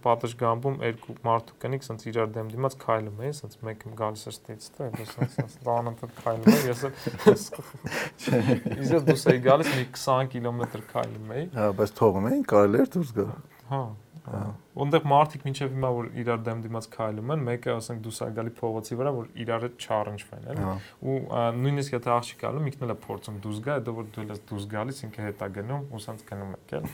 [0.06, 4.68] պատշգամբում երկու մարդու կնիկ սենց իրար դեմ դիմաց քայլում էին, սենց մեկը գալիս էր ստից,
[4.78, 7.44] թե սենց սենց դանանթ քայլում էր, ես
[8.26, 8.40] Չէ։
[8.80, 12.92] Իսկ դուս էի գալիս մի 20 կիլոմետր քայլում էի։ Հա, բայց թողում էին, կարելի էր
[12.96, 13.32] դուրս գալ։
[13.66, 13.82] Հա,
[14.26, 18.98] Ոնդեղ մարդիկ մինչև հիմա որ իրար դեմ դիմաց քայլում են, մեկը ասենք դուսա գալի փողոցի
[19.00, 20.66] վրա, որ իրար հետ չառնչվեն, էլի։
[21.06, 21.16] Ու
[21.62, 24.68] նույնիսկ եթե աղջիկ գալու, ինքն էլ է փորձում դուս գա, հետո որ դու ես դուս
[24.74, 26.90] գալիս, ինքը հետա գնում, ու սենց գնում եք, էլ։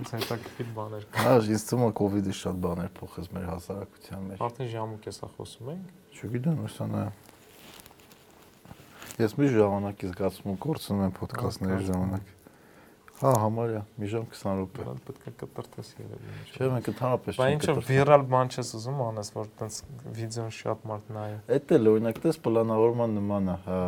[0.00, 3.44] Ինձ հետաքրքիր բաներ կա։ Հա, ինձ թվում է կ ូវ իդը շատ բաներ փոխեց մեր
[3.50, 7.04] հասարակության մեջ։ Արդեն ժամուկ էսա խոսում ենք։ Չգիտեմ, ուսանա։
[9.20, 12.39] Ես մի ժամանակի զգացում եմ կորցնում եմ ոդկասթների ժամանակ։
[13.20, 17.66] Հա, համարյա, մի ժամ 20 րոպե։ Դա պետք է կտրտես երևի։ Չէ, մենք ընդհանրապես չենք։
[17.66, 19.76] Բայց ինչ վիրալ բան չես ուզում անես, որ տենց
[20.16, 21.26] վիդեոն շատ մարդ նայ։
[21.56, 23.82] Էդ էլ օրինակ դες պլանավորման նման է, հա։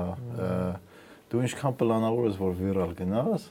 [1.32, 3.48] Դու ինչքան պլանավորես, որ վիրալ գնաս,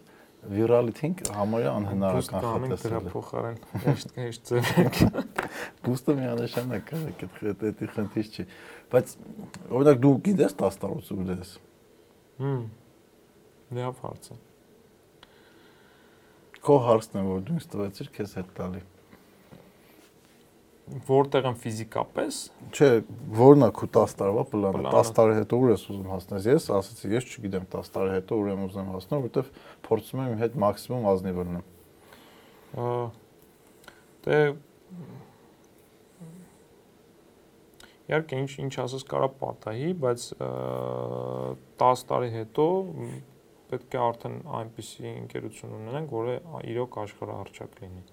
[0.51, 5.01] վիրալիթին համարյա անհնարական խտես։ Դրա փոխարեն հեշտ հեշտ ձևենք։
[5.85, 7.01] Բուստը միանշանակ է,
[7.51, 8.47] այդ էդի խնդիր չի։
[8.93, 9.17] Բայց
[9.81, 11.57] օրինակ դու գիտես 10 տարուց ու դես։
[12.41, 12.63] Հմ։
[13.81, 14.41] Լավ հարց է
[16.65, 18.81] քո հարցն է որ դու ինձ տվեցիր քեզ հետ տալի
[21.07, 22.39] որտեղ եմ ֆիզիկապես
[22.75, 22.89] չէ
[23.39, 27.13] որն է քո 10 տարվա պլանը 10 տարի հետո ուր ես ուզում հասնես ես ասացի
[27.15, 29.51] ես չգիտեմ 10 տարի հետո ուր եմ ուզում հասնել որովհետև
[29.87, 31.65] փորձում եմ իմ հետ մաքսիմում ազնիվ լինեմ
[34.27, 34.39] դե
[38.11, 40.23] Իհարկե ինչ ինչ ասես կարա պատահի, բայց
[41.79, 42.65] 10 տարի հետո
[43.71, 46.37] պետք է արդեն այնպիսի ընկերություն ունենանք, որը
[46.71, 48.03] իրոք աշխարհահռչակ լինի։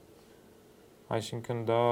[1.18, 1.82] Այսինքն դա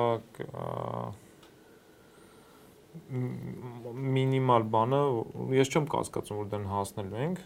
[4.16, 5.01] մինիմալ բանը,
[5.56, 7.43] ես չեմ կասկածում, որ դեն հասնելու ենք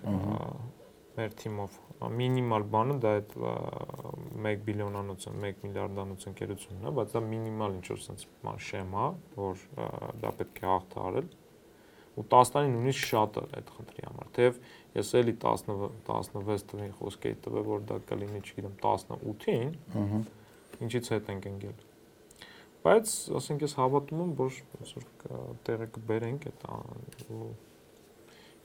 [1.16, 1.78] մեր թիմով։
[2.20, 8.02] Մինիմալ բանը դա այդ 1 բիլիոնանոց, 1 միլիարդանոց ընկերությունն է, բայց դա մինիմալ ինչ որ
[8.06, 8.28] sense
[8.70, 9.06] շեմա,
[9.36, 9.64] որ
[10.22, 11.30] դա պետք է հաղթարել
[12.20, 14.56] ու 10 տարին նույնիսկ շատ է այդ խնդրի համար։ Թեև
[14.96, 15.64] ես էլի 10
[16.08, 19.72] 16 տվին խոսք էի տվել, որ դա կլինի, չգիտեմ, 18-ին,
[20.02, 20.20] ըհը,
[20.86, 21.86] ինչից հետ ենք ընկել։
[22.80, 25.08] Բայց, ասենք ես հավատում եմ, որ այսօր
[25.68, 27.48] տեղը կբերենք այդ ու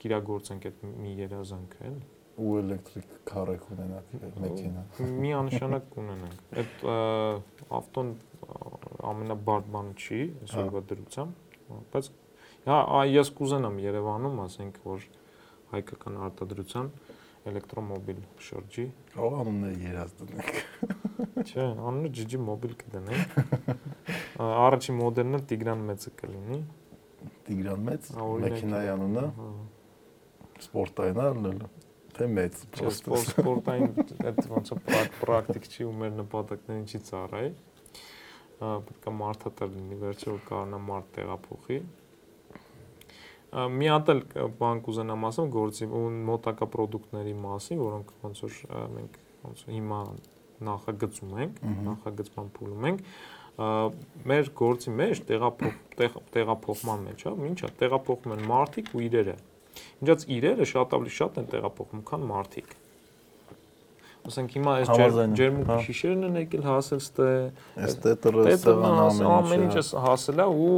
[0.02, 4.82] կիրագործենք այդ մի երազանքը, էլի ու էլեկտրիկ քարեք ունենանք մեքենա։
[5.22, 6.82] Մի անշանակ կունենանք։ Այդ
[7.78, 8.10] ավտոն
[9.12, 12.10] ամենաբարդ բանը չի այսօրվա դրությամբ, բայց
[12.66, 15.06] հա ես կուզենամ Երևանում, ասենք, որ
[15.72, 16.90] հայկական արտադրության
[17.46, 18.84] էլեկտրոմոբիլ շրջի։
[19.16, 20.60] Ո՞վ անունն է երազ դնենք։
[21.46, 23.38] Չէ, անունը GG Mobile կդնենք։
[24.66, 26.60] Առաջին մոդելն է Տիգրան մեծը կլինի։
[27.46, 28.12] Տիգրան մեծ,
[28.46, 29.26] մեքենայի անունը։
[30.66, 31.74] Սպորտային ալնելը
[32.16, 33.90] թե մեծ պրոստը սպորտային
[34.30, 34.76] այդ ոնց է
[35.20, 37.50] պրակտիկ չի ու մեր նպատակներին չի ծառայի
[38.60, 41.78] պետք է մարդատար լինի վերջը որ կարողանա մարդ տեղափոխի
[43.52, 44.20] մի հատ էլ
[44.58, 48.56] բան կուզենամ ասեմ գործի ու մոտակա ապրանքների մասին, որոնք ոնց որ
[48.96, 50.00] մենք ոնց հիմա
[50.66, 53.04] նախագծում ենք, նախագծման փուլում ենք,
[54.26, 59.36] մեր գործի մեջ տեղափոխ տեղափոխման մեջ, հա, ինչա, տեղափոխում են մարդիկ ու իրերը։
[60.02, 62.74] Ինչած իրերը շատ ավելի շատ են տեղափոխում, քան մարդիկ
[64.26, 64.90] ասենք հիմա այս
[65.70, 67.28] հա։ շիշերն են եկել հասել ստե
[67.86, 70.74] ստե տրսեղան ամեն ինչը հասել է ու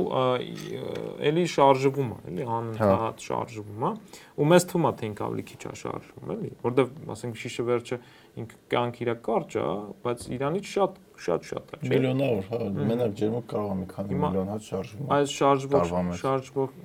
[1.31, 3.93] էլի շարժվում է էլի անընդհատ հա։ շարժվում է
[4.39, 8.01] ու մեզ թվում է թե ինք ավելի քիչ է շարժվում էլի որովհետև ասենք շիշը վերջը
[8.39, 9.66] ինքը կյանք իրա կարճ է
[10.05, 12.59] բայց իրանից շատ շատ շատ է միլիոնավոր հա
[12.91, 16.77] մենակ ջերմուկ կարող է մի քանի միլիոն հատ շարժվում այս շարժվող շարժվող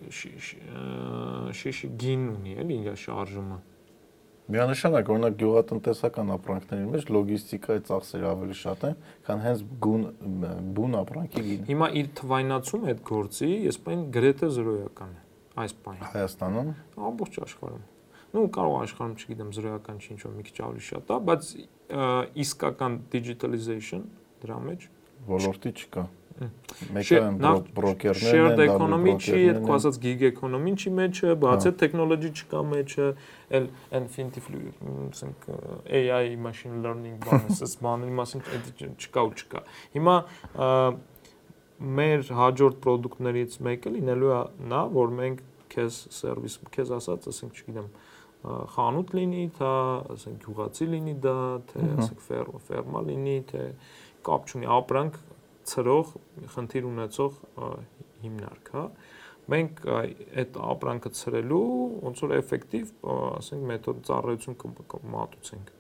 [1.62, 3.60] շիշի գին ունի էլի իր շարժումը
[4.52, 10.02] Միանշանակ, օրինակ գյուղատնտեսական ապրանքների մեջ լոգիստիկայի ծախսերը ավելի շատ են, քան հենց գուն
[10.76, 15.24] բուն ապրանքի գինը։ Հիմա իր թվայնացումը այդ գործի, ես պայն գրեթե 0-ական է
[15.64, 16.74] այս պայն։ Հայաստանում
[17.08, 17.86] ամբողջ աշխարհում։
[18.34, 21.50] Ну, կարող աշխարհում, չգիտեմ, 0-ական չի ինչ-որ մի քիչ ավելի շատ է, բայց
[22.44, 24.08] իսկական digitalization
[24.44, 24.88] դրա մեջ
[25.30, 26.04] ոլորտի չկա։
[26.94, 27.20] Մեկը
[27.78, 32.32] բրոկերներն են, shared economy չի, այդ քո ասած gig economy-ն չի մեջը, բաց է technology
[32.34, 33.10] չկա մեջը,
[33.60, 33.68] էլ
[34.00, 34.42] infinity
[35.14, 35.48] ասենք
[36.00, 38.46] AI machine learning բանը, ասես բաների մասին
[38.98, 39.64] չկա ու չկա։
[39.98, 40.16] Հիմա
[41.84, 44.42] մեր հաջորդ product-ներից մեկը լինելու է
[44.74, 45.44] նա, որ մենք
[45.74, 47.88] քեզ սերվիս, քեզ ասած, ասենք, չգիտեմ,
[48.74, 49.70] խանութ լինի, թե
[50.14, 51.36] ասենք գյուղացի լինի դա,
[51.70, 52.26] թե ասենք
[52.68, 53.62] ֆերմա լինի, թե
[54.28, 55.20] կապ չունի ապրանք
[55.72, 56.16] ծրող
[56.56, 57.38] խնդիր ունեցող
[58.24, 58.88] հիմնարկ, հա
[59.52, 61.64] մենք այդ ապրանքը ծրելու
[62.08, 64.60] ոնց որ էֆեկտիվ, ասենք մեթոդ ծառայություն
[64.94, 65.74] կմատուցենք։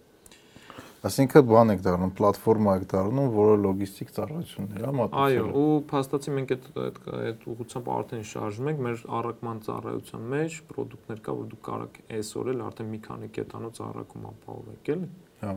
[1.03, 6.35] Այսինքն բան եք դառնում, պլատֆորմա եք դառնում, որը լոգիստիկ ծառայություններ է մատուցել։ Այո, ու փաստացի
[6.38, 11.49] մենք այդ այդ այդ ուղղությամբ արդեն շարժվում ենք մեր առաքման ծառայության մեջ product-ներ կա, որ
[11.51, 15.10] դուք կարող եք այսօր էլ արդեն մի քանի կետանոց առաքում ապահովեք, էլի։
[15.43, 15.55] Հա։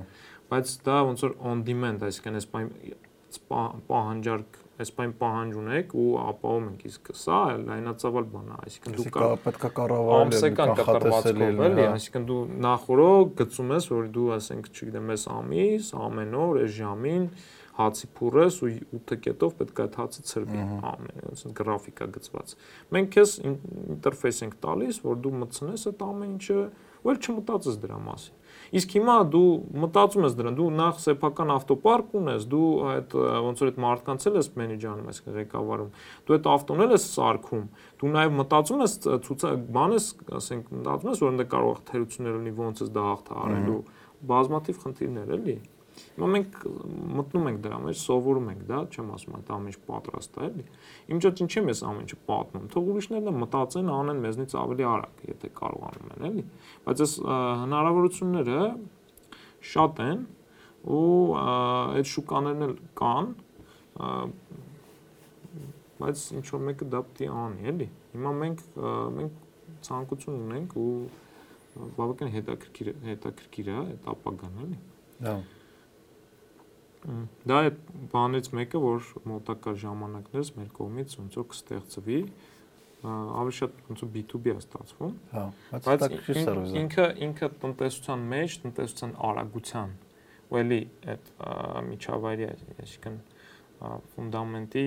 [0.50, 2.50] Բայց դա ոնց որ on demand, այսինքն այս
[3.50, 9.06] պահանջարկ այս բան պահանջ ունեք ու ապահովում ենք իսկ սա լայնածավալ բան է այսինքն դու
[9.14, 14.68] կա պետքա կառավարել ամսական կտրվածքով էլի հա։ այսինքն դու նախորդ գծում ես որ դու ասենք
[14.72, 17.24] չգիտեմ այս ամիս ամեն օր այս ժամին
[17.76, 20.60] հացի փուրես ու 8 կետով պետք է այդ հացը ծրվի
[20.90, 22.54] ամեն այսինքն գրաֆիկա գծված
[22.96, 26.60] մենք քեզ ինտերֆեյս ենք տալիս որ դու մտցնես այդ ամեն ինչը
[27.06, 28.45] ու էլ չմտածես դրա մասին
[28.76, 29.50] Իսկ հիմա դու
[29.84, 33.14] մտածում ես դրան, դու նախ սեփական ավտոպարկ ունես, դու այդ
[33.46, 35.92] ոնց որ այդ մարդկանց էլ ես մենեջանում, այսինքն ղեկավարում։
[36.26, 37.64] Դու այդ ավտոն էլ ես սարքում։
[38.02, 40.10] Դու նաև մտածում ես ցուցա բան ես,
[40.40, 43.80] ասենք, մտածում ես որ ընդ կարող թերություններ ունի ոնց ես դա հաղթահարելու
[44.26, 45.56] բազմաթիվ խնդիրներ էլի։
[46.16, 46.54] Հիմա մենք
[47.12, 50.62] մտնում ենք դրա մեջ, սովորում ենք դա, չեմ ասում այդ ամեն ինչ պատրաստ է, էլի։
[51.12, 55.50] Իմ ճոճ ինչի՞ ես ամեն ինչը պատմում։ Թող ուրիշներն մտածեն, անեն մեզնից ավելի արագ, եթե
[55.60, 56.44] կարողանում են, էլի։
[56.86, 57.12] Բայց այս
[57.66, 58.62] հնարավորությունները
[59.76, 60.24] շատ են
[60.96, 61.04] ու
[61.36, 63.28] այդ շուկաներն էլ կան,
[66.00, 68.64] բայց ինչ որ մեկը դա պետք է անի, էլի։ Հիմա մենք
[69.20, 69.44] մենք
[69.84, 70.88] ցանկություն ունենք ու
[71.96, 74.78] բավական հետաքրքիր հետաքրքիր է այդ ապագան, էլի։
[75.26, 75.36] Դա
[77.46, 77.72] Դա է
[78.12, 82.18] բանից մեկը, որ մոտակա ժամանակներս մեր կողմից ոնց որ կստեղծվի,
[83.06, 85.44] ավելի շատ ոնց որ B2B է ստացվում։ Հա,
[85.86, 86.06] բայց
[86.82, 89.94] ինքը ինքը տնտեսության մեջ, տնտեսության արագության
[90.46, 90.80] ու էլի
[91.14, 91.30] այդ
[91.90, 92.48] միջավայրի,
[92.86, 93.20] այսինքն
[94.16, 94.86] ֆունդամենտի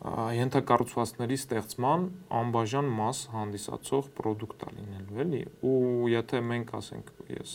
[0.00, 2.04] ենթակառուցվածքների ստեղծման
[2.38, 7.52] անբաժան մաս հանդիսացող product-ա լինելու էլի ու եթե մենք ասենք ես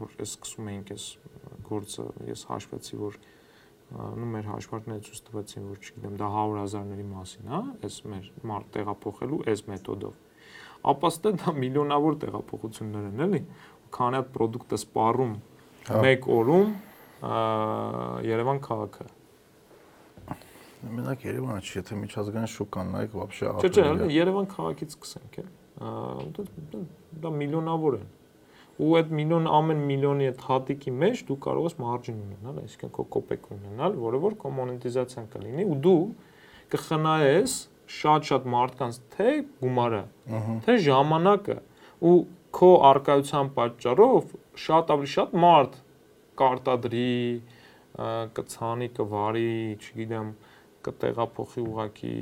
[0.00, 1.06] որ ես սկսում էինք այս
[1.69, 3.19] գործը ես հաշվեցի որ
[3.89, 9.39] նու մեր հաշվարկները ցույց տվեցին որ չգիտեմ դա 100.000-ների մասին, հա, այս մեր մարդ տեղափոխելու
[9.49, 10.19] այս մեթոդով։
[10.89, 13.41] Ապա ստե դա միլիոնավոր տեղափոխություններ են, էլի։
[13.97, 15.33] Քանի հատ product-ը սպառում
[15.89, 16.69] հա։ մեկ օրում
[18.29, 19.07] Երևան քաղաքը
[20.79, 26.83] Մենակ Երևանը չի, եթե միջազգային շուկան նայեք, вообще Չէ, չէ, Երևան քաղաքից սկսենք, է։
[27.19, 28.07] Դա միլիոնավոր են
[28.82, 33.04] ու այդ միլիոն ամեն միլիոնի այդ հատիկի մեջ դու կարող ես մարջին ունենալ, այսինքն քո
[33.14, 36.00] կոպեկ ունենալ, որը որ քո մոնետիզացիան կլինի ու դու
[36.74, 37.54] կխնայես
[37.94, 39.30] շատ-շատ մարդկանց թե
[39.62, 40.02] գումարը,
[40.64, 41.58] թե ժամանակը
[42.10, 42.16] ու
[42.54, 44.34] քո արկայության պատճառով
[44.64, 45.78] շատ ավելի շատ մարդ
[46.40, 47.14] կարտադրի,
[48.34, 50.30] կցանի, կվարի, չգիտեմ,
[50.84, 52.16] կտեղափոխի ուղակի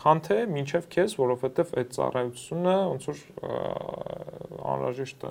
[0.00, 3.20] քան թե մինչև քեզ, որովհետև այդ ծառայությունը ոնց որ
[4.72, 5.28] անհրաժեշտ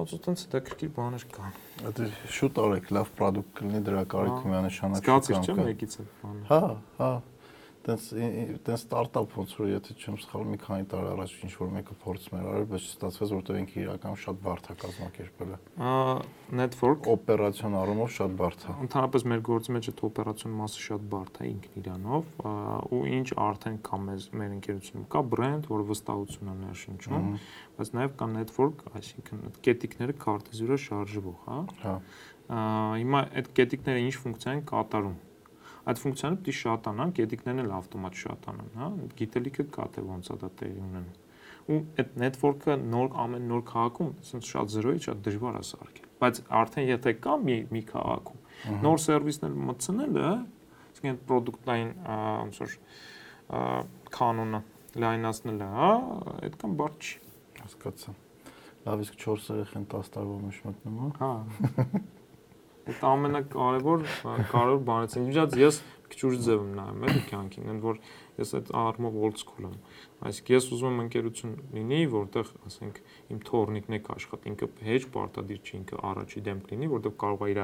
[0.00, 1.58] ոնց որ տենց դա քրքի բաներ կան։
[2.00, 6.44] Դա շուտ արեք, լավ product կլինի, դրա կարիք միանշանակ կա։ Զգացիք չէ՞ մեկից այդ բանը։
[6.50, 6.62] Հա,
[7.00, 7.10] հա
[7.86, 8.08] տենց
[8.66, 12.36] տենց ստարտափ ոնց որ եթե չեմ սխալվում մի քանի տարի առաջ ինչ որ մեկը փորձում
[12.40, 15.94] էր արել, բայց չստացվեց, որտեղ ինքը իրական շատ բարդ է կազմակերպել։ Ա
[16.50, 21.38] network օպերացիոն առումով շատ բարդ է։ Ընդհանրապես մեր գործի մեջ այդ օպերացիոն մասը շատ բարդ
[21.40, 22.32] է ինքն իրանով,
[22.90, 27.30] ու ինչ արդեն կա մեր մեր ընկերությունում կա բրենդ, որը վստահություն է ներշնչում,
[27.78, 31.96] բայց նաև կա network, այսինքն այդ կետիկները քարտեզյուրը շարժվող, հա։ Հա։
[32.50, 35.18] Հիմա այդ կետիկները ինչ ֆունկցիա են կատարում
[35.88, 38.88] այդ ֆունկցիանը պետք է շատանան, գետիկներն էլ ավտոմատ շատանան, հա,
[39.20, 41.18] գիտելիքը կա թե ոնց է դա տեղի ունենում։
[41.70, 46.40] Ու այդ network-ը նոր ամեն նոր քաղաքում, ասենց շատ զրոյի շատ դժվար է սարքել։ Բայց
[46.60, 48.40] արդեն եթե կա մի մի քաղաքում,
[48.84, 50.30] նոր սերվիսներ մտցնելը,
[50.90, 52.76] ասենք այդ product-ային ոնց որ
[54.20, 54.62] կանոնը
[55.00, 55.90] լայնացնելը, հա,
[56.50, 57.20] այդքան բարդ չի։
[57.60, 58.16] Հասկացա։
[58.80, 61.30] Լավ իսկ 4 երեխան 10 տարվա մեջ մտնում, հա։
[61.76, 62.00] Հա։
[62.90, 64.06] Այդ ամենակարևոր
[64.50, 65.76] կարևոր բանից է։ Միջած ես
[66.10, 68.00] քիչ ձև եմ նայում էլի կյանքին, ընդ որ
[68.40, 69.76] ես այդ առումով old school եմ։
[70.26, 73.00] Այսինքն ես ուզում եմ ընկերություն լինի, որտեղ, ասենք,
[73.30, 77.50] իմ թորնիկն է աշխատի, ինքը հեչ պարտադիր չի, ինքը առաջի դեմք լինի, որտեղ կարող է
[77.54, 77.62] իր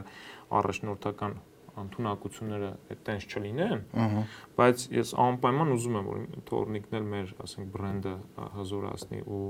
[0.61, 1.39] առաջնորդական
[1.77, 3.83] անտունակությունները այդտենց չլինեն,
[4.57, 8.15] բայց ես անպայման ուզում եմ որ թորնիկն էլ մեր, ասենք, բրենդը
[8.57, 9.45] հզորացնի ու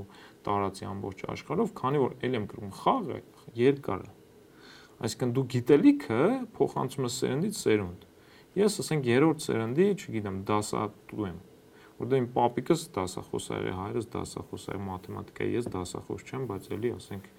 [0.48, 3.20] տարածի ամբողջ աշխարհով, քանի որ ել եմ գրում խաղը
[3.62, 4.14] երկար է
[4.96, 6.22] Այսինքն դու գիտելիքը
[6.56, 8.06] փոխանցում ես սերնդից սերունդ։
[8.56, 11.44] Ես ասենք երրորդ սերնդի, չգիտեմ, դասատու եմ
[11.96, 17.30] որտեղ իմ պապիկս դասախոս է, հայրս դասախոս է մաթեմատիկայի, ես դասախոս չեմ, բայց էլի ասենք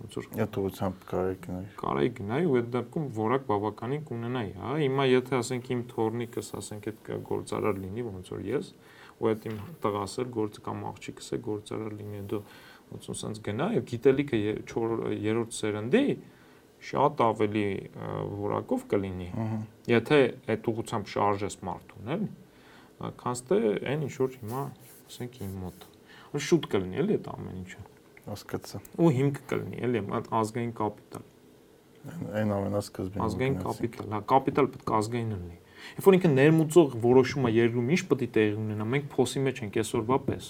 [0.00, 5.06] ոնց որ յետությամբ կարելի գնայի։ Կարելի գնայի ու այդ դեպքում որակ բավականին կունենայի, հա։ Հիմա
[5.10, 8.70] եթե ասենք իմ թորնիկս, ասենք այդ գործարար լինի, ոնց որ ես,
[9.20, 12.42] ու այդ իմ տղաս էլ գործ կամ աղջիկս է գործարար լինի, դու
[12.90, 14.40] ոնց որ sense գնա եւ գիտելիքը
[14.70, 16.06] 4-րդ սերնդի
[16.80, 17.64] շատ ավելի
[18.40, 19.28] որակով կլինի։
[19.90, 20.18] Եթե
[20.54, 22.28] այդ ուղությամբ շարժես մարդուն, էլի,
[23.20, 23.58] քանց թե
[23.90, 24.62] այն ինչ որ հիմա,
[25.10, 25.86] ասենք իմ մոտ։
[26.46, 27.84] Շուտ կլինի էլի այդ ամեն ինչը։
[28.30, 30.02] Հասկացա։ Ու հիմք կլինի էլի
[30.40, 31.26] ազգային կապիտալ։
[32.40, 35.58] Այն ամենասկզբին։ Ազգային կապիտալ, հա, կապիտալ պետք է ազգային լինի։
[35.90, 39.78] Երբ որ ինքը ներմուծող որոշումը երկրում ինչ պետք է տեղի ունենա, մենք փոսի մեջ ենք
[39.80, 40.48] այսօրվա պես։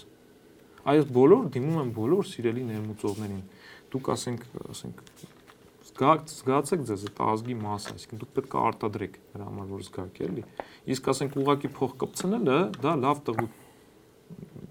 [0.90, 3.42] Այս բոլոր դիմում են բոլոր սիրելի ներմուծողներին։
[3.90, 5.02] Դուք ասենք, ասենք
[6.00, 10.20] զգաք զգացեք ձեզ այդ ազգի մասը, այսինքն դուք պետք է արտադրեք նրա համար որ զգաք
[10.26, 10.44] էլի։
[10.94, 13.48] Իսկ ասենք ուղակի փող կպցնելը դա լավ տղու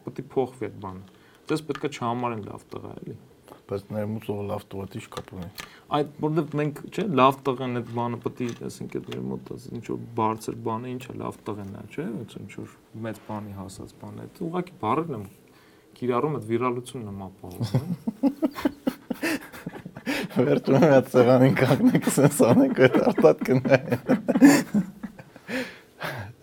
[0.10, 1.20] պետք է փոխվի այդ բանը։
[1.50, 3.18] Դες պետք է չհամարեն լավ տղա էլի
[3.70, 5.50] բայց ներմուծողը լավ տղա դիշ կապ ունի։
[5.98, 9.84] Այդ որովհետև մենք չէ լավ տղան այդ բանը պետք է ասենք այդ մեր մոտ ինչ
[9.90, 12.08] որ բարձր բանը ինչա լավ տղան է, չէ,
[12.40, 12.74] ինչ որ
[13.06, 15.28] մեծ բանի հասած բան է։ ուղղակի բառերն եմ
[16.00, 18.79] կիրառում այդ վիրալությունն եմ ապահովում։
[20.38, 24.88] Վերջում հատ սեղանին կանգնեք, sense անենք այդ արտատ կնայեն։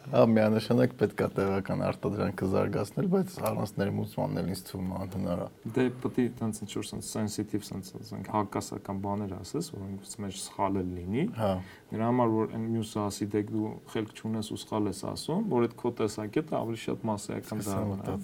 [0.07, 5.43] Հա, միանշանակ պետք է տեղական արտադրանքը զարգացնել, բայց առանց ներմուծմանն էլ ինձ թվում է անհնար
[5.43, 10.15] է։ Դե պետք է տենց ինչ որ sense sensitive sense ասենք հակասական բաներ ասես, որոնց
[10.25, 11.51] մեջ սխալ լինի։ Հա։
[11.91, 15.67] Նրա համար որ այն մյուսը ասի դե դու խելք չունես ու սխալ ես ասում, որ
[15.67, 18.19] այդ քո տեսակետը ավելի շատ մասսայական դառնա։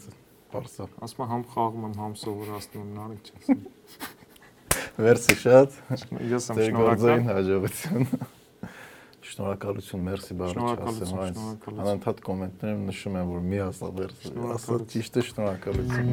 [0.53, 4.21] Բարսա։ Ասում համ խաղում եմ, համ սովորացնում եմ, նարիք
[4.73, 5.71] չես։ Վերսի շատ։
[6.33, 8.05] Ես եմ շնորհակալ։ Հաջողություն։
[9.23, 11.39] Շնորհակալություն, մերսի բառը չասեմ, այս
[11.73, 16.09] անընդհատ կոմենտներում նշում եմ, որ մի ասա վերսի, ասա ճիշտ է շնորհակալություն։